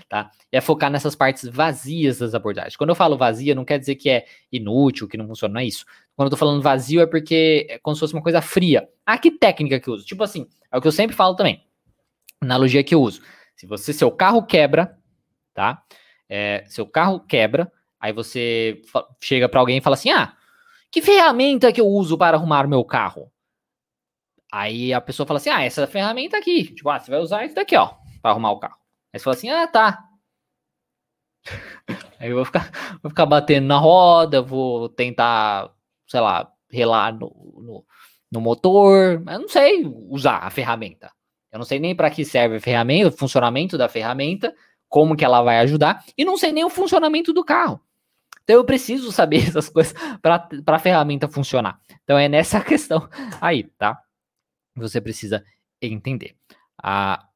Tá? 0.09 0.25
tá? 0.25 0.31
é 0.51 0.61
focar 0.61 0.91
nessas 0.91 1.15
partes 1.15 1.49
vazias 1.49 2.19
das 2.19 2.35
abordagens. 2.35 2.77
Quando 2.77 2.91
eu 2.91 2.97
falo 2.97 3.17
vazia, 3.17 3.55
não 3.55 3.65
quer 3.65 3.79
dizer 3.79 3.97
que 3.97 4.09
é 4.09 4.27
inútil, 4.51 5.09
que 5.09 5.17
não 5.17 5.27
funciona, 5.27 5.55
não 5.55 5.61
é 5.61 5.65
isso. 5.65 5.85
Quando 6.15 6.27
eu 6.27 6.31
tô 6.31 6.37
falando 6.37 6.63
vazio 6.63 7.01
é 7.01 7.07
porque 7.07 7.67
é 7.69 7.79
como 7.79 7.95
se 7.95 8.01
fosse 8.01 8.15
uma 8.15 8.23
coisa 8.23 8.41
fria. 8.41 8.89
Ah, 9.05 9.19
que 9.19 9.31
técnica 9.31 9.79
que 9.79 9.89
eu 9.89 9.95
uso? 9.95 10.07
Tipo 10.07 10.25
assim, 10.25 10.49
É 10.73 10.77
o 10.77 10.81
que 10.81 10.89
eu 10.89 10.93
sempre 10.93 11.15
falo 11.15 11.35
também. 11.37 11.65
Analogia 12.41 12.83
que 12.85 12.95
eu 12.95 13.03
uso. 13.03 13.23
Se 13.55 13.67
você, 13.67 13.93
seu 13.93 14.11
carro 14.11 14.43
quebra, 14.43 14.99
tá? 15.55 15.83
É, 16.29 16.65
seu 16.67 16.87
carro 16.87 17.21
quebra, 17.21 17.71
aí 18.01 18.13
você 18.13 18.83
chega 19.21 19.49
para 19.49 19.61
alguém 19.61 19.79
e 19.79 19.81
fala 19.81 19.95
assim: 19.95 20.11
ah, 20.11 20.37
que 20.91 21.03
ferramenta 21.03 21.73
que 21.73 21.81
eu 21.81 21.87
uso 21.87 22.17
para 22.17 22.37
arrumar 22.37 22.67
meu 22.67 22.85
carro? 22.85 23.31
Aí 24.53 24.93
a 24.93 25.01
pessoa 25.01 25.27
fala 25.27 25.39
assim: 25.39 25.51
ah, 25.51 25.63
essa 25.63 25.87
ferramenta 25.87 26.37
aqui. 26.37 26.75
Tipo, 26.75 26.89
ah, 26.91 26.99
você 26.99 27.11
vai 27.11 27.21
usar 27.21 27.45
isso 27.45 27.55
daqui, 27.55 27.77
ó, 27.77 27.95
para 28.23 28.31
arrumar 28.31 28.53
o 28.53 28.59
carro. 28.59 28.79
Aí 29.13 29.19
você 29.19 29.25
fala 29.25 29.37
assim: 29.37 29.51
ah, 29.51 29.67
tá. 29.67 30.05
Aí 32.19 32.31
eu 32.31 32.37
vou 32.37 32.45
ficar, 32.45 32.71
vou 33.03 33.11
ficar 33.11 33.27
batendo 33.27 33.67
na 33.67 33.79
roda, 33.79 34.43
vou 34.43 34.89
tentar, 34.89 35.71
sei 36.07 36.21
lá, 36.21 36.51
relar 36.71 37.13
no, 37.13 37.29
no, 37.59 37.85
no 38.31 38.41
motor. 38.41 39.23
Eu 39.27 39.39
não 39.41 39.49
sei 39.49 39.85
usar 40.09 40.39
a 40.39 40.51
ferramenta. 40.51 41.13
Eu 41.53 41.59
não 41.59 41.65
sei 41.65 41.79
nem 41.79 41.95
para 41.95 42.11
que 42.11 42.25
serve 42.25 42.57
a 42.57 42.61
ferramenta, 42.61 43.09
o 43.09 43.13
funcionamento 43.13 43.79
da 43.79 43.89
ferramenta, 43.89 44.55
como 44.89 45.17
que 45.17 45.25
ela 45.25 45.43
vai 45.43 45.59
ajudar, 45.59 46.05
e 46.17 46.25
não 46.25 46.37
sei 46.37 46.53
nem 46.53 46.65
o 46.65 46.71
funcionamento 46.71 47.33
do 47.33 47.45
carro. 47.45 47.81
Então 48.45 48.57
eu 48.57 48.65
preciso 48.65 49.11
saber 49.11 49.39
essas 49.49 49.69
coisas 49.69 49.95
para 50.23 50.49
a 50.67 50.79
ferramenta 50.79 51.29
funcionar. 51.29 51.81
Então 52.05 52.17
é 52.17 52.29
nessa 52.29 52.61
questão 52.65 53.09
aí, 53.41 53.65
tá? 53.65 54.01
Você 54.77 55.01
precisa 55.01 55.45
entender. 55.83 56.37
A, 56.81 57.27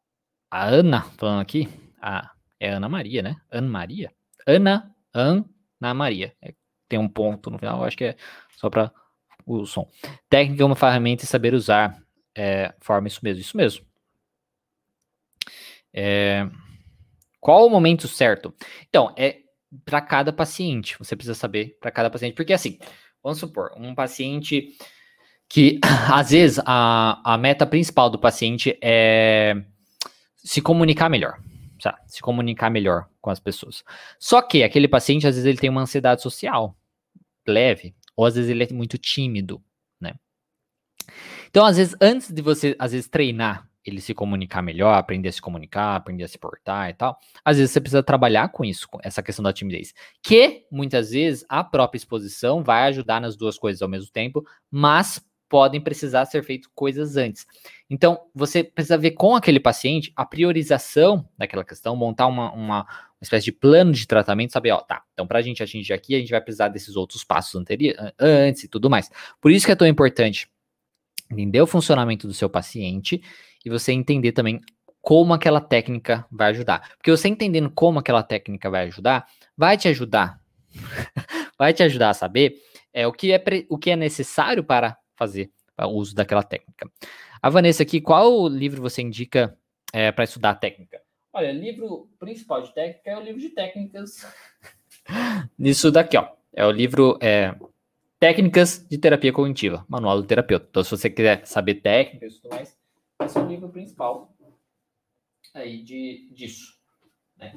a 0.51 0.65
Ana, 0.65 1.03
falando 1.19 1.41
aqui, 1.41 1.69
a, 2.01 2.31
é 2.61 2.71
Ana 2.71 2.89
Maria, 2.89 3.23
né? 3.23 3.37
Ana 3.51 3.69
Maria? 3.69 4.13
Ana, 4.47 4.95
Ana 5.13 5.95
Maria. 5.95 6.35
É, 6.41 6.55
tem 6.89 6.99
um 6.99 7.09
ponto 7.09 7.51
no 7.51 7.59
final, 7.59 7.83
acho 7.85 7.97
que 7.97 8.05
é 8.05 8.17
só 8.57 8.71
para 8.71 8.93
o 9.47 9.67
som. 9.67 9.89
Técnica 10.29 10.63
é 10.63 10.67
uma 10.67 10.77
ferramenta 10.77 11.25
e 11.25 11.27
saber 11.27 11.55
usar. 11.55 12.01
É, 12.37 12.73
forma 12.81 13.09
isso 13.09 13.21
mesmo, 13.23 13.41
isso 13.41 13.57
mesmo. 13.57 13.85
É, 15.93 16.49
qual 17.41 17.67
o 17.67 17.71
momento 17.71 18.07
certo? 18.07 18.55
Então, 18.89 19.15
é 19.17 19.39
para 19.85 20.01
cada 20.01 20.33
paciente. 20.33 20.99
Você 20.99 21.17
precisa 21.17 21.35
saber 21.35 21.77
para 21.81 21.91
cada 21.91 22.11
paciente. 22.11 22.35
Porque 22.35 22.53
assim, 22.53 22.79
vamos 23.23 23.39
supor, 23.39 23.73
um 23.77 23.95
paciente 23.95 24.77
que 25.49 25.81
às 26.13 26.31
vezes 26.31 26.61
a, 26.65 27.21
a 27.25 27.39
meta 27.39 27.67
principal 27.67 28.11
do 28.11 28.19
paciente 28.19 28.79
é 28.83 29.55
se 30.37 30.61
comunicar 30.61 31.09
melhor. 31.09 31.39
Sabe? 31.81 31.99
Se 32.07 32.21
comunicar 32.21 32.71
melhor 32.71 33.09
com 33.21 33.31
as 33.31 33.41
pessoas. 33.41 33.83
Só 34.19 34.43
que 34.43 34.63
aquele 34.63 34.87
paciente, 34.87 35.27
às 35.27 35.35
vezes, 35.35 35.49
ele 35.49 35.59
tem 35.59 35.71
uma 35.71 35.81
ansiedade 35.81 36.21
social 36.21 36.77
leve, 37.47 37.95
ou 38.15 38.27
às 38.27 38.35
vezes 38.35 38.51
ele 38.51 38.65
é 38.65 38.73
muito 38.73 38.99
tímido, 38.99 39.63
né? 39.99 40.13
Então, 41.49 41.65
às 41.65 41.79
vezes, 41.79 41.97
antes 42.01 42.31
de 42.31 42.43
você, 42.43 42.77
às 42.79 42.93
vezes, 42.93 43.09
treinar 43.09 43.67
ele 43.85 44.01
se 44.01 44.15
comunicar 44.15 44.63
melhor, 44.63 44.95
aprender 44.95 45.29
a 45.29 45.33
se 45.33 45.41
comunicar, 45.41 45.97
aprender 45.97 46.25
a 46.25 46.29
se 46.29 46.39
portar 46.39 46.91
e 46.91 46.95
tal. 46.95 47.19
Às 47.45 47.57
vezes 47.57 47.73
você 47.73 47.81
precisa 47.81 48.03
trabalhar 48.03 48.49
com 48.49 48.65
isso, 48.65 48.89
com 48.89 48.99
essa 49.03 49.23
questão 49.23 49.43
da 49.43 49.53
timidez. 49.53 49.95
Que 50.23 50.67
muitas 50.71 51.11
vezes 51.11 51.45
a 51.49 51.65
própria 51.65 51.99
exposição 51.99 52.63
vai 52.63 52.85
ajudar 52.85 53.21
nas 53.21 53.37
duas 53.37 53.59
coisas 53.59 53.81
ao 53.83 53.89
mesmo 53.89 54.11
tempo, 54.13 54.45
mas 54.71 55.25
podem 55.51 55.81
precisar 55.81 56.25
ser 56.27 56.45
feitas 56.45 56.71
coisas 56.75 57.17
antes. 57.17 57.45
Então, 57.91 58.21
você 58.33 58.63
precisa 58.63 58.97
ver 58.97 59.11
com 59.11 59.35
aquele 59.35 59.59
paciente 59.59 60.13
a 60.15 60.25
priorização 60.25 61.29
daquela 61.37 61.65
questão, 61.65 61.97
montar 61.97 62.29
uma, 62.29 62.53
uma, 62.53 62.83
uma 62.83 62.87
espécie 63.21 63.47
de 63.47 63.53
plano 63.53 63.91
de 63.91 64.07
tratamento, 64.07 64.53
saber, 64.53 64.71
ó, 64.71 64.81
tá, 64.81 65.03
então 65.13 65.27
para 65.27 65.41
a 65.41 65.43
gente 65.43 65.61
atingir 65.61 65.93
aqui, 65.93 66.15
a 66.15 66.21
gente 66.21 66.31
vai 66.31 66.41
precisar 66.41 66.69
desses 66.69 66.95
outros 66.95 67.25
passos 67.25 67.61
antes 68.19 68.63
e 68.63 68.69
tudo 68.69 68.89
mais. 68.89 69.11
Por 69.41 69.51
isso 69.51 69.67
que 69.67 69.73
é 69.73 69.77
tão 69.77 69.89
importante 69.89 70.49
entender 71.29 71.61
o 71.61 71.67
funcionamento 71.67 72.29
do 72.29 72.35
seu 72.35 72.49
paciente 72.49 73.21
e 73.65 73.71
você 73.71 73.93
entender 73.93 74.33
também 74.33 74.61
como 75.01 75.33
aquela 75.33 75.61
técnica 75.61 76.27
vai 76.31 76.51
ajudar. 76.51 76.91
Porque 76.97 77.11
você 77.11 77.29
entendendo 77.29 77.71
como 77.71 77.99
aquela 77.99 78.23
técnica 78.23 78.71
vai 78.71 78.87
ajudar, 78.87 79.27
vai 79.57 79.77
te 79.77 79.89
ajudar, 79.89 80.41
vai 81.59 81.73
te 81.73 81.83
ajudar 81.83 82.11
a 82.11 82.15
saber 82.15 82.57
é, 82.93 83.07
o, 83.07 83.13
que 83.13 83.33
é 83.33 83.43
o 83.69 83.79
que 83.79 83.91
é 83.91 83.97
necessário 83.97 84.65
para 84.65 84.97
fazer 85.17 85.51
o 85.79 85.89
uso 85.89 86.15
daquela 86.15 86.43
técnica. 86.43 86.91
A 87.43 87.49
Vanessa 87.49 87.83
aqui, 87.83 88.01
qual 88.01 88.49
livro 88.49 88.83
você 88.83 89.01
indica 89.01 89.57
é, 89.93 90.13
para 90.13 90.25
estudar 90.25 90.51
a 90.51 90.55
técnica? 90.55 91.01
Olha, 91.33 91.53
livro 91.53 92.11
principal 92.19 92.61
de 92.63 92.75
técnica 92.75 93.11
é 93.11 93.17
o 93.17 93.21
livro 93.21 93.41
de 93.41 93.51
técnicas. 93.51 94.27
Nisso 95.59 95.91
daqui, 95.91 96.17
ó. 96.17 96.29
É 96.53 96.67
o 96.67 96.71
livro 96.71 97.17
é, 97.23 97.55
Técnicas 98.19 98.87
de 98.87 98.99
Terapia 98.99 99.33
Cognitiva, 99.33 99.87
Manual 99.89 100.21
do 100.21 100.27
Terapeuta. 100.27 100.67
Então, 100.69 100.85
se 100.85 100.91
você 100.91 101.09
quiser 101.09 101.47
saber 101.47 101.77
técnicas 101.77 102.35
e 102.35 102.43
tudo 102.43 102.55
mais, 102.55 102.77
esse 103.25 103.39
é 103.39 103.41
o 103.41 103.47
livro 103.47 103.69
principal 103.69 104.33
aí 105.55 105.83
de, 105.83 106.29
disso. 106.33 106.75
Né? 107.37 107.55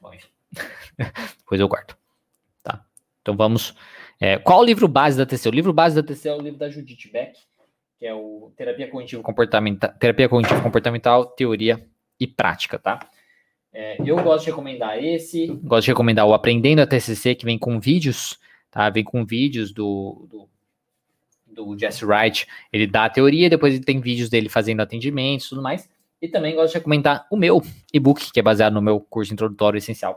Bom, 0.00 0.12
Depois 1.38 1.60
eu 1.60 1.68
guardo. 1.68 1.96
Tá? 2.62 2.84
Então 3.20 3.36
vamos. 3.36 3.74
É, 4.20 4.38
qual 4.38 4.60
o 4.60 4.64
livro 4.64 4.86
base 4.86 5.16
da 5.16 5.26
TC? 5.26 5.48
O 5.48 5.52
livro 5.52 5.72
base 5.72 5.94
da 5.94 6.02
TC 6.02 6.28
é 6.28 6.34
o 6.34 6.40
livro 6.40 6.58
da 6.58 6.70
Judith 6.70 7.10
Beck, 7.12 7.38
que 7.98 8.06
é 8.06 8.14
o 8.14 8.52
Terapia 8.56 8.88
Cognitivo 8.88 9.22
Comportamental, 9.22 9.92
Terapia 9.98 10.28
Cognitivo 10.28 10.62
Comportamental, 10.62 11.26
Teoria 11.26 11.84
e 12.18 12.26
Prática, 12.26 12.78
tá? 12.78 13.08
É, 13.72 13.96
eu 14.04 14.22
gosto 14.22 14.44
de 14.44 14.50
recomendar 14.50 15.02
esse, 15.02 15.46
gosto 15.46 15.86
de 15.86 15.90
recomendar 15.90 16.26
o 16.26 16.34
Aprendendo 16.34 16.82
a 16.82 16.86
TCC, 16.86 17.34
que 17.34 17.44
vem 17.44 17.58
com 17.58 17.80
vídeos, 17.80 18.38
tá? 18.70 18.90
Vem 18.90 19.02
com 19.02 19.24
vídeos 19.24 19.72
do, 19.72 20.26
do 20.30 20.48
do 21.52 21.78
Jesse 21.78 22.04
Wright, 22.04 22.46
ele 22.72 22.86
dá 22.86 23.04
a 23.04 23.10
teoria, 23.10 23.50
depois 23.50 23.74
ele 23.74 23.84
tem 23.84 24.00
vídeos 24.00 24.28
dele 24.28 24.48
fazendo 24.48 24.80
atendimentos 24.80 25.46
e 25.46 25.48
tudo 25.50 25.62
mais. 25.62 25.88
E 26.20 26.28
também 26.28 26.54
gosto 26.54 26.72
de 26.72 26.78
recomendar 26.78 27.26
o 27.30 27.36
meu 27.36 27.62
e-book, 27.92 28.30
que 28.32 28.40
é 28.40 28.42
baseado 28.42 28.74
no 28.74 28.82
meu 28.82 29.00
curso 29.00 29.32
introdutório 29.32 29.78
essencial 29.78 30.16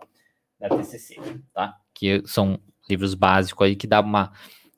da 0.59 0.69
TCC, 0.69 1.15
tá? 1.53 1.75
Que 1.93 2.21
são 2.25 2.59
livros 2.89 3.13
básicos 3.13 3.65
aí 3.65 3.75
que 3.75 3.87
dá 3.87 4.01
uma, 4.01 4.31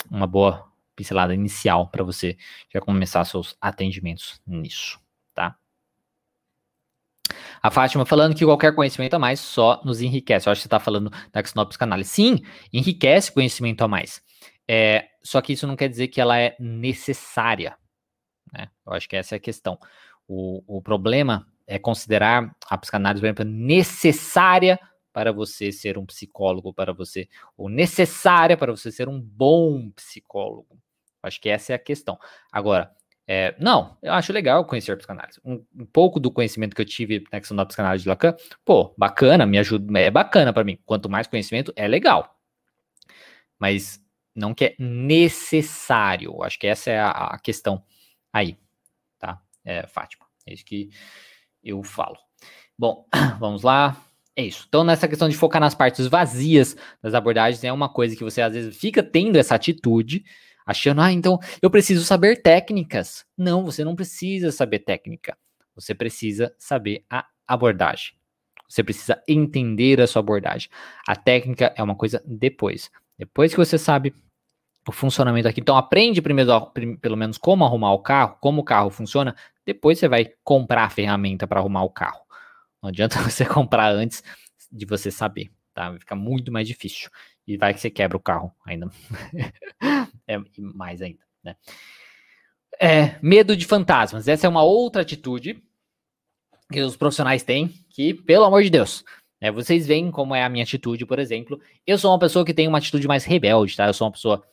uma 0.10 0.26
boa 0.26 0.66
pincelada 0.96 1.34
inicial 1.34 1.88
para 1.90 2.04
você 2.04 2.38
já 2.74 2.80
começar 2.82 3.24
seus 3.26 3.56
atendimentos 3.62 4.42
nisso, 4.48 5.00
tá? 5.34 5.56
A 7.62 7.70
Fátima 7.70 8.06
falando 8.06 8.36
que 8.36 8.46
qualquer 8.46 8.74
conhecimento 8.74 9.14
a 9.14 9.20
mais 9.20 9.40
só 9.40 9.82
nos 9.84 10.02
enriquece. 10.02 10.48
Eu 10.48 10.52
acho 10.52 10.60
que 10.60 10.64
você 10.64 10.68
está 10.68 10.80
falando 10.80 11.10
da 11.32 11.42
da 11.42 11.66
psicanálise. 11.66 12.10
Sim, 12.10 12.42
enriquece 12.72 13.32
conhecimento 13.32 13.84
a 13.84 13.88
mais. 13.88 14.22
É, 14.68 15.08
só 15.24 15.42
que 15.42 15.54
isso 15.54 15.68
não 15.68 15.76
quer 15.76 15.88
dizer 15.88 16.10
que 16.10 16.20
ela 16.20 16.38
é 16.38 16.56
necessária. 16.60 17.78
Né? 18.52 18.70
Eu 18.86 18.94
acho 18.94 19.08
que 19.08 19.16
essa 19.16 19.36
é 19.36 19.38
a 19.38 19.40
questão. 19.40 19.80
O, 20.28 20.64
o 20.78 20.82
problema 20.82 21.48
é 21.66 21.80
considerar 21.80 22.56
a 22.70 22.78
psicanálise, 22.78 23.22
por 23.22 23.28
exemplo, 23.28 23.46
necessária 23.46 24.80
para 25.14 25.32
você 25.32 25.72
ser 25.72 25.98
um 25.98 26.06
psicólogo, 26.06 26.74
para 26.74 26.94
você, 26.94 27.28
ou 27.58 27.70
necessária 27.70 28.56
para 28.56 28.72
você 28.72 28.92
ser 28.92 29.10
um 29.10 29.20
bom 29.20 29.90
psicólogo. 29.92 30.80
Acho 31.24 31.42
que 31.42 31.50
essa 31.50 31.74
é 31.74 31.76
a 31.76 31.80
questão. 31.80 32.20
Agora, 32.52 32.92
é, 33.28 33.56
não, 33.60 33.98
eu 34.02 34.14
acho 34.14 34.32
legal 34.32 34.64
conhecer 34.64 34.94
a 34.94 34.98
psicanálise. 34.98 35.42
Um, 35.44 35.66
um, 35.76 35.86
pouco 35.86 36.20
do 36.20 36.32
conhecimento 36.32 36.76
que 36.76 36.82
eu 36.82 36.86
tive 36.86 37.26
na 37.32 37.40
questão 37.40 37.58
da 37.58 37.66
psicanálise 37.66 38.04
de 38.04 38.10
Lacan, 38.10 38.36
pô, 38.64 38.94
bacana, 38.98 39.46
me 39.46 39.58
ajuda, 39.58 40.00
é 40.00 40.10
bacana 40.10 40.54
para 40.54 40.64
mim. 40.64 40.80
Quanto 40.86 41.10
mais 41.10 41.28
conhecimento, 41.28 41.74
é 41.76 41.88
legal. 41.88 42.40
Mas 43.60 44.02
não 44.38 44.54
que 44.54 44.66
é 44.66 44.76
necessário. 44.80 46.44
Acho 46.44 46.60
que 46.60 46.68
essa 46.68 46.92
é 46.92 47.00
a, 47.00 47.10
a 47.10 47.40
questão 47.40 47.84
aí, 48.32 48.58
tá? 49.18 49.42
É, 49.66 49.88
Fátima, 49.88 50.26
é 50.46 50.54
isso 50.54 50.64
que 50.64 50.90
eu 51.64 51.82
falo. 51.84 52.18
Bom, 52.78 53.06
vamos 53.40 53.64
lá. 53.64 53.98
É 54.36 54.44
isso. 54.44 54.66
Então, 54.68 54.84
nessa 54.84 55.08
questão 55.08 55.28
de 55.28 55.36
focar 55.36 55.60
nas 55.60 55.74
partes 55.74 56.06
vazias 56.06 56.78
das 57.02 57.16
abordagens, 57.16 57.64
é 57.64 57.74
uma 57.74 57.90
coisa 57.90 58.16
que 58.16 58.24
você 58.24 58.40
às 58.40 58.54
vezes 58.54 58.78
fica 58.78 59.02
tendo 59.02 59.36
essa 59.36 59.56
atitude, 59.56 60.24
achando, 60.64 61.02
ah, 61.02 61.12
então 61.12 61.40
eu 61.60 61.72
preciso 61.72 62.06
saber 62.06 62.44
técnicas. 62.44 63.26
Não, 63.36 63.66
você 63.66 63.84
não 63.84 63.96
precisa 63.96 64.52
saber 64.52 64.80
técnica. 64.80 65.36
Você 65.74 65.96
precisa 65.96 66.54
saber 66.60 67.04
a 67.10 67.26
abordagem. 67.48 68.14
Você 68.70 68.84
precisa 68.84 69.20
entender 69.28 70.00
a 70.00 70.06
sua 70.06 70.20
abordagem. 70.20 70.70
A 71.08 71.16
técnica 71.16 71.74
é 71.76 71.82
uma 71.82 71.96
coisa 71.96 72.22
depois. 72.24 72.92
Depois 73.18 73.52
que 73.52 73.58
você 73.58 73.78
sabe 73.78 74.14
o 74.92 74.94
funcionamento 74.94 75.48
aqui. 75.48 75.62
Então, 75.62 75.78
aprende 75.78 76.22
primeiro, 76.22 76.72
pelo 77.02 77.18
menos, 77.18 77.38
como 77.38 77.66
arrumar 77.66 77.94
o 77.94 78.00
carro, 78.00 78.38
como 78.40 78.62
o 78.62 78.64
carro 78.64 78.90
funciona. 78.90 79.36
Depois 79.66 80.00
você 80.00 80.08
vai 80.08 80.32
comprar 80.44 80.86
a 80.86 80.90
ferramenta 80.90 81.48
para 81.48 81.60
arrumar 81.60 81.84
o 81.84 81.90
carro. 81.90 82.22
Não 82.82 82.90
adianta 82.90 83.20
você 83.22 83.46
comprar 83.46 83.94
antes 83.94 84.24
de 84.72 84.86
você 84.86 85.12
saber, 85.12 85.52
tá? 85.74 85.90
Vai 85.90 86.00
ficar 86.00 86.16
muito 86.16 86.52
mais 86.52 86.68
difícil. 86.68 87.10
E 87.48 87.58
vai 87.58 87.74
que 87.74 87.80
você 87.80 87.90
quebra 87.90 88.18
o 88.18 88.22
carro 88.22 88.54
ainda. 88.66 88.90
é 90.28 90.38
mais 90.58 91.02
ainda, 91.02 91.24
né? 91.44 91.56
É, 92.80 93.16
medo 93.22 93.56
de 93.56 93.66
fantasmas. 93.66 94.28
Essa 94.28 94.46
é 94.46 94.50
uma 94.50 94.64
outra 94.64 95.02
atitude 95.02 95.62
que 96.72 96.82
os 96.82 96.98
profissionais 96.98 97.44
têm, 97.44 97.74
que, 97.90 98.14
pelo 98.14 98.44
amor 98.44 98.62
de 98.62 98.70
Deus, 98.70 99.04
né, 99.42 99.52
vocês 99.52 99.88
veem 99.88 100.12
como 100.12 100.36
é 100.36 100.44
a 100.44 100.50
minha 100.50 100.64
atitude, 100.64 101.06
por 101.06 101.18
exemplo. 101.18 101.60
Eu 101.86 101.98
sou 101.98 102.12
uma 102.12 102.20
pessoa 102.20 102.46
que 102.46 102.54
tem 102.54 102.68
uma 102.68 102.78
atitude 102.78 103.08
mais 103.08 103.24
rebelde, 103.24 103.76
tá? 103.76 103.88
Eu 103.88 103.94
sou 103.94 104.06
uma 104.06 104.12
pessoa 104.12 104.44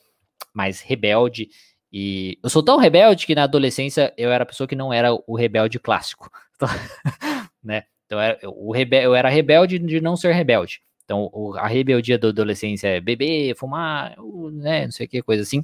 mais 0.53 0.81
rebelde 0.81 1.49
E 1.91 2.37
eu 2.43 2.49
sou 2.49 2.63
tão 2.63 2.77
rebelde 2.77 3.25
que 3.25 3.35
na 3.35 3.43
adolescência 3.43 4.13
eu 4.17 4.31
era 4.31 4.43
a 4.43 4.47
pessoa 4.47 4.67
que 4.67 4.75
não 4.75 4.91
era 4.91 5.13
o 5.27 5.35
rebelde 5.35 5.79
clássico. 5.79 6.29
né? 7.63 7.83
Então 8.05 8.19
eu, 8.41 8.51
o 8.51 8.71
rebe 8.71 8.97
eu 9.03 9.15
era 9.15 9.29
rebelde 9.29 9.79
de 9.79 10.01
não 10.01 10.15
ser 10.15 10.33
rebelde. 10.33 10.81
Então 11.03 11.31
a 11.57 11.67
rebeldia 11.67 12.17
da 12.17 12.29
adolescência 12.29 12.87
é 12.87 12.99
beber, 12.99 13.55
fumar, 13.55 14.15
né, 14.53 14.85
não 14.85 14.91
sei 14.91 15.05
o 15.05 15.09
que, 15.09 15.21
coisa 15.21 15.43
assim. 15.43 15.63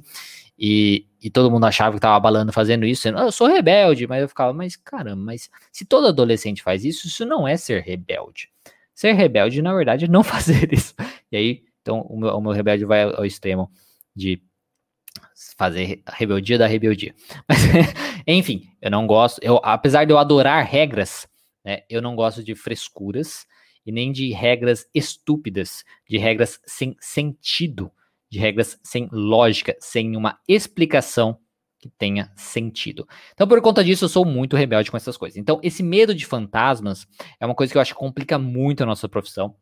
E, 0.58 1.06
e 1.20 1.30
todo 1.30 1.50
mundo 1.50 1.66
achava 1.66 1.96
que 1.96 2.00
tava 2.00 2.16
abalando 2.16 2.52
fazendo 2.52 2.86
isso. 2.86 3.08
Eu, 3.08 3.18
eu 3.18 3.32
sou 3.32 3.48
rebelde, 3.48 4.06
mas 4.06 4.22
eu 4.22 4.28
ficava, 4.28 4.52
mas 4.52 4.76
caramba, 4.76 5.22
mas 5.22 5.50
se 5.72 5.84
todo 5.84 6.06
adolescente 6.06 6.62
faz 6.62 6.84
isso, 6.84 7.08
isso 7.08 7.24
não 7.26 7.46
é 7.46 7.56
ser 7.56 7.82
rebelde. 7.82 8.48
Ser 8.94 9.12
rebelde, 9.12 9.62
na 9.62 9.74
verdade, 9.74 10.04
é 10.04 10.08
não 10.08 10.22
fazer 10.24 10.72
isso. 10.72 10.94
E 11.30 11.36
aí, 11.36 11.64
então, 11.80 12.02
o 12.02 12.16
meu, 12.18 12.30
o 12.36 12.40
meu 12.40 12.52
rebelde 12.52 12.84
vai 12.84 13.02
ao 13.02 13.24
extremo 13.24 13.70
de 14.14 14.40
fazer 15.56 16.02
rebeldia 16.08 16.58
da 16.58 16.66
rebeldia. 16.66 17.14
Mas, 17.48 17.58
enfim, 18.26 18.68
eu 18.80 18.90
não 18.90 19.06
gosto, 19.06 19.40
eu, 19.42 19.60
apesar 19.62 20.04
de 20.04 20.12
eu 20.12 20.18
adorar 20.18 20.64
regras, 20.64 21.26
né, 21.64 21.80
eu 21.88 22.00
não 22.02 22.14
gosto 22.14 22.42
de 22.42 22.54
frescuras 22.54 23.46
e 23.84 23.92
nem 23.92 24.12
de 24.12 24.32
regras 24.32 24.86
estúpidas, 24.94 25.84
de 26.08 26.18
regras 26.18 26.60
sem 26.66 26.96
sentido, 27.00 27.90
de 28.30 28.38
regras 28.38 28.78
sem 28.82 29.08
lógica, 29.12 29.76
sem 29.80 30.16
uma 30.16 30.38
explicação 30.48 31.38
que 31.78 31.88
tenha 31.88 32.32
sentido. 32.36 33.06
Então, 33.32 33.46
por 33.48 33.60
conta 33.60 33.82
disso, 33.82 34.04
eu 34.04 34.08
sou 34.08 34.24
muito 34.24 34.56
rebelde 34.56 34.90
com 34.90 34.96
essas 34.96 35.16
coisas. 35.16 35.36
Então, 35.36 35.58
esse 35.64 35.82
medo 35.82 36.14
de 36.14 36.24
fantasmas 36.24 37.06
é 37.40 37.44
uma 37.44 37.56
coisa 37.56 37.72
que 37.72 37.76
eu 37.76 37.82
acho 37.82 37.92
que 37.92 37.98
complica 37.98 38.38
muito 38.38 38.84
a 38.84 38.86
nossa 38.86 39.08
profissão, 39.08 39.56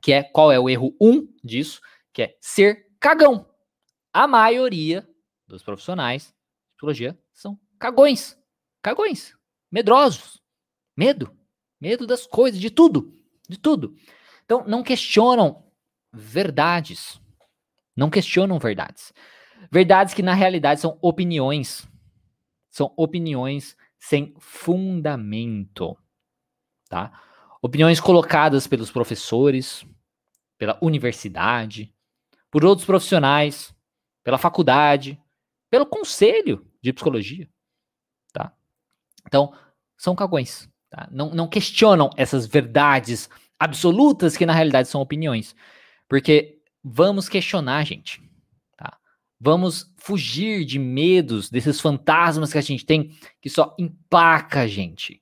que 0.00 0.12
é 0.12 0.22
qual 0.22 0.50
é 0.50 0.58
o 0.58 0.68
erro 0.70 0.96
um 0.98 1.28
disso, 1.44 1.80
que 2.12 2.22
é 2.22 2.34
ser 2.40 2.86
cagão. 2.98 3.51
A 4.12 4.26
maioria 4.26 5.08
dos 5.46 5.62
profissionais 5.62 6.26
de 6.26 6.34
psicologia 6.74 7.18
são 7.32 7.58
cagões. 7.78 8.38
Cagões. 8.82 9.34
Medrosos. 9.70 10.42
Medo. 10.96 11.34
Medo 11.80 12.06
das 12.06 12.26
coisas, 12.26 12.60
de 12.60 12.70
tudo. 12.70 13.12
De 13.48 13.58
tudo. 13.58 13.96
Então, 14.44 14.64
não 14.66 14.82
questionam 14.82 15.64
verdades. 16.12 17.20
Não 17.96 18.10
questionam 18.10 18.58
verdades. 18.58 19.12
Verdades 19.70 20.12
que, 20.12 20.22
na 20.22 20.34
realidade, 20.34 20.80
são 20.80 20.98
opiniões. 21.00 21.88
São 22.70 22.92
opiniões 22.96 23.76
sem 23.98 24.34
fundamento. 24.38 25.96
Tá? 26.88 27.22
Opiniões 27.62 28.00
colocadas 28.00 28.66
pelos 28.66 28.90
professores, 28.90 29.86
pela 30.58 30.78
universidade, 30.82 31.94
por 32.50 32.64
outros 32.64 32.84
profissionais, 32.84 33.74
pela 34.22 34.38
faculdade, 34.38 35.20
pelo 35.70 35.86
conselho 35.86 36.66
de 36.82 36.92
psicologia, 36.92 37.48
tá? 38.32 38.52
Então, 39.26 39.54
são 39.96 40.14
cagões, 40.14 40.68
tá? 40.90 41.08
Não, 41.10 41.30
não 41.30 41.48
questionam 41.48 42.10
essas 42.16 42.46
verdades 42.46 43.28
absolutas 43.58 44.36
que 44.36 44.44
na 44.44 44.52
realidade 44.52 44.88
são 44.88 45.00
opiniões. 45.00 45.54
Porque 46.08 46.58
vamos 46.82 47.28
questionar, 47.28 47.84
gente, 47.84 48.20
tá? 48.76 48.98
Vamos 49.40 49.92
fugir 49.96 50.64
de 50.64 50.78
medos, 50.78 51.48
desses 51.48 51.80
fantasmas 51.80 52.52
que 52.52 52.58
a 52.58 52.62
gente 52.62 52.84
tem 52.84 53.16
que 53.40 53.48
só 53.48 53.74
empaca 53.78 54.62
a 54.62 54.66
gente. 54.66 55.21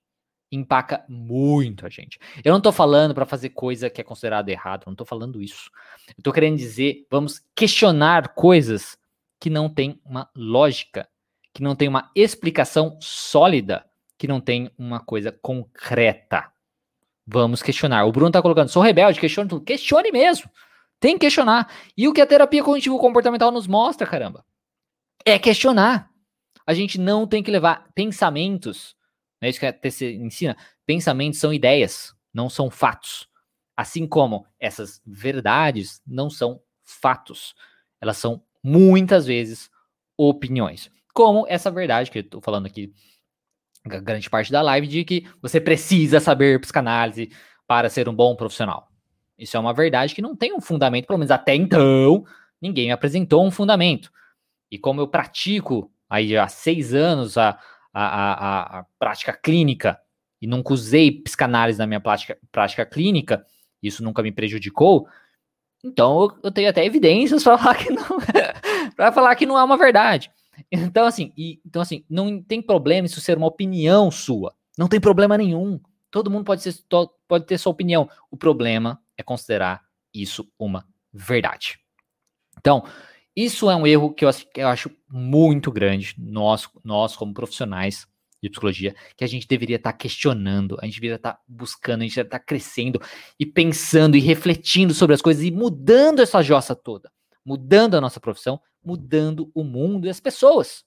Empaca 0.52 1.04
muito 1.08 1.86
a 1.86 1.88
gente. 1.88 2.18
Eu 2.44 2.52
não 2.52 2.60
tô 2.60 2.72
falando 2.72 3.14
para 3.14 3.24
fazer 3.24 3.50
coisa 3.50 3.88
que 3.88 4.00
é 4.00 4.04
considerada 4.04 4.50
errada, 4.50 4.84
não 4.86 4.94
tô 4.94 5.04
falando 5.04 5.40
isso. 5.40 5.70
Eu 6.16 6.22
tô 6.22 6.32
querendo 6.32 6.56
dizer, 6.56 7.06
vamos 7.10 7.40
questionar 7.54 8.34
coisas 8.34 8.98
que 9.38 9.48
não 9.48 9.68
tem 9.68 10.00
uma 10.04 10.28
lógica, 10.34 11.08
que 11.54 11.62
não 11.62 11.74
tem 11.74 11.88
uma 11.88 12.10
explicação 12.14 12.98
sólida, 13.00 13.84
que 14.18 14.28
não 14.28 14.40
tem 14.40 14.70
uma 14.76 15.00
coisa 15.00 15.32
concreta. 15.32 16.50
Vamos 17.26 17.62
questionar. 17.62 18.04
O 18.04 18.12
Bruno 18.12 18.32
tá 18.32 18.42
colocando, 18.42 18.68
sou 18.68 18.82
rebelde, 18.82 19.20
questione 19.20 19.48
tudo. 19.48 19.64
Questione 19.64 20.10
mesmo. 20.10 20.50
Tem 20.98 21.14
que 21.14 21.20
questionar. 21.20 21.72
E 21.96 22.06
o 22.06 22.12
que 22.12 22.20
a 22.20 22.26
terapia 22.26 22.62
cognitivo 22.62 22.98
comportamental 22.98 23.50
nos 23.50 23.66
mostra, 23.66 24.06
caramba, 24.06 24.44
é 25.24 25.38
questionar. 25.38 26.10
A 26.66 26.74
gente 26.74 26.98
não 26.98 27.26
tem 27.26 27.42
que 27.42 27.50
levar 27.50 27.88
pensamentos, 27.94 28.94
não 29.40 29.46
é 29.46 29.50
isso 29.50 29.58
que 29.58 29.66
a 29.66 29.72
TC 29.72 30.14
ensina? 30.14 30.56
Pensamentos 30.84 31.40
são 31.40 31.52
ideias, 31.52 32.14
não 32.32 32.50
são 32.50 32.70
fatos. 32.70 33.28
Assim 33.76 34.06
como 34.06 34.46
essas 34.58 35.00
verdades 35.06 36.02
não 36.06 36.28
são 36.28 36.60
fatos, 36.84 37.54
elas 38.00 38.18
são 38.18 38.42
muitas 38.62 39.24
vezes 39.26 39.70
opiniões. 40.16 40.90
Como 41.14 41.46
essa 41.48 41.70
verdade 41.70 42.10
que 42.10 42.18
eu 42.18 42.28
tô 42.28 42.40
falando 42.40 42.66
aqui, 42.66 42.92
grande 43.86 44.28
parte 44.28 44.52
da 44.52 44.60
live, 44.60 44.86
de 44.86 45.04
que 45.04 45.26
você 45.40 45.60
precisa 45.60 46.20
saber 46.20 46.60
psicanálise 46.60 47.30
para 47.66 47.88
ser 47.88 48.08
um 48.08 48.14
bom 48.14 48.36
profissional. 48.36 48.90
Isso 49.38 49.56
é 49.56 49.60
uma 49.60 49.72
verdade 49.72 50.14
que 50.14 50.20
não 50.20 50.36
tem 50.36 50.52
um 50.52 50.60
fundamento, 50.60 51.06
pelo 51.06 51.18
menos 51.18 51.30
até 51.30 51.54
então, 51.54 52.24
ninguém 52.60 52.86
me 52.86 52.92
apresentou 52.92 53.46
um 53.46 53.50
fundamento. 53.50 54.12
E 54.70 54.78
como 54.78 55.00
eu 55.00 55.08
pratico 55.08 55.90
aí 56.08 56.36
há 56.36 56.46
seis 56.46 56.92
anos 56.92 57.38
a, 57.38 57.58
a, 57.92 58.04
a, 58.04 58.78
a 58.80 58.86
prática 58.98 59.32
clínica 59.32 59.98
e 60.40 60.46
nunca 60.46 60.72
usei 60.72 61.10
psicanálise 61.10 61.78
na 61.78 61.86
minha 61.86 62.00
prática, 62.00 62.38
prática 62.50 62.86
clínica, 62.86 63.44
isso 63.82 64.02
nunca 64.02 64.22
me 64.22 64.32
prejudicou, 64.32 65.06
então 65.84 66.36
eu 66.42 66.50
tenho 66.50 66.68
até 66.68 66.84
evidências 66.84 67.42
para 67.44 67.58
falar 67.58 67.74
que 67.74 67.90
não 67.90 68.04
para 68.96 69.12
falar 69.12 69.34
que 69.34 69.46
não 69.46 69.58
é 69.58 69.64
uma 69.64 69.76
verdade. 69.76 70.30
Então 70.70 71.06
assim, 71.06 71.32
e, 71.36 71.60
então 71.64 71.80
assim, 71.80 72.04
não 72.08 72.42
tem 72.42 72.60
problema 72.60 73.06
isso 73.06 73.20
ser 73.20 73.36
uma 73.36 73.46
opinião 73.46 74.10
sua. 74.10 74.54
Não 74.76 74.88
tem 74.88 75.00
problema 75.00 75.36
nenhum. 75.36 75.80
Todo 76.10 76.30
mundo 76.30 76.44
pode, 76.44 76.62
ser, 76.62 76.74
pode 77.28 77.46
ter 77.46 77.58
sua 77.58 77.72
opinião. 77.72 78.08
O 78.30 78.36
problema 78.36 79.00
é 79.16 79.22
considerar 79.22 79.82
isso 80.12 80.50
uma 80.58 80.84
verdade. 81.12 81.78
Então, 82.58 82.84
isso 83.36 83.70
é 83.70 83.76
um 83.76 83.86
erro 83.86 84.12
que 84.12 84.24
eu, 84.24 84.30
que 84.32 84.60
eu 84.60 84.68
acho 84.68 84.90
muito 85.08 85.70
grande, 85.70 86.14
nós, 86.18 86.68
nós 86.84 87.16
como 87.16 87.32
profissionais 87.32 88.06
de 88.42 88.48
psicologia, 88.48 88.94
que 89.16 89.24
a 89.24 89.26
gente 89.26 89.46
deveria 89.46 89.76
estar 89.76 89.92
tá 89.92 89.98
questionando, 89.98 90.78
a 90.80 90.86
gente 90.86 90.94
deveria 90.94 91.16
estar 91.16 91.34
tá 91.34 91.40
buscando, 91.46 92.00
a 92.00 92.04
gente 92.04 92.14
deveria 92.14 92.28
estar 92.28 92.38
tá 92.38 92.44
crescendo 92.44 93.00
e 93.38 93.44
pensando 93.44 94.16
e 94.16 94.20
refletindo 94.20 94.94
sobre 94.94 95.14
as 95.14 95.22
coisas 95.22 95.44
e 95.44 95.50
mudando 95.50 96.20
essa 96.20 96.42
jossa 96.42 96.74
toda, 96.74 97.12
mudando 97.44 97.96
a 97.96 98.00
nossa 98.00 98.18
profissão, 98.18 98.60
mudando 98.82 99.50
o 99.54 99.62
mundo 99.62 100.06
e 100.06 100.10
as 100.10 100.20
pessoas. 100.20 100.84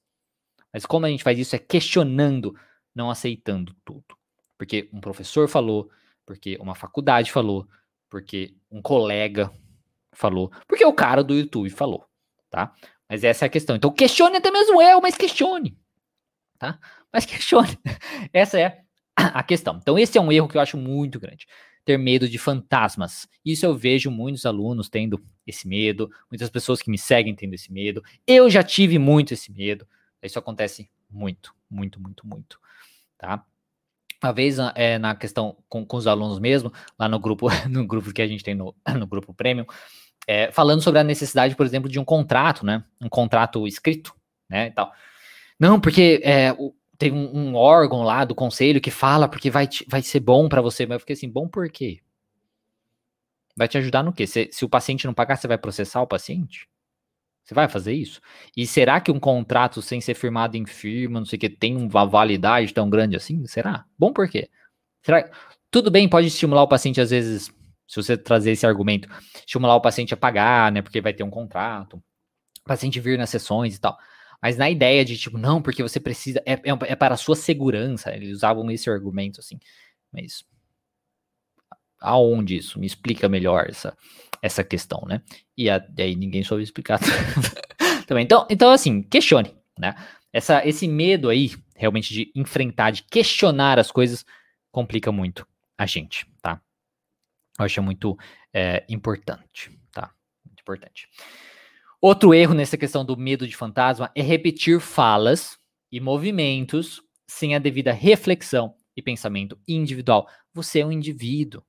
Mas 0.74 0.86
como 0.86 1.06
a 1.06 1.10
gente 1.10 1.24
faz 1.24 1.38
isso 1.38 1.56
é 1.56 1.60
questionando, 1.60 2.56
não 2.96 3.12
aceitando 3.12 3.76
tudo. 3.86 4.18
Porque 4.58 4.90
um 4.92 5.00
professor 5.00 5.48
falou, 5.48 5.90
porque 6.26 6.58
uma 6.60 6.74
faculdade 6.74 7.32
falou, 7.32 7.68
porque 8.10 8.56
um 8.72 8.82
colega 8.82 9.52
falou, 10.14 10.52
porque 10.68 10.86
o 10.86 10.94
cara 10.94 11.24
do 11.24 11.36
YouTube 11.36 11.70
falou, 11.70 12.06
tá? 12.54 12.72
Mas 13.10 13.24
essa 13.24 13.46
é 13.46 13.48
a 13.48 13.50
questão. 13.50 13.76
Então 13.76 13.92
questione 13.92 14.38
até 14.38 14.52
mesmo 14.52 14.80
eu, 14.80 15.02
mas 15.02 15.18
questione, 15.18 15.76
tá? 16.60 16.80
Mas 17.12 17.26
questione. 17.26 17.80
Essa 18.32 18.60
é 18.60 18.84
a 19.16 19.42
questão. 19.42 19.78
Então, 19.82 19.98
esse 19.98 20.18
é 20.18 20.22
um 20.22 20.32
erro 20.32 20.48
que 20.48 20.58
eu 20.58 20.62
acho 20.62 20.78
muito 20.78 21.20
grande. 21.20 21.48
Ter 21.84 21.98
medo 21.98 22.30
de 22.30 22.38
fantasmas. 22.38 23.28
Isso 23.44 23.66
eu 23.66 23.76
vejo 23.76 24.10
muitos 24.10 24.46
alunos 24.46 24.88
tendo 24.88 25.22
esse 25.46 25.68
medo, 25.68 26.10
muitas 26.32 26.50
pessoas 26.50 26.82
que 26.82 26.90
me 26.90 26.98
seguem 26.98 27.36
tendo 27.36 27.54
esse 27.54 27.72
medo. 27.72 28.04
Eu 28.26 28.50
já 28.50 28.64
tive 28.64 28.98
muito 28.98 29.34
esse 29.34 29.52
medo. 29.52 29.88
Isso 30.22 30.40
acontece 30.40 30.90
muito, 31.10 31.54
muito, 31.70 32.00
muito, 32.00 32.26
muito. 32.26 32.60
Tá? 33.18 33.44
Uma 34.24 34.32
vez 34.32 34.58
é, 34.76 34.98
na 34.98 35.16
questão 35.16 35.58
com, 35.68 35.86
com, 35.86 35.98
os 35.98 36.08
alunos 36.08 36.40
mesmo, 36.40 36.72
lá 36.98 37.10
no 37.10 37.20
grupo, 37.20 37.48
no 37.70 37.86
grupo 37.86 38.14
que 38.14 38.22
a 38.22 38.28
gente 38.28 38.44
tem 38.44 38.56
no, 38.56 38.74
no 38.98 39.06
grupo 39.06 39.34
Premium, 39.34 39.66
é, 40.28 40.52
falando 40.52 40.82
sobre 40.82 41.00
a 41.00 41.04
necessidade, 41.04 41.56
por 41.56 41.66
exemplo, 41.66 41.90
de 41.90 42.00
um 42.00 42.06
contrato, 42.06 42.66
né? 42.66 42.84
Um 43.02 43.10
contrato 43.10 43.68
escrito, 43.68 44.16
né? 44.50 44.68
E 44.68 44.72
tal. 44.72 44.92
Não, 45.60 45.80
porque 45.80 46.22
é, 46.24 46.54
o, 46.54 46.74
tem 46.98 47.12
um, 47.12 47.38
um, 47.38 47.56
órgão 47.56 48.04
lá 48.04 48.24
do 48.24 48.36
conselho 48.36 48.82
que 48.82 48.92
fala 48.92 49.28
porque 49.28 49.50
vai, 49.50 49.68
te, 49.68 49.86
vai 49.88 50.02
ser 50.02 50.20
bom 50.20 50.48
para 50.48 50.62
você. 50.62 50.86
Mas 50.86 50.96
eu 50.96 51.00
fiquei 51.02 51.14
assim, 51.14 51.30
bom 51.30 51.48
por 51.48 51.70
quê? 51.70 52.00
Vai 53.56 53.68
te 53.68 53.78
ajudar 53.78 54.04
no 54.04 54.14
quê? 54.14 54.26
Se, 54.26 54.50
o 54.64 54.70
paciente 54.70 55.06
não 55.06 55.14
pagar, 55.14 55.36
você 55.36 55.48
vai 55.48 55.58
processar 55.58 56.02
o 56.02 56.08
paciente? 56.08 56.68
Você 57.44 57.54
vai 57.54 57.68
fazer 57.68 57.94
isso? 57.94 58.22
E 58.56 58.66
será 58.66 59.02
que 59.02 59.12
um 59.12 59.20
contrato 59.20 59.82
sem 59.82 60.00
ser 60.00 60.14
firmado 60.14 60.56
em 60.56 60.66
firma, 60.66 61.20
não 61.20 61.26
sei 61.26 61.38
o 61.38 61.40
que, 61.40 61.50
tem 61.50 61.76
uma 61.76 62.06
validade 62.06 62.74
tão 62.74 62.90
grande 62.90 63.18
assim? 63.18 63.46
Será? 63.48 63.86
Bom 64.00 64.14
por 64.14 64.30
quê? 64.30 64.50
Será? 65.02 65.30
Tudo 65.70 65.92
bem, 65.92 66.08
pode 66.08 66.28
estimular 66.28 66.64
o 66.64 66.68
paciente, 66.68 67.02
às 67.02 67.10
vezes, 67.10 67.54
se 67.88 67.96
você 67.96 68.18
trazer 68.18 68.52
esse 68.52 68.66
argumento, 68.66 69.08
estimular 69.36 69.76
o 69.76 69.82
paciente 69.82 70.14
a 70.14 70.18
pagar, 70.18 70.72
né? 70.72 70.82
Porque 70.82 71.02
vai 71.02 71.14
ter 71.14 71.24
um 71.24 71.30
contrato, 71.30 71.98
o 71.98 72.68
paciente 72.68 73.00
vir 73.00 73.18
nas 73.18 73.30
sessões 73.30 73.76
e 73.76 73.80
tal. 73.80 73.98
Mas 74.42 74.58
na 74.58 74.70
ideia 74.70 75.06
de, 75.06 75.18
tipo, 75.18 75.38
não, 75.38 75.62
porque 75.62 75.82
você 75.82 76.00
precisa, 76.00 76.42
é, 76.46 76.54
é, 76.54 76.92
é 76.92 76.96
para 76.96 77.14
a 77.14 77.18
sua 77.18 77.36
segurança. 77.36 78.14
Eles 78.14 78.30
usavam 78.32 78.70
esse 78.72 78.90
argumento, 78.90 79.40
assim. 79.40 79.58
Mas 80.12 80.44
aonde 82.04 82.58
isso? 82.58 82.78
Me 82.78 82.86
explica 82.86 83.30
melhor 83.30 83.68
essa, 83.70 83.98
essa 84.42 84.64
questão, 84.64 85.02
né? 85.08 85.22
E, 85.58 85.70
aí 85.70 86.16
ninguém 86.16 86.44
soube 86.44 86.62
explicar 86.62 87.00
também. 88.06 88.26
Então, 88.26 88.46
então, 88.50 88.70
assim, 88.70 89.02
questione. 89.02 89.56
né? 89.80 89.96
Essa, 90.32 90.68
esse 90.68 90.88
medo 90.88 91.30
aí, 91.30 91.52
realmente, 91.76 92.14
de 92.14 92.32
enfrentar, 92.36 92.92
de 92.92 93.04
questionar 93.04 93.80
as 93.80 93.92
coisas, 93.92 94.26
complica 94.72 95.12
muito 95.12 95.48
a 95.78 95.86
gente, 95.86 96.28
tá? 96.42 96.62
Eu 97.58 97.66
acho 97.66 97.82
muito 97.82 98.18
é, 98.54 98.84
importante, 98.90 99.72
tá? 99.92 100.12
Muito 100.46 100.62
importante. 100.62 101.08
Outro 102.02 102.34
erro 102.34 102.54
nessa 102.54 102.78
questão 102.78 103.06
do 103.06 103.16
medo 103.16 103.48
de 103.48 103.56
fantasma 103.56 104.12
é 104.16 104.22
repetir 104.22 104.80
falas 104.80 105.58
e 105.92 106.00
movimentos 106.00 107.02
sem 107.28 107.56
a 107.56 107.60
devida 107.60 107.94
reflexão 107.94 108.76
e 108.96 109.02
pensamento 109.02 109.58
individual. 109.68 110.28
Você 110.54 110.80
é 110.80 110.86
um 110.86 110.92
indivíduo. 110.92 111.64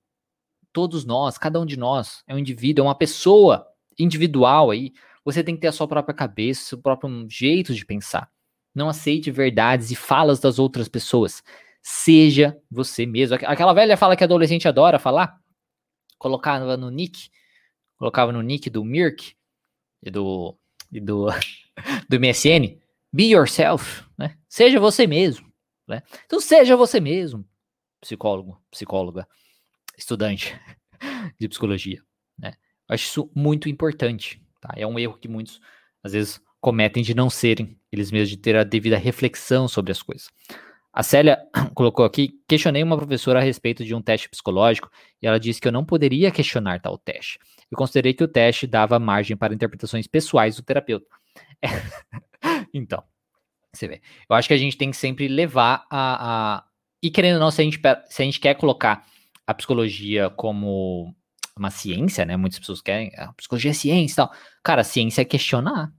Todos 0.73 1.05
nós, 1.05 1.39
cada 1.39 1.61
um 1.61 1.67
de 1.67 1.77
nós 1.77 2.25
é 2.27 2.35
um 2.35 2.39
indivíduo, 2.39 2.85
é 2.85 2.89
uma 2.89 2.95
pessoa 2.95 3.67
individual 3.99 4.71
aí. 4.71 4.93
Você 5.25 5.45
tem 5.45 5.55
que 5.55 5.61
ter 5.61 5.69
a 5.69 5.73
sua 5.73 5.87
própria 5.87 6.15
cabeça, 6.15 6.65
seu 6.65 6.79
próprio 6.79 7.27
jeito 7.31 7.73
de 7.73 7.85
pensar. 7.85 8.29
Não 8.75 8.89
aceite 8.89 9.31
verdades 9.31 9.91
e 9.91 9.95
falas 9.95 10.41
das 10.41 10.59
outras 10.59 10.89
pessoas. 10.89 11.43
Seja 11.81 12.59
você 12.71 13.07
mesmo. 13.07 13.37
Aquela 13.43 13.73
velha 13.73 13.97
fala 13.97 14.17
que 14.17 14.25
adolescente 14.25 14.67
adora 14.67 14.99
falar, 14.99 15.39
colocava 16.19 16.77
no 16.77 16.91
nick, 16.91 17.31
colocava 17.97 18.33
no 18.33 18.43
nick 18.43 18.69
do 18.71 18.85
Mirk, 18.85 19.35
e 20.03 20.11
do, 20.11 20.57
e 20.93 21.01
do, 21.01 21.27
do 22.09 22.21
MSN, 22.21 22.79
be 23.13 23.31
yourself, 23.31 24.05
né? 24.19 24.37
Seja 24.49 24.79
você 24.79 25.07
mesmo, 25.07 25.51
né? 25.89 26.03
Então 26.27 26.41
seja 26.41 26.77
você 26.77 27.01
mesmo, 27.01 27.45
psicólogo, 28.01 28.61
psicóloga, 28.71 29.27
estudante 29.97 30.59
de 31.39 31.49
psicologia, 31.49 32.03
né? 32.39 32.55
Acho 32.89 33.05
isso 33.05 33.31
muito 33.35 33.69
importante, 33.69 34.43
tá? 34.61 34.75
É 34.77 34.87
um 34.87 34.99
erro 34.99 35.19
que 35.19 35.29
muitos, 35.29 35.61
às 36.03 36.13
vezes, 36.13 36.41
cometem 36.61 37.03
de 37.03 37.15
não 37.15 37.31
serem 37.31 37.79
eles 37.91 38.11
mesmos, 38.11 38.31
de 38.31 38.37
ter 38.37 38.57
a 38.57 38.65
devida 38.65 38.99
reflexão 38.99 39.69
sobre 39.69 39.93
as 39.93 40.03
coisas. 40.03 40.31
A 40.95 41.03
Célia 41.03 41.39
colocou 41.75 42.05
aqui: 42.05 42.41
questionei 42.49 42.83
uma 42.83 42.97
professora 42.97 43.41
a 43.41 43.43
respeito 43.43 43.85
de 43.85 43.95
um 43.95 44.01
teste 44.01 44.29
psicológico 44.29 44.89
e 45.21 45.27
ela 45.27 45.41
disse 45.41 45.61
que 45.61 45.67
eu 45.67 45.73
não 45.73 45.85
poderia 45.85 46.31
questionar 46.31 46.81
tal 46.81 46.97
teste. 46.97 47.39
Eu 47.71 47.77
considerei 47.77 48.15
que 48.15 48.23
o 48.23 48.29
teste 48.29 48.67
dava 48.67 48.99
margem 49.01 49.37
para 49.37 49.53
interpretações 49.53 50.07
pessoais 50.07 50.55
do 50.55 50.63
terapeuta. 50.63 51.07
É. 51.61 51.69
então, 52.73 53.03
você 53.73 53.89
vê. 53.89 54.01
Eu 54.31 54.37
acho 54.37 54.47
que 54.47 54.55
a 54.55 54.59
gente 54.59 54.77
tem 54.77 54.91
que 54.91 54.97
sempre 54.97 55.27
levar 55.27 55.85
a. 55.91 56.59
a... 56.59 56.65
E 57.03 57.11
querendo 57.11 57.35
ou 57.35 57.41
não, 57.41 57.51
se 57.51 57.61
a, 57.61 57.65
gente, 57.65 57.81
se 58.07 58.23
a 58.23 58.25
gente 58.25 58.41
quer 58.41 58.55
colocar 58.55 59.05
a 59.47 59.53
psicologia 59.53 60.31
como 60.31 61.15
uma 61.57 61.71
ciência, 61.71 62.25
né? 62.25 62.37
Muitas 62.37 62.61
pessoas 62.61 62.81
querem. 62.81 63.13
A 63.17 63.33
psicologia 63.33 63.73
é 63.73 63.75
ciência 63.75 64.15
e 64.15 64.17
tal. 64.17 64.33
Cara, 64.63 64.85
ciência 64.85 65.23
é 65.23 65.25
questionar. 65.25 65.93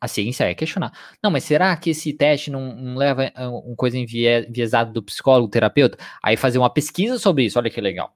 A 0.00 0.08
ciência 0.08 0.44
é 0.44 0.54
questionar. 0.54 0.92
Não, 1.22 1.30
mas 1.30 1.44
será 1.44 1.76
que 1.76 1.90
esse 1.90 2.12
teste 2.12 2.50
não, 2.50 2.74
não 2.74 2.96
leva 2.96 3.32
a 3.34 3.48
uma 3.48 3.76
coisa 3.76 3.98
enviesada 3.98 4.92
do 4.92 5.02
psicólogo, 5.02 5.50
terapeuta? 5.50 5.98
Aí 6.22 6.36
fazer 6.36 6.58
uma 6.58 6.70
pesquisa 6.70 7.18
sobre 7.18 7.44
isso, 7.44 7.58
olha 7.58 7.70
que 7.70 7.80
legal. 7.80 8.14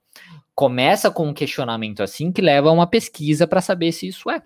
Começa 0.55 1.11
com 1.11 1.28
um 1.28 1.35
questionamento 1.35 2.03
assim 2.03 2.30
que 2.30 2.43
leva 2.43 2.68
a 2.68 2.72
uma 2.72 2.87
pesquisa 2.87 3.47
para 3.47 3.61
saber 3.61 3.91
se 3.93 4.07
isso 4.07 4.30
é, 4.30 4.43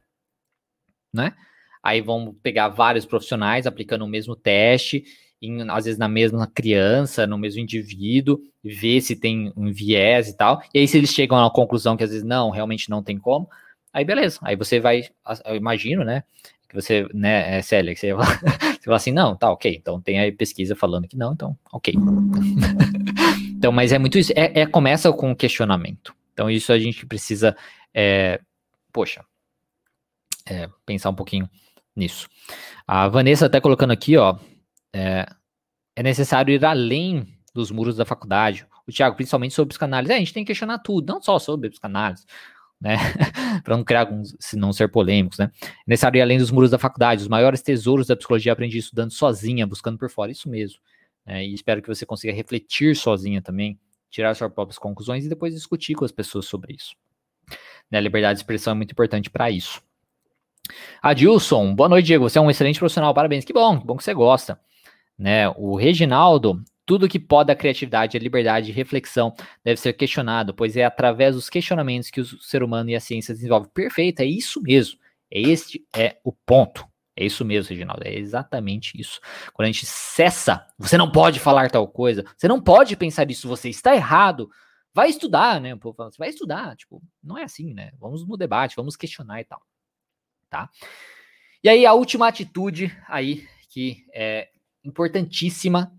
né? 1.13 1.35
Aí 1.83 2.01
vamos 2.01 2.35
pegar 2.43 2.69
vários 2.69 3.07
profissionais 3.07 3.67
aplicando 3.67 4.05
o 4.05 4.09
mesmo 4.09 4.35
teste, 4.35 5.05
em, 5.41 5.69
às 5.71 5.85
vezes 5.85 5.99
na 5.99 6.09
mesma 6.09 6.47
criança, 6.47 7.27
no 7.27 7.39
mesmo 7.39 7.61
indivíduo, 7.61 8.41
ver 8.63 9.01
se 9.01 9.17
tem 9.17 9.53
um 9.57 9.73
viés 9.73 10.29
e 10.29 10.37
tal. 10.37 10.61
E 10.75 10.81
aí, 10.81 10.89
se 10.89 10.97
eles 10.99 11.11
chegam 11.11 11.45
à 11.45 11.51
conclusão 11.51 11.97
que 11.97 12.05
às 12.05 12.11
vezes 12.11 12.25
não, 12.25 12.51
realmente 12.51 12.91
não 12.91 13.03
tem 13.03 13.19
como, 13.19 13.49
aí 13.93 14.05
beleza. 14.05 14.39
Aí 14.43 14.57
você 14.57 14.81
vai, 14.81 15.03
eu 15.45 15.55
imagino, 15.55 16.05
né? 16.05 16.25
Que 16.69 16.75
você, 16.75 17.07
né, 17.15 17.59
é 17.59 17.63
Célia, 17.63 17.95
que 17.95 18.01
você, 18.01 18.13
você 18.15 18.85
fala 18.85 18.97
assim, 18.97 19.13
não, 19.13 19.37
tá, 19.37 19.51
ok, 19.51 19.75
então 19.75 20.01
tem 20.01 20.19
aí 20.19 20.33
pesquisa 20.33 20.75
falando 20.75 21.09
que 21.09 21.17
não, 21.17 21.33
então, 21.33 21.57
ok. 21.73 21.95
então, 23.57 23.73
mas 23.73 23.93
é 23.93 23.99
muito 23.99 24.19
isso, 24.19 24.33
é, 24.35 24.61
é, 24.61 24.67
começa 24.67 25.13
com 25.13 25.31
o 25.31 25.37
questionamento. 25.37 26.15
Então, 26.33 26.51
isso 26.51 26.73
a 26.73 26.79
gente 26.79 27.07
precisa, 27.07 27.57
é, 27.95 28.41
poxa, 28.93 29.25
é, 30.49 30.69
pensar 30.85 31.11
um 31.11 31.15
pouquinho 31.15 31.49
nisso. 31.95 32.29
A 32.87 33.09
Vanessa 33.09 33.47
até 33.47 33.61
colocando 33.61 33.93
aqui, 33.93 34.17
ó, 34.17 34.37
é, 34.93 35.27
é 35.97 36.03
necessário 36.03 36.55
ir 36.55 36.65
além 36.65 37.27
dos 37.55 37.71
muros 37.71 37.97
da 37.97 38.05
faculdade. 38.05 38.67
O 38.87 38.93
Thiago, 38.93 39.17
principalmente 39.17 39.55
sobre 39.55 39.71
psicanálise. 39.71 40.13
É, 40.13 40.17
a 40.17 40.19
gente 40.19 40.33
tem 40.33 40.45
que 40.45 40.49
questionar 40.49 40.79
tudo, 40.79 41.13
não 41.13 41.21
só 41.21 41.39
sobre 41.39 41.71
psicanálise, 41.71 42.25
né? 42.81 42.97
para 43.65 43.77
não 43.77 43.85
criar 43.85 44.01
alguns, 44.01 44.37
se 44.39 44.57
não 44.57 44.73
ser 44.73 44.89
polêmicos, 44.89 45.39
né? 45.39 45.51
É 45.63 45.69
necessário 45.87 46.19
ir 46.19 46.23
além 46.23 46.39
dos 46.39 46.51
muros 46.51 46.71
da 46.71 46.79
faculdade. 46.79 47.23
Os 47.23 47.29
maiores 47.29 47.63
tesouros 47.63 48.07
da 48.07 48.17
psicologia 48.17 48.53
aprendi 48.53 48.79
estudando 48.79 49.11
sozinha, 49.11 49.67
buscando 49.67 49.99
por 49.99 50.11
fora. 50.11 50.31
Isso 50.31 50.49
mesmo. 50.49 50.79
Né? 51.25 51.45
E 51.45 51.55
espero 51.55 51.83
que 51.83 51.89
você 51.89 52.07
consiga 52.07 52.33
refletir 52.33 52.95
sozinha 52.95 53.43
também, 53.43 53.79
tirar 54.11 54.35
suas 54.35 54.53
próprias 54.53 54.79
conclusões 54.79 55.25
e 55.25 55.29
depois 55.29 55.55
discutir 55.55 55.95
com 55.95 56.05
as 56.05 56.13
pessoas 56.13 56.47
sobre 56.47 56.75
isso. 56.75 56.95
Né? 57.91 57.99
A 57.99 58.01
liberdade 58.01 58.39
de 58.39 58.43
expressão 58.43 58.73
é 58.73 58.77
muito 58.77 58.93
importante 58.93 59.31
para 59.31 59.51
isso. 59.51 59.83
Adilson, 61.01 61.75
boa 61.75 61.89
noite, 61.89 62.07
Diego. 62.07 62.29
Você 62.29 62.39
é 62.39 62.41
um 62.41 62.51
excelente 62.51 62.79
profissional, 62.79 63.15
parabéns. 63.15 63.45
Que 63.45 63.53
bom, 63.53 63.79
que 63.79 63.87
bom 63.87 63.97
que 63.97 64.05
você 64.05 64.15
gosta. 64.15 64.61
Né? 65.19 65.49
O 65.51 65.77
Reginaldo, 65.77 66.63
tudo 66.87 67.09
que 67.09 67.19
pode 67.19 67.51
a 67.51 67.57
criatividade, 67.57 68.17
a 68.17 68.21
liberdade 68.21 68.67
de 68.67 68.73
reflexão 68.73 69.35
deve 69.65 69.81
ser 69.81 69.93
questionado, 69.93 70.55
pois 70.55 70.77
é 70.77 70.85
através 70.85 71.35
dos 71.35 71.51
questionamentos 71.51 72.11
que 72.11 72.21
o 72.21 72.25
ser 72.25 72.63
humano 72.63 72.89
e 72.89 72.95
a 72.95 73.01
ciência 73.01 73.35
desenvolvem. 73.35 73.69
Perfeito, 73.75 74.21
é 74.21 74.25
isso 74.25 74.63
mesmo. 74.63 74.99
Este 75.29 75.85
é 75.95 76.19
o 76.23 76.33
ponto. 76.33 76.87
É 77.17 77.25
isso 77.25 77.45
mesmo, 77.45 77.71
Reginaldo. 77.71 78.07
É 78.07 78.15
exatamente 78.15 78.99
isso. 79.01 79.21
Quando 79.53 79.65
a 79.65 79.73
gente 79.73 79.85
cessa, 79.85 80.67
você 80.79 80.97
não 80.97 81.11
pode 81.11 81.41
falar 81.41 81.71
tal 81.71 81.89
coisa, 81.89 82.25
você 82.37 82.47
não 82.47 82.61
pode 82.61 82.95
pensar 82.97 83.29
isso, 83.31 83.49
você 83.49 83.69
está 83.69 83.95
errado. 83.95 84.49
Vai 84.95 85.11
estudar, 85.11 85.61
né? 85.61 85.75
O 85.75 85.79
povo 85.79 85.97
fala, 85.97 86.11
você 86.11 86.19
vai 86.19 86.29
estudar. 86.29 86.77
Tipo, 86.77 87.03
não 87.23 87.37
é 87.37 87.43
assim, 87.43 87.75
né? 87.75 87.91
Vamos 87.99 88.27
no 88.27 88.37
debate, 88.37 88.77
vamos 88.77 88.97
questionar 88.97 89.41
e 89.41 89.45
tal. 89.45 89.61
Tá? 90.49 90.71
E 91.65 91.69
aí, 91.69 91.85
a 91.85 91.95
última 91.95 92.29
atitude 92.29 92.97
aí, 93.09 93.47
que 93.69 94.05
é 94.15 94.49
importantíssima 94.85 95.93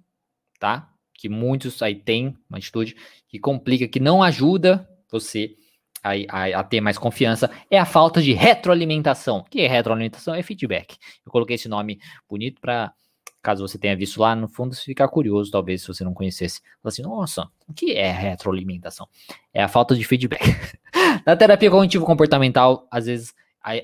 tá? 0.59 0.89
Que 1.13 1.29
muitos 1.29 1.81
aí 1.81 1.95
têm 1.95 2.37
uma 2.49 2.57
atitude 2.57 2.95
que 3.27 3.39
complica, 3.39 3.87
que 3.87 3.99
não 3.99 4.21
ajuda 4.21 4.87
você 5.09 5.55
a, 6.03 6.11
a, 6.29 6.59
a, 6.59 6.63
ter 6.63 6.81
mais 6.81 6.97
confiança, 6.97 7.49
é 7.69 7.77
a 7.77 7.85
falta 7.85 8.21
de 8.21 8.33
retroalimentação. 8.33 9.39
O 9.39 9.43
que 9.43 9.61
é 9.61 9.67
retroalimentação? 9.67 10.33
É 10.33 10.41
feedback. 10.41 10.97
Eu 11.25 11.31
coloquei 11.31 11.55
esse 11.55 11.67
nome 11.67 11.99
bonito 12.29 12.61
para 12.61 12.93
caso 13.41 13.65
você 13.65 13.77
tenha 13.77 13.95
visto 13.95 14.19
lá 14.19 14.35
no 14.35 14.47
fundo, 14.47 14.75
ficar 14.75 15.07
curioso, 15.07 15.49
talvez, 15.49 15.81
se 15.81 15.87
você 15.87 16.03
não 16.03 16.13
conhecesse. 16.13 16.59
Fala 16.81 16.89
assim, 16.89 17.01
nossa, 17.01 17.47
o 17.65 17.73
que 17.73 17.93
é 17.93 18.11
retroalimentação? 18.11 19.07
É 19.53 19.63
a 19.63 19.69
falta 19.69 19.95
de 19.95 20.03
feedback. 20.03 20.43
Na 21.25 21.35
terapia 21.35 21.71
cognitivo 21.71 22.05
comportamental, 22.05 22.85
às 22.91 23.05
vezes, 23.05 23.33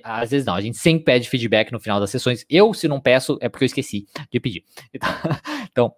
às 0.04 0.32
vezes 0.32 0.46
não, 0.46 0.56
a 0.56 0.62
gente 0.62 0.78
sempre 0.78 1.06
pede 1.06 1.30
feedback 1.30 1.72
no 1.72 1.80
final 1.80 2.00
das 2.00 2.10
sessões. 2.10 2.46
Eu, 2.50 2.74
se 2.74 2.90
não 2.90 3.00
peço, 3.00 3.38
é 3.40 3.48
porque 3.48 3.64
eu 3.64 3.68
esqueci 3.68 4.06
de 4.30 4.40
pedir. 4.40 4.64
Então, 5.72 5.92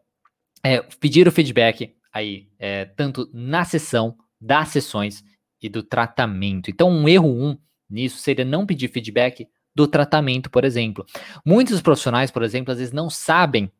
é, 0.65 0.81
pedir 0.99 1.27
o 1.27 1.31
feedback 1.31 1.95
aí, 2.11 2.47
é, 2.57 2.85
tanto 2.85 3.29
na 3.31 3.63
sessão, 3.63 4.17
das 4.41 4.69
sessões 4.69 5.23
e 5.61 5.69
do 5.69 5.83
tratamento. 5.83 6.71
Então, 6.71 6.89
um 6.89 7.07
erro 7.07 7.27
um 7.27 7.55
nisso 7.87 8.17
seria 8.17 8.43
não 8.43 8.65
pedir 8.65 8.87
feedback 8.87 9.47
do 9.75 9.87
tratamento, 9.87 10.49
por 10.49 10.65
exemplo. 10.65 11.05
Muitos 11.45 11.81
profissionais, 11.81 12.31
por 12.31 12.41
exemplo, 12.41 12.71
às 12.71 12.79
vezes 12.79 12.91
não 12.91 13.11
sabem 13.11 13.71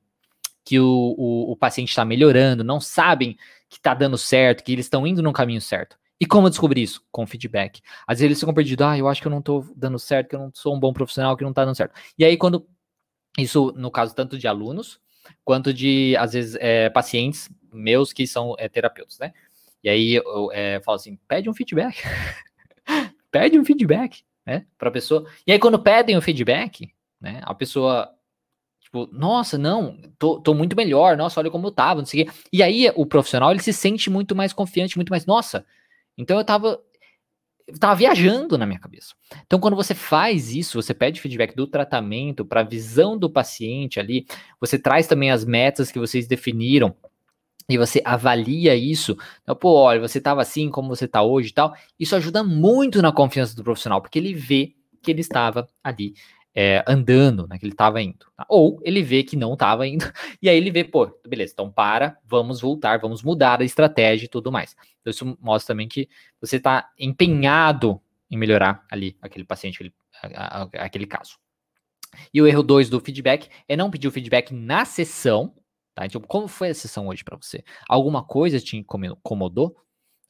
que 0.64 0.80
o, 0.80 1.16
o, 1.18 1.52
o 1.54 1.58
paciente 1.58 1.90
está 1.90 2.06
melhorando, 2.06 2.64
não 2.64 2.80
sabem 2.80 3.36
que 3.68 3.78
está 3.78 3.96
dando 3.96 4.18
certo, 4.18 4.64
que 4.64 4.72
eles 4.72 4.86
estão 4.86 5.08
indo 5.08 5.24
no 5.24 5.34
caminho 5.34 5.62
certo. 5.62 5.98
E 6.20 6.26
como 6.26 6.50
descobrir 6.50 6.84
isso? 6.84 7.02
Com 7.12 7.26
feedback. 7.26 7.82
Às 8.06 8.20
vezes 8.20 8.26
eles 8.26 8.40
ficam 8.40 8.54
perdidos, 8.54 8.86
ah, 8.86 8.98
eu 8.98 9.08
acho 9.08 9.22
que 9.22 9.28
eu 9.28 9.32
não 9.32 9.40
estou 9.40 9.68
dando 9.76 9.98
certo, 9.98 10.30
que 10.30 10.36
eu 10.36 10.40
não 10.40 10.52
sou 10.54 10.76
um 10.76 10.80
bom 10.80 10.94
profissional, 10.94 11.36
que 11.36 11.44
não 11.44 11.50
está 11.50 11.66
dando 11.66 11.76
certo. 11.76 12.00
E 12.18 12.24
aí, 12.24 12.38
quando. 12.38 12.68
Isso, 13.38 13.74
no 13.76 13.92
caso, 13.92 14.16
tanto 14.16 14.38
de 14.38 14.48
alunos, 14.48 15.00
quanto 15.44 15.74
de, 15.74 16.16
às 16.18 16.34
vezes, 16.34 16.56
é, 16.60 16.90
pacientes 16.90 17.50
meus 17.72 18.14
que 18.14 18.26
são 18.26 18.56
é, 18.58 18.70
terapeutas, 18.70 19.20
né? 19.20 19.34
E 19.84 19.90
aí 19.90 20.16
eu 20.16 20.52
é, 20.52 20.82
falo 20.82 20.96
assim, 20.96 21.20
pede 21.28 21.50
um 21.50 21.54
feedback. 21.54 22.02
pede 23.30 23.60
um 23.60 23.66
feedback, 23.66 24.24
né? 24.46 24.66
Pra 24.78 24.90
pessoa. 24.90 25.30
E 25.46 25.52
aí 25.52 25.60
quando 25.60 25.78
pedem 25.78 26.18
o 26.18 26.22
feedback, 26.22 26.92
né? 27.20 27.42
A 27.44 27.54
pessoa, 27.54 28.10
tipo, 28.80 29.08
nossa, 29.12 29.58
não, 29.58 30.00
tô, 30.18 30.40
tô 30.40 30.54
muito 30.54 30.76
melhor, 30.76 31.18
nossa, 31.18 31.40
olha 31.40 31.52
como 31.52 31.68
eu 31.68 31.72
tava, 31.72 32.02
não 32.02 32.06
sei 32.06 32.24
o 32.24 32.26
quê. 32.26 32.32
E 32.52 32.64
aí 32.64 32.92
o 32.96 33.06
profissional, 33.06 33.52
ele 33.52 33.62
se 33.62 33.74
sente 33.74 34.10
muito 34.10 34.36
mais 34.36 34.54
confiante, 34.54 34.98
muito 34.98 35.10
mais, 35.10 35.26
nossa, 35.26 35.66
então 36.18 36.38
eu 36.38 36.46
tava, 36.46 36.82
eu 37.68 37.80
tava 37.80 37.96
viajando 37.96 38.58
na 38.58 38.66
minha 38.66 38.80
cabeça. 38.80 39.16
Então, 39.46 39.60
quando 39.60 39.76
você 39.76 39.96
faz 39.96 40.54
isso, 40.54 40.82
você 40.82 40.94
pede 40.94 41.20
feedback 41.20 41.56
do 41.56 41.66
tratamento 41.66 42.46
para 42.46 42.62
a 42.62 42.64
visão 42.64 43.18
do 43.18 43.30
paciente 43.30 44.00
ali, 44.00 44.26
você 44.60 44.78
traz 44.78 45.08
também 45.08 45.32
as 45.32 45.44
metas 45.44 45.92
que 45.92 46.00
vocês 46.00 46.28
definiram 46.28 46.96
e 47.68 47.78
você 47.78 48.02
avalia 48.06 48.76
isso. 48.76 49.18
Então, 49.42 49.56
pô, 49.56 49.74
olha, 49.74 50.00
você 50.00 50.20
estava 50.20 50.42
assim 50.42 50.70
como 50.70 50.90
você 50.90 51.06
está 51.06 51.24
hoje 51.24 51.50
e 51.50 51.54
tal. 51.54 51.74
Isso 52.00 52.16
ajuda 52.16 52.44
muito 52.44 53.02
na 53.02 53.12
confiança 53.12 53.56
do 53.56 53.64
profissional, 53.64 54.02
porque 54.02 54.20
ele 54.20 54.34
vê 54.34 54.76
que 55.02 55.10
ele 55.10 55.22
estava 55.22 55.68
ali 55.84 56.14
é, 56.56 56.84
andando, 56.88 57.46
né, 57.48 57.60
que 57.60 57.66
ele 57.66 57.74
estava 57.74 58.02
indo. 58.02 58.26
Tá? 58.38 58.46
Ou 58.48 58.80
ele 58.84 59.04
vê 59.04 59.24
que 59.24 59.36
não 59.36 59.54
estava 59.54 59.86
indo, 59.86 60.06
e 60.42 60.48
aí 60.48 60.56
ele 60.56 60.72
vê, 60.72 60.84
pô, 60.86 61.08
beleza, 61.28 61.52
então 61.54 61.70
para, 61.70 62.18
vamos 62.24 62.62
voltar, 62.62 62.98
vamos 63.00 63.22
mudar 63.22 63.62
a 63.62 63.66
estratégia 63.66 64.26
e 64.26 64.30
tudo 64.30 64.52
mais. 64.52 64.76
Então 65.02 65.12
isso 65.12 65.38
mostra 65.42 65.74
também 65.74 65.88
que 65.88 66.08
você 66.40 66.56
está 66.56 66.90
empenhado 66.98 68.02
em 68.32 68.38
melhorar 68.38 68.86
ali 68.90 69.18
aquele 69.22 69.44
paciente, 69.44 69.76
aquele, 69.76 69.94
a, 70.34 70.62
a, 70.62 70.64
aquele 70.86 71.06
caso. 71.06 71.38
E 72.34 72.42
o 72.42 72.48
erro 72.48 72.64
2 72.64 72.90
do 72.90 73.02
feedback 73.02 73.50
é 73.68 73.76
não 73.76 73.92
pedir 73.92 74.08
o 74.08 74.12
feedback 74.12 74.54
na 74.54 74.86
sessão, 74.86 75.54
tá? 75.94 76.06
Então, 76.06 76.22
como 76.22 76.48
foi 76.48 76.70
a 76.70 76.74
sessão 76.74 77.08
hoje 77.08 77.26
para 77.26 77.36
você? 77.36 77.62
Alguma 77.90 78.24
coisa 78.24 78.60
te 78.60 78.78
incomodou? 78.78 79.76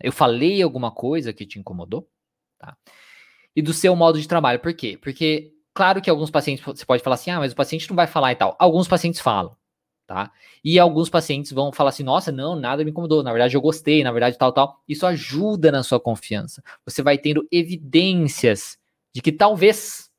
Eu 0.02 0.12
falei 0.12 0.62
alguma 0.64 0.92
coisa 0.92 1.32
que 1.32 1.46
te 1.46 1.60
incomodou? 1.60 2.10
Tá? 2.58 2.76
E 3.56 3.62
do 3.62 3.72
seu 3.72 3.96
modo 3.96 4.20
de 4.20 4.28
trabalho, 4.28 4.60
por 4.60 4.74
quê? 4.74 4.98
Porque 5.02 5.55
Claro 5.76 6.02
que 6.02 6.10
alguns 6.10 6.32
pacientes 6.32 6.64
você 6.64 6.86
pode 6.86 7.04
falar 7.04 7.16
assim, 7.16 7.30
ah, 7.30 7.38
mas 7.38 7.52
o 7.52 7.56
paciente 7.56 7.90
não 7.90 7.98
vai 7.98 8.08
falar 8.08 8.32
e 8.32 8.36
tal. 8.38 8.56
Alguns 8.58 8.88
pacientes 8.88 9.20
falam, 9.20 9.58
tá? 10.08 10.32
E 10.64 10.80
alguns 10.80 11.10
pacientes 11.10 11.52
vão 11.52 11.70
falar 11.70 11.90
assim, 11.90 12.02
nossa, 12.02 12.32
não, 12.32 12.56
nada 12.56 12.82
me 12.86 12.92
incomodou, 12.92 13.22
na 13.22 13.34
verdade 13.34 13.58
eu 13.58 13.62
gostei, 13.62 14.02
na 14.02 14.14
verdade 14.14 14.38
tal, 14.38 14.54
tal. 14.54 14.82
Isso 14.88 15.06
ajuda 15.06 15.74
na 15.74 15.84
sua 15.84 16.00
confiança. 16.00 16.64
Você 16.86 17.04
vai 17.04 17.18
tendo 17.18 17.46
evidências 17.52 18.80
de 19.14 19.22
que 19.22 19.34
talvez 19.34 20.10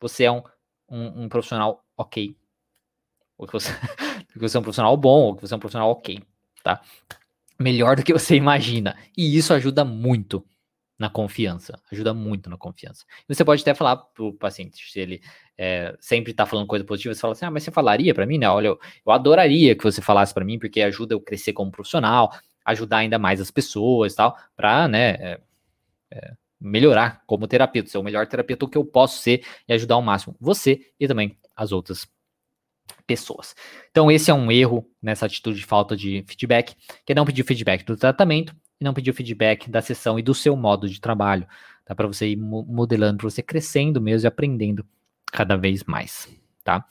você 0.00 0.24
é 0.24 0.32
um, 0.32 0.42
um, 0.88 1.22
um 1.24 1.28
profissional 1.28 1.84
ok. 1.96 2.36
Ou 3.38 3.46
que 3.46 3.52
você, 3.52 3.70
que 4.32 4.40
você 4.40 4.56
é 4.56 4.60
um 4.60 4.64
profissional 4.64 4.96
bom, 4.96 5.26
ou 5.26 5.36
que 5.36 5.42
você 5.42 5.54
é 5.54 5.56
um 5.56 5.60
profissional 5.60 5.88
ok, 5.92 6.20
tá? 6.64 6.80
Melhor 7.56 7.94
do 7.94 8.02
que 8.02 8.12
você 8.12 8.34
imagina. 8.34 8.96
E 9.16 9.36
isso 9.36 9.54
ajuda 9.54 9.84
muito 9.84 10.44
na 11.00 11.08
confiança, 11.08 11.80
ajuda 11.90 12.12
muito 12.12 12.50
na 12.50 12.58
confiança. 12.58 13.06
Você 13.26 13.42
pode 13.42 13.62
até 13.62 13.72
falar 13.72 13.96
para 13.96 14.22
o 14.22 14.34
paciente, 14.34 14.92
se 14.92 15.00
ele 15.00 15.22
é, 15.56 15.96
sempre 15.98 16.32
está 16.32 16.44
falando 16.44 16.66
coisa 16.66 16.84
positiva, 16.84 17.14
você 17.14 17.20
fala 17.22 17.32
assim, 17.32 17.46
ah, 17.46 17.50
mas 17.50 17.62
você 17.62 17.70
falaria 17.70 18.14
para 18.14 18.26
mim, 18.26 18.36
né? 18.36 18.46
Olha, 18.50 18.66
eu, 18.66 18.80
eu 19.06 19.10
adoraria 19.10 19.74
que 19.74 19.82
você 19.82 20.02
falasse 20.02 20.34
para 20.34 20.44
mim, 20.44 20.58
porque 20.58 20.82
ajuda 20.82 21.14
eu 21.14 21.20
crescer 21.20 21.54
como 21.54 21.70
profissional, 21.70 22.30
ajudar 22.66 22.98
ainda 22.98 23.18
mais 23.18 23.40
as 23.40 23.50
pessoas, 23.50 24.14
tal, 24.14 24.36
para, 24.54 24.86
né, 24.88 25.08
é, 25.12 25.40
é, 26.10 26.32
melhorar 26.60 27.22
como 27.26 27.48
terapeuta, 27.48 27.88
ser 27.88 27.96
o 27.96 28.02
melhor 28.02 28.26
terapeuta 28.26 28.68
que 28.68 28.76
eu 28.76 28.84
posso 28.84 29.22
ser 29.22 29.42
e 29.66 29.72
ajudar 29.72 29.94
ao 29.94 30.02
máximo 30.02 30.36
você 30.38 30.92
e 31.00 31.08
também 31.08 31.34
as 31.56 31.72
outras 31.72 32.06
pessoas. 33.06 33.54
Então 33.90 34.10
esse 34.10 34.30
é 34.30 34.34
um 34.34 34.52
erro 34.52 34.86
nessa 35.00 35.24
atitude 35.24 35.60
de 35.60 35.64
falta 35.64 35.96
de 35.96 36.22
feedback, 36.28 36.76
que 37.06 37.12
é 37.12 37.14
não 37.14 37.24
pedir 37.24 37.42
feedback 37.42 37.84
do 37.84 37.96
tratamento 37.96 38.54
e 38.80 38.84
não 38.84 38.94
pedir 38.94 39.10
o 39.10 39.14
feedback 39.14 39.70
da 39.70 39.82
sessão 39.82 40.18
e 40.18 40.22
do 40.22 40.34
seu 40.34 40.56
modo 40.56 40.88
de 40.88 41.00
trabalho, 41.00 41.46
tá? 41.84 41.94
Para 41.94 42.06
você 42.06 42.28
ir 42.28 42.36
modelando, 42.36 43.18
para 43.18 43.30
você 43.30 43.42
crescendo 43.42 44.00
mesmo 44.00 44.26
e 44.26 44.28
aprendendo 44.28 44.86
cada 45.30 45.56
vez 45.56 45.84
mais, 45.84 46.28
tá? 46.64 46.86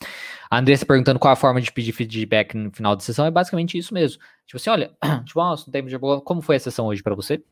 A 0.48 0.58
Andressa 0.58 0.86
perguntando 0.86 1.18
qual 1.18 1.32
a 1.32 1.36
forma 1.36 1.60
de 1.60 1.72
pedir 1.72 1.92
feedback 1.92 2.54
no 2.54 2.70
final 2.70 2.94
da 2.94 3.02
sessão 3.02 3.26
é 3.26 3.30
basicamente 3.30 3.76
isso 3.76 3.92
mesmo. 3.92 4.22
Tipo 4.46 4.56
assim, 4.56 4.70
olha, 4.70 4.92
tipo, 5.24 5.40
oh, 5.40 5.56
tempo 5.70 5.88
de 5.88 5.98
como 5.98 6.40
foi 6.40 6.56
a 6.56 6.60
sessão 6.60 6.86
hoje 6.86 7.02
para 7.02 7.14
você? 7.14 7.42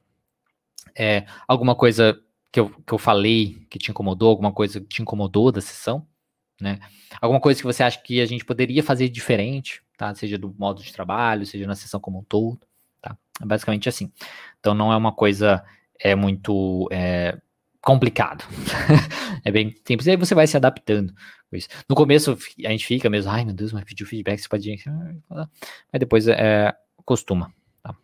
É, 0.96 1.26
alguma 1.46 1.74
coisa 1.74 2.20
que 2.50 2.60
eu, 2.60 2.70
que 2.70 2.92
eu 2.92 2.98
falei 2.98 3.66
que 3.68 3.78
te 3.78 3.90
incomodou, 3.90 4.30
alguma 4.30 4.52
coisa 4.52 4.80
que 4.80 4.86
te 4.86 5.02
incomodou 5.02 5.52
da 5.52 5.60
sessão, 5.60 6.06
né? 6.60 6.78
Alguma 7.20 7.40
coisa 7.40 7.60
que 7.60 7.66
você 7.66 7.82
acha 7.82 8.00
que 8.00 8.20
a 8.20 8.26
gente 8.26 8.44
poderia 8.44 8.82
fazer 8.82 9.08
diferente, 9.08 9.82
tá? 9.96 10.14
Seja 10.14 10.38
do 10.38 10.54
modo 10.58 10.82
de 10.82 10.92
trabalho, 10.92 11.46
seja 11.46 11.66
na 11.66 11.74
sessão 11.74 12.00
como 12.00 12.20
um 12.20 12.24
todo. 12.24 12.67
Basicamente 13.44 13.88
assim. 13.88 14.12
Então 14.60 14.74
não 14.74 14.92
é 14.92 14.96
uma 14.96 15.12
coisa 15.12 15.64
é 16.00 16.14
muito 16.14 16.88
é, 16.92 17.36
complicado. 17.80 18.44
é 19.44 19.50
bem 19.50 19.74
simples. 19.86 20.06
E 20.06 20.10
aí 20.10 20.16
você 20.16 20.34
vai 20.34 20.46
se 20.46 20.56
adaptando. 20.56 21.12
No 21.88 21.96
começo 21.96 22.36
a 22.64 22.70
gente 22.70 22.86
fica 22.86 23.08
mesmo, 23.08 23.30
ai 23.30 23.44
meu 23.44 23.54
Deus, 23.54 23.72
mas 23.72 23.84
pediu 23.84 24.06
feedback, 24.06 24.38
você 24.38 24.48
pode. 24.48 24.76
Mas 25.28 25.48
depois 25.98 26.28
é, 26.28 26.74
costuma. 27.04 27.52
Tá? 27.82 27.94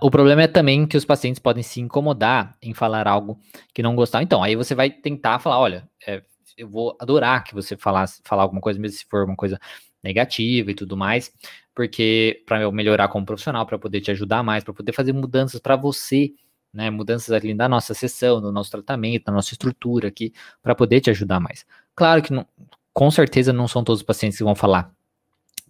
o 0.00 0.10
problema 0.10 0.42
é 0.42 0.46
também 0.46 0.86
que 0.86 0.96
os 0.96 1.04
pacientes 1.04 1.40
podem 1.40 1.62
se 1.62 1.80
incomodar 1.80 2.56
em 2.62 2.72
falar 2.72 3.08
algo 3.08 3.40
que 3.74 3.82
não 3.82 3.96
gostar. 3.96 4.22
Então, 4.22 4.42
aí 4.42 4.54
você 4.54 4.74
vai 4.74 4.90
tentar 4.90 5.40
falar: 5.40 5.58
olha, 5.58 5.88
é, 6.06 6.22
eu 6.56 6.68
vou 6.68 6.96
adorar 7.00 7.44
que 7.44 7.54
você 7.54 7.76
falasse, 7.76 8.20
falar 8.24 8.42
alguma 8.42 8.60
coisa, 8.60 8.78
mesmo 8.78 8.98
se 8.98 9.06
for 9.06 9.24
uma 9.24 9.36
coisa 9.36 9.58
negativa 10.02 10.70
e 10.70 10.74
tudo 10.74 10.96
mais, 10.96 11.32
porque 11.74 12.42
para 12.46 12.62
eu 12.62 12.72
melhorar 12.72 13.08
como 13.08 13.26
profissional, 13.26 13.66
para 13.66 13.78
poder 13.78 14.00
te 14.00 14.10
ajudar 14.10 14.42
mais, 14.42 14.64
para 14.64 14.74
poder 14.74 14.92
fazer 14.92 15.12
mudanças 15.12 15.60
para 15.60 15.76
você, 15.76 16.32
né, 16.72 16.90
mudanças 16.90 17.30
ali 17.30 17.54
na 17.54 17.68
nossa 17.68 17.94
sessão, 17.94 18.40
no 18.40 18.52
nosso 18.52 18.70
tratamento, 18.70 19.24
na 19.26 19.32
nossa 19.32 19.52
estrutura 19.52 20.08
aqui, 20.08 20.32
para 20.62 20.74
poder 20.74 21.00
te 21.00 21.10
ajudar 21.10 21.40
mais. 21.40 21.64
Claro 21.94 22.22
que 22.22 22.32
não, 22.32 22.46
com 22.92 23.10
certeza 23.10 23.52
não 23.52 23.68
são 23.68 23.82
todos 23.82 24.00
os 24.00 24.06
pacientes 24.06 24.38
que 24.38 24.44
vão 24.44 24.54
falar, 24.54 24.92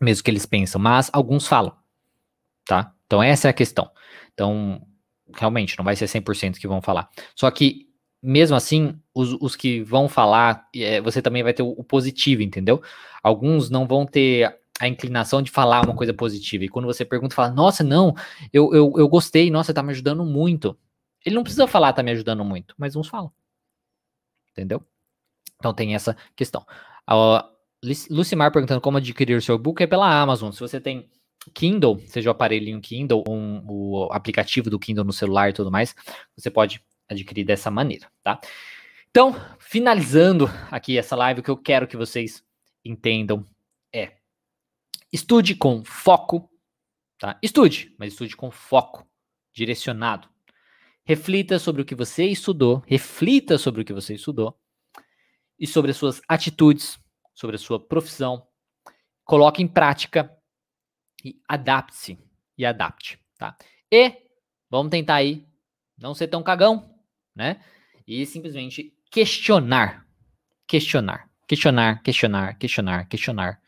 mesmo 0.00 0.24
que 0.24 0.30
eles 0.30 0.46
pensam, 0.46 0.80
mas 0.80 1.10
alguns 1.12 1.46
falam, 1.46 1.74
tá? 2.66 2.92
Então 3.06 3.22
essa 3.22 3.48
é 3.48 3.50
a 3.50 3.54
questão. 3.54 3.90
Então, 4.34 4.86
realmente, 5.34 5.76
não 5.76 5.84
vai 5.84 5.96
ser 5.96 6.06
100% 6.06 6.58
que 6.58 6.68
vão 6.68 6.80
falar. 6.80 7.08
Só 7.34 7.50
que 7.50 7.87
mesmo 8.22 8.56
assim, 8.56 8.98
os, 9.14 9.32
os 9.40 9.54
que 9.54 9.82
vão 9.82 10.08
falar, 10.08 10.68
é, 10.74 11.00
você 11.00 11.22
também 11.22 11.42
vai 11.42 11.52
ter 11.52 11.62
o, 11.62 11.70
o, 11.70 11.84
positivo, 11.84 12.42
entendeu? 12.42 12.82
Alguns 13.22 13.70
não 13.70 13.86
vão 13.86 14.04
ter 14.04 14.58
a 14.80 14.88
inclinação 14.88 15.42
de 15.42 15.50
falar 15.50 15.84
uma 15.84 15.94
coisa 15.94 16.14
positiva. 16.14 16.64
E 16.64 16.68
quando 16.68 16.86
você 16.86 17.04
pergunta, 17.04 17.34
fala, 17.34 17.50
nossa, 17.50 17.82
não, 17.82 18.14
eu, 18.52 18.74
eu, 18.74 18.92
eu 18.96 19.08
gostei, 19.08 19.50
nossa, 19.50 19.74
tá 19.74 19.82
me 19.82 19.90
ajudando 19.90 20.24
muito. 20.24 20.78
Ele 21.24 21.34
não 21.34 21.42
precisa 21.42 21.66
falar, 21.66 21.92
tá 21.92 22.02
me 22.02 22.12
ajudando 22.12 22.44
muito, 22.44 22.74
mas 22.78 22.96
uns 22.96 23.08
falam. 23.08 23.32
Entendeu? 24.52 24.82
Então 25.56 25.74
tem 25.74 25.94
essa 25.94 26.16
questão. 26.36 26.64
A 27.06 27.48
Lucimar 28.10 28.52
perguntando 28.52 28.80
como 28.80 28.98
adquirir 28.98 29.36
o 29.36 29.42
seu 29.42 29.56
e-book 29.56 29.82
é 29.82 29.86
pela 29.86 30.20
Amazon. 30.20 30.50
Se 30.50 30.60
você 30.60 30.80
tem 30.80 31.08
Kindle, 31.54 32.00
seja 32.06 32.30
o 32.30 32.32
aparelhinho 32.32 32.80
Kindle, 32.80 33.24
um, 33.28 33.62
o 33.66 34.08
aplicativo 34.12 34.68
do 34.68 34.78
Kindle 34.78 35.04
no 35.04 35.12
celular 35.12 35.50
e 35.50 35.52
tudo 35.52 35.70
mais, 35.70 35.94
você 36.36 36.50
pode 36.50 36.82
adquirir 37.08 37.44
dessa 37.44 37.70
maneira, 37.70 38.10
tá? 38.22 38.40
Então, 39.10 39.34
finalizando 39.58 40.46
aqui 40.70 40.98
essa 40.98 41.16
live, 41.16 41.40
o 41.40 41.42
que 41.42 41.50
eu 41.50 41.56
quero 41.56 41.88
que 41.88 41.96
vocês 41.96 42.44
entendam 42.84 43.46
é: 43.92 44.18
estude 45.12 45.54
com 45.54 45.84
foco, 45.84 46.50
tá? 47.18 47.38
Estude, 47.42 47.94
mas 47.98 48.12
estude 48.12 48.36
com 48.36 48.50
foco, 48.50 49.08
direcionado. 49.52 50.28
Reflita 51.04 51.58
sobre 51.58 51.80
o 51.82 51.84
que 51.84 51.94
você 51.94 52.26
estudou, 52.26 52.82
reflita 52.86 53.56
sobre 53.56 53.80
o 53.80 53.84
que 53.84 53.94
você 53.94 54.14
estudou 54.14 54.58
e 55.58 55.66
sobre 55.66 55.90
as 55.90 55.96
suas 55.96 56.20
atitudes, 56.28 56.98
sobre 57.34 57.56
a 57.56 57.58
sua 57.58 57.80
profissão. 57.80 58.46
Coloque 59.24 59.62
em 59.62 59.68
prática 59.68 60.30
e 61.24 61.40
adapte-se 61.48 62.18
e 62.56 62.66
adapte, 62.66 63.18
tá? 63.38 63.56
E 63.90 64.12
vamos 64.70 64.90
tentar 64.90 65.14
aí 65.14 65.48
não 65.96 66.14
ser 66.14 66.28
tão 66.28 66.42
cagão, 66.42 66.97
né? 67.38 67.60
E 68.06 68.26
simplesmente 68.26 68.92
questionar, 69.10 70.04
questionar, 70.66 71.30
questionar, 71.46 72.02
questionar, 72.02 72.58
questionar, 72.58 73.08
questionar 73.08 73.60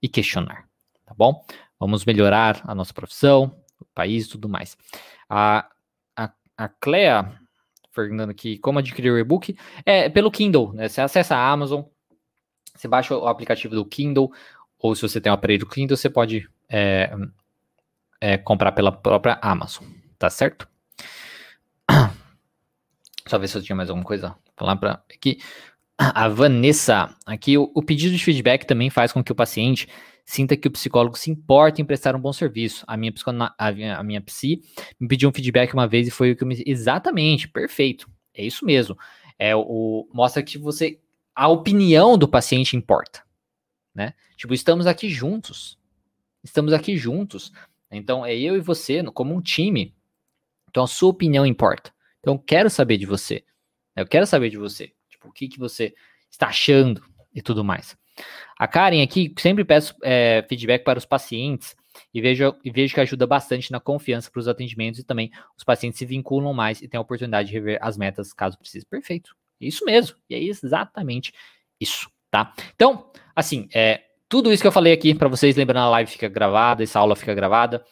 e 0.00 0.08
questionar, 0.08 0.68
tá 1.04 1.12
bom? 1.14 1.44
Vamos 1.78 2.04
melhorar 2.04 2.62
a 2.64 2.74
nossa 2.74 2.94
profissão, 2.94 3.60
o 3.80 3.84
país 3.86 4.26
e 4.26 4.28
tudo 4.30 4.48
mais. 4.48 4.78
A, 5.28 5.68
a, 6.16 6.32
a 6.56 6.68
Clea 6.68 7.38
perguntando 7.92 8.30
aqui 8.30 8.58
como 8.58 8.78
adquirir 8.78 9.10
o 9.10 9.18
e-book 9.18 9.56
é 9.84 10.08
pelo 10.08 10.30
Kindle, 10.30 10.72
né? 10.72 10.88
Você 10.88 11.00
acessa 11.00 11.34
a 11.34 11.50
Amazon, 11.50 11.82
você 12.74 12.86
baixa 12.86 13.16
o 13.16 13.26
aplicativo 13.26 13.74
do 13.74 13.84
Kindle, 13.84 14.30
ou 14.78 14.94
se 14.94 15.02
você 15.02 15.20
tem 15.20 15.32
um 15.32 15.34
aparelho 15.34 15.66
Kindle, 15.66 15.96
você 15.96 16.08
pode 16.08 16.48
é, 16.68 17.10
é, 18.20 18.38
comprar 18.38 18.72
pela 18.72 18.92
própria 18.92 19.38
Amazon, 19.42 19.84
tá 20.18 20.30
certo? 20.30 20.68
Só 23.26 23.38
ver 23.38 23.48
se 23.48 23.56
eu 23.56 23.62
tinha 23.62 23.76
mais 23.76 23.90
alguma 23.90 24.04
coisa 24.04 24.30
pra 24.30 24.52
falar 24.56 24.76
para 24.76 25.02
aqui. 25.12 25.38
A 25.98 26.28
Vanessa, 26.28 27.14
aqui 27.24 27.56
o, 27.56 27.70
o, 27.74 27.82
pedido 27.82 28.14
de 28.14 28.22
feedback 28.22 28.66
também 28.66 28.90
faz 28.90 29.12
com 29.12 29.24
que 29.24 29.32
o 29.32 29.34
paciente 29.34 29.88
sinta 30.26 30.56
que 30.56 30.68
o 30.68 30.70
psicólogo 30.70 31.16
se 31.16 31.30
importa 31.30 31.80
em 31.80 31.84
prestar 31.84 32.14
um 32.14 32.20
bom 32.20 32.32
serviço. 32.32 32.84
A 32.86 32.96
minha, 32.96 33.12
a, 33.56 33.68
a 33.98 34.02
minha 34.02 34.20
psi 34.20 34.60
me 35.00 35.08
pediu 35.08 35.28
um 35.28 35.32
feedback 35.32 35.72
uma 35.72 35.88
vez 35.88 36.06
e 36.06 36.10
foi 36.10 36.32
o 36.32 36.36
que 36.36 36.42
eu 36.42 36.48
me. 36.48 36.62
Exatamente, 36.66 37.48
perfeito. 37.48 38.10
É 38.34 38.44
isso 38.44 38.64
mesmo. 38.64 38.96
É 39.38 39.56
o, 39.56 40.06
mostra 40.12 40.42
que 40.42 40.58
você. 40.58 41.00
A 41.34 41.48
opinião 41.48 42.18
do 42.18 42.28
paciente 42.28 42.76
importa. 42.76 43.22
Né? 43.94 44.12
Tipo, 44.36 44.52
estamos 44.52 44.86
aqui 44.86 45.08
juntos. 45.08 45.78
Estamos 46.44 46.74
aqui 46.74 46.96
juntos. 46.96 47.52
Então, 47.90 48.24
é 48.24 48.36
eu 48.36 48.56
e 48.56 48.60
você, 48.60 49.02
como 49.04 49.34
um 49.34 49.40
time. 49.40 49.94
Então, 50.68 50.84
a 50.84 50.86
sua 50.86 51.08
opinião 51.08 51.46
importa. 51.46 51.95
Então, 52.26 52.36
quero 52.36 52.68
saber 52.68 52.98
de 52.98 53.06
você. 53.06 53.44
Eu 53.94 54.04
quero 54.04 54.26
saber 54.26 54.50
de 54.50 54.56
você. 54.56 54.92
Tipo, 55.08 55.28
o 55.28 55.32
que, 55.32 55.46
que 55.46 55.60
você 55.60 55.94
está 56.28 56.48
achando 56.48 57.00
e 57.32 57.40
tudo 57.40 57.62
mais. 57.62 57.96
A 58.58 58.66
Karen 58.66 59.00
aqui 59.00 59.32
sempre 59.38 59.64
peço 59.64 59.94
é, 60.02 60.44
feedback 60.48 60.82
para 60.82 60.98
os 60.98 61.04
pacientes 61.04 61.76
e 62.12 62.20
vejo, 62.20 62.52
e 62.64 62.70
vejo 62.72 62.92
que 62.92 63.00
ajuda 63.00 63.28
bastante 63.28 63.70
na 63.70 63.78
confiança 63.78 64.28
para 64.28 64.40
os 64.40 64.48
atendimentos 64.48 64.98
e 64.98 65.04
também 65.04 65.30
os 65.56 65.62
pacientes 65.62 66.00
se 66.00 66.04
vinculam 66.04 66.52
mais 66.52 66.82
e 66.82 66.88
têm 66.88 66.98
a 66.98 67.00
oportunidade 67.00 67.46
de 67.46 67.54
rever 67.54 67.78
as 67.80 67.96
metas 67.96 68.32
caso 68.32 68.58
precise. 68.58 68.84
Perfeito. 68.84 69.36
Isso 69.60 69.84
mesmo. 69.84 70.16
E 70.28 70.34
é 70.34 70.42
exatamente 70.42 71.32
isso, 71.78 72.10
tá? 72.28 72.52
Então, 72.74 73.08
assim, 73.36 73.68
é, 73.72 74.02
tudo 74.28 74.52
isso 74.52 74.64
que 74.64 74.66
eu 74.66 74.72
falei 74.72 74.92
aqui 74.92 75.14
para 75.14 75.28
vocês, 75.28 75.54
lembrando, 75.54 75.84
a 75.84 75.90
live 75.90 76.10
fica 76.10 76.28
gravada, 76.28 76.82
essa 76.82 76.98
aula 76.98 77.14
fica 77.14 77.32
gravada. 77.36 77.84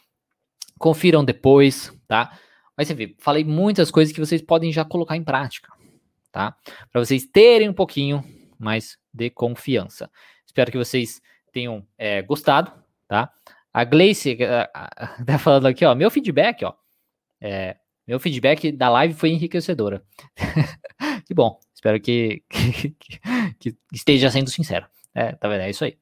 Confiram 0.76 1.24
depois, 1.24 1.96
tá? 2.08 2.36
Mas 2.76 2.88
você 2.88 2.94
vê, 2.94 3.14
falei 3.18 3.44
muitas 3.44 3.90
coisas 3.90 4.12
que 4.12 4.20
vocês 4.20 4.42
podem 4.42 4.72
já 4.72 4.84
colocar 4.84 5.16
em 5.16 5.24
prática, 5.24 5.72
tá? 6.32 6.56
Para 6.90 7.04
vocês 7.04 7.24
terem 7.24 7.68
um 7.68 7.74
pouquinho 7.74 8.24
mais 8.58 8.98
de 9.12 9.30
confiança. 9.30 10.10
Espero 10.44 10.70
que 10.70 10.78
vocês 10.78 11.22
tenham 11.52 11.86
é, 11.96 12.22
gostado, 12.22 12.72
tá? 13.06 13.32
A 13.72 13.84
Gleice 13.84 14.36
tá 15.26 15.38
falando 15.38 15.66
aqui, 15.66 15.84
ó, 15.84 15.94
meu 15.94 16.10
feedback, 16.10 16.64
ó, 16.64 16.74
é, 17.40 17.76
meu 18.06 18.20
feedback 18.20 18.70
da 18.72 18.88
live 18.88 19.14
foi 19.14 19.30
enriquecedora. 19.30 20.04
que 21.26 21.34
bom, 21.34 21.58
espero 21.74 21.98
que, 22.00 22.42
que, 22.48 22.96
que, 23.58 23.76
esteja 23.92 24.30
sendo 24.30 24.50
sincero. 24.50 24.86
É, 25.14 25.32
tá 25.32 25.48
vendo? 25.48 25.60
É 25.60 25.70
isso 25.70 25.84
aí. 25.84 25.96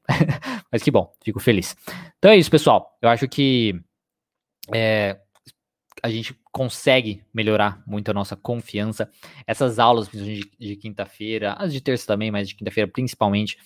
Mas 0.71 0.81
que 0.81 0.89
bom, 0.89 1.13
fico 1.23 1.39
feliz. 1.39 1.75
Então 2.17 2.31
é 2.31 2.37
isso, 2.37 2.49
pessoal. 2.49 2.97
Eu 2.99 3.09
acho 3.09 3.27
que 3.27 3.79
é, 4.73 5.19
a 6.01 6.09
gente 6.09 6.35
consegue 6.53 7.23
melhorar 7.33 7.81
muito 7.85 8.11
a 8.11 8.13
nossa 8.13 8.35
confiança. 8.35 9.09
Essas 9.47 9.79
aulas, 9.79 10.07
principalmente 10.07 10.51
de, 10.59 10.67
de 10.67 10.75
quinta-feira, 10.75 11.53
as 11.53 11.73
de 11.73 11.81
terça 11.81 12.05
também, 12.05 12.29
mas 12.29 12.47
de 12.47 12.55
quinta-feira 12.55 12.89
principalmente, 12.89 13.57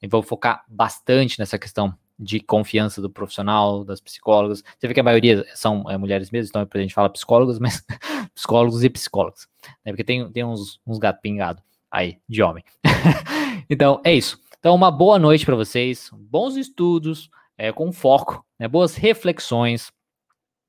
eu 0.00 0.08
vou 0.08 0.22
focar 0.22 0.64
bastante 0.68 1.40
nessa 1.40 1.58
questão 1.58 1.92
de 2.18 2.38
confiança 2.38 3.02
do 3.02 3.10
profissional, 3.10 3.84
das 3.84 4.00
psicólogas. 4.00 4.62
Você 4.78 4.86
vê 4.86 4.94
que 4.94 5.00
a 5.00 5.02
maioria 5.02 5.44
são 5.54 5.90
é, 5.90 5.98
mulheres 5.98 6.30
mesmo, 6.30 6.48
então 6.48 6.66
a 6.72 6.78
gente 6.78 6.94
fala 6.94 7.10
psicólogos, 7.10 7.58
mas 7.60 7.84
psicólogos 8.32 8.84
e 8.84 8.88
psicólogas. 8.88 9.48
Né? 9.84 9.92
Porque 9.92 10.04
tem, 10.04 10.30
tem 10.30 10.44
uns, 10.44 10.80
uns 10.86 10.98
gatos 10.98 11.20
pingados 11.20 11.62
aí 11.90 12.18
de 12.28 12.42
homem. 12.44 12.62
então, 13.68 14.00
é 14.04 14.14
isso. 14.14 14.40
Então, 14.60 14.74
uma 14.74 14.90
boa 14.90 15.18
noite 15.18 15.44
para 15.44 15.56
vocês, 15.56 16.10
bons 16.12 16.56
estudos, 16.56 17.28
é, 17.58 17.72
com 17.72 17.92
foco, 17.92 18.44
né? 18.58 18.68
boas 18.68 18.94
reflexões, 18.94 19.90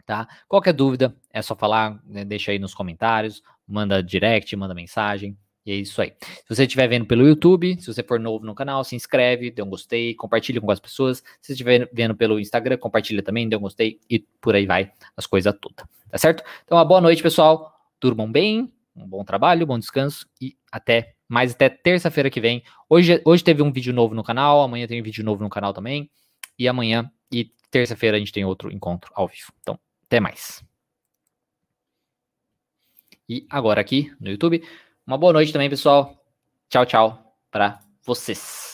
tá? 0.08 0.28
Qualquer 0.48 0.74
dúvida, 0.74 1.16
é 1.32 1.42
só 1.42 1.56
falar, 1.56 2.02
né, 2.06 2.24
deixa 2.24 2.52
aí 2.52 2.58
nos 2.58 2.74
comentários, 2.74 3.44
manda 3.68 4.02
direct, 4.02 4.56
manda 4.56 4.74
mensagem, 4.74 5.38
e 5.66 5.72
é 5.72 5.76
isso 5.76 6.02
aí. 6.02 6.14
Se 6.22 6.56
você 6.56 6.64
estiver 6.64 6.88
vendo 6.88 7.06
pelo 7.06 7.28
YouTube, 7.28 7.76
se 7.82 7.94
você 7.94 8.02
for 8.02 8.18
novo 8.18 8.46
no 8.46 8.56
canal, 8.56 8.86
se 8.86 8.96
inscreve, 8.96 9.52
dê 9.52 9.62
um 9.62 9.70
gostei, 9.70 10.16
compartilha 10.16 10.62
com 10.62 10.72
as 10.72 10.80
pessoas. 10.80 11.18
Se 11.18 11.48
você 11.48 11.52
estiver 11.52 11.90
vendo 11.92 12.16
pelo 12.16 12.40
Instagram, 12.40 12.78
compartilha 12.78 13.22
também, 13.22 13.50
dê 13.50 13.58
um 13.58 13.60
gostei 13.60 14.00
e 14.10 14.20
por 14.40 14.56
aí 14.56 14.66
vai 14.66 14.94
as 15.18 15.28
coisas 15.28 15.54
todas. 15.60 15.86
Tá 16.10 16.18
certo? 16.18 16.42
Então, 16.64 16.78
uma 16.78 16.86
boa 16.86 17.02
noite, 17.02 17.22
pessoal. 17.22 17.74
Durmam 18.00 18.32
bem, 18.32 18.72
um 18.96 19.06
bom 19.06 19.26
trabalho, 19.26 19.68
bom 19.68 19.78
descanso 19.78 20.26
e 20.40 20.56
até 20.72 21.16
mais 21.28 21.52
até 21.52 21.68
terça-feira 21.68 22.30
que 22.30 22.40
vem. 22.40 22.64
Hoje, 22.90 23.22
hoje 23.26 23.44
teve 23.44 23.62
um 23.62 23.70
vídeo 23.70 23.94
novo 23.94 24.16
no 24.16 24.24
canal, 24.24 24.62
amanhã 24.62 24.88
tem 24.88 25.02
um 25.02 25.04
vídeo 25.04 25.22
novo 25.22 25.44
no 25.44 25.50
canal 25.50 25.74
também. 25.74 26.10
E 26.58 26.66
amanhã 26.66 27.12
e 27.30 27.52
terça-feira 27.70 28.16
a 28.16 28.20
gente 28.20 28.32
tem 28.32 28.46
outro 28.46 28.72
encontro 28.72 29.12
ao 29.14 29.28
vivo. 29.28 29.52
Então, 29.60 29.78
até 30.08 30.20
mais. 30.20 30.64
E 33.30 33.46
agora 33.50 33.82
aqui 33.82 34.16
no 34.20 34.30
YouTube, 34.30 34.64
uma 35.06 35.18
boa 35.18 35.34
noite 35.34 35.52
também, 35.52 35.70
pessoal. 35.70 36.18
Tchau, 36.70 36.86
tchau 36.86 37.38
para 37.52 37.80
vocês. 38.04 38.68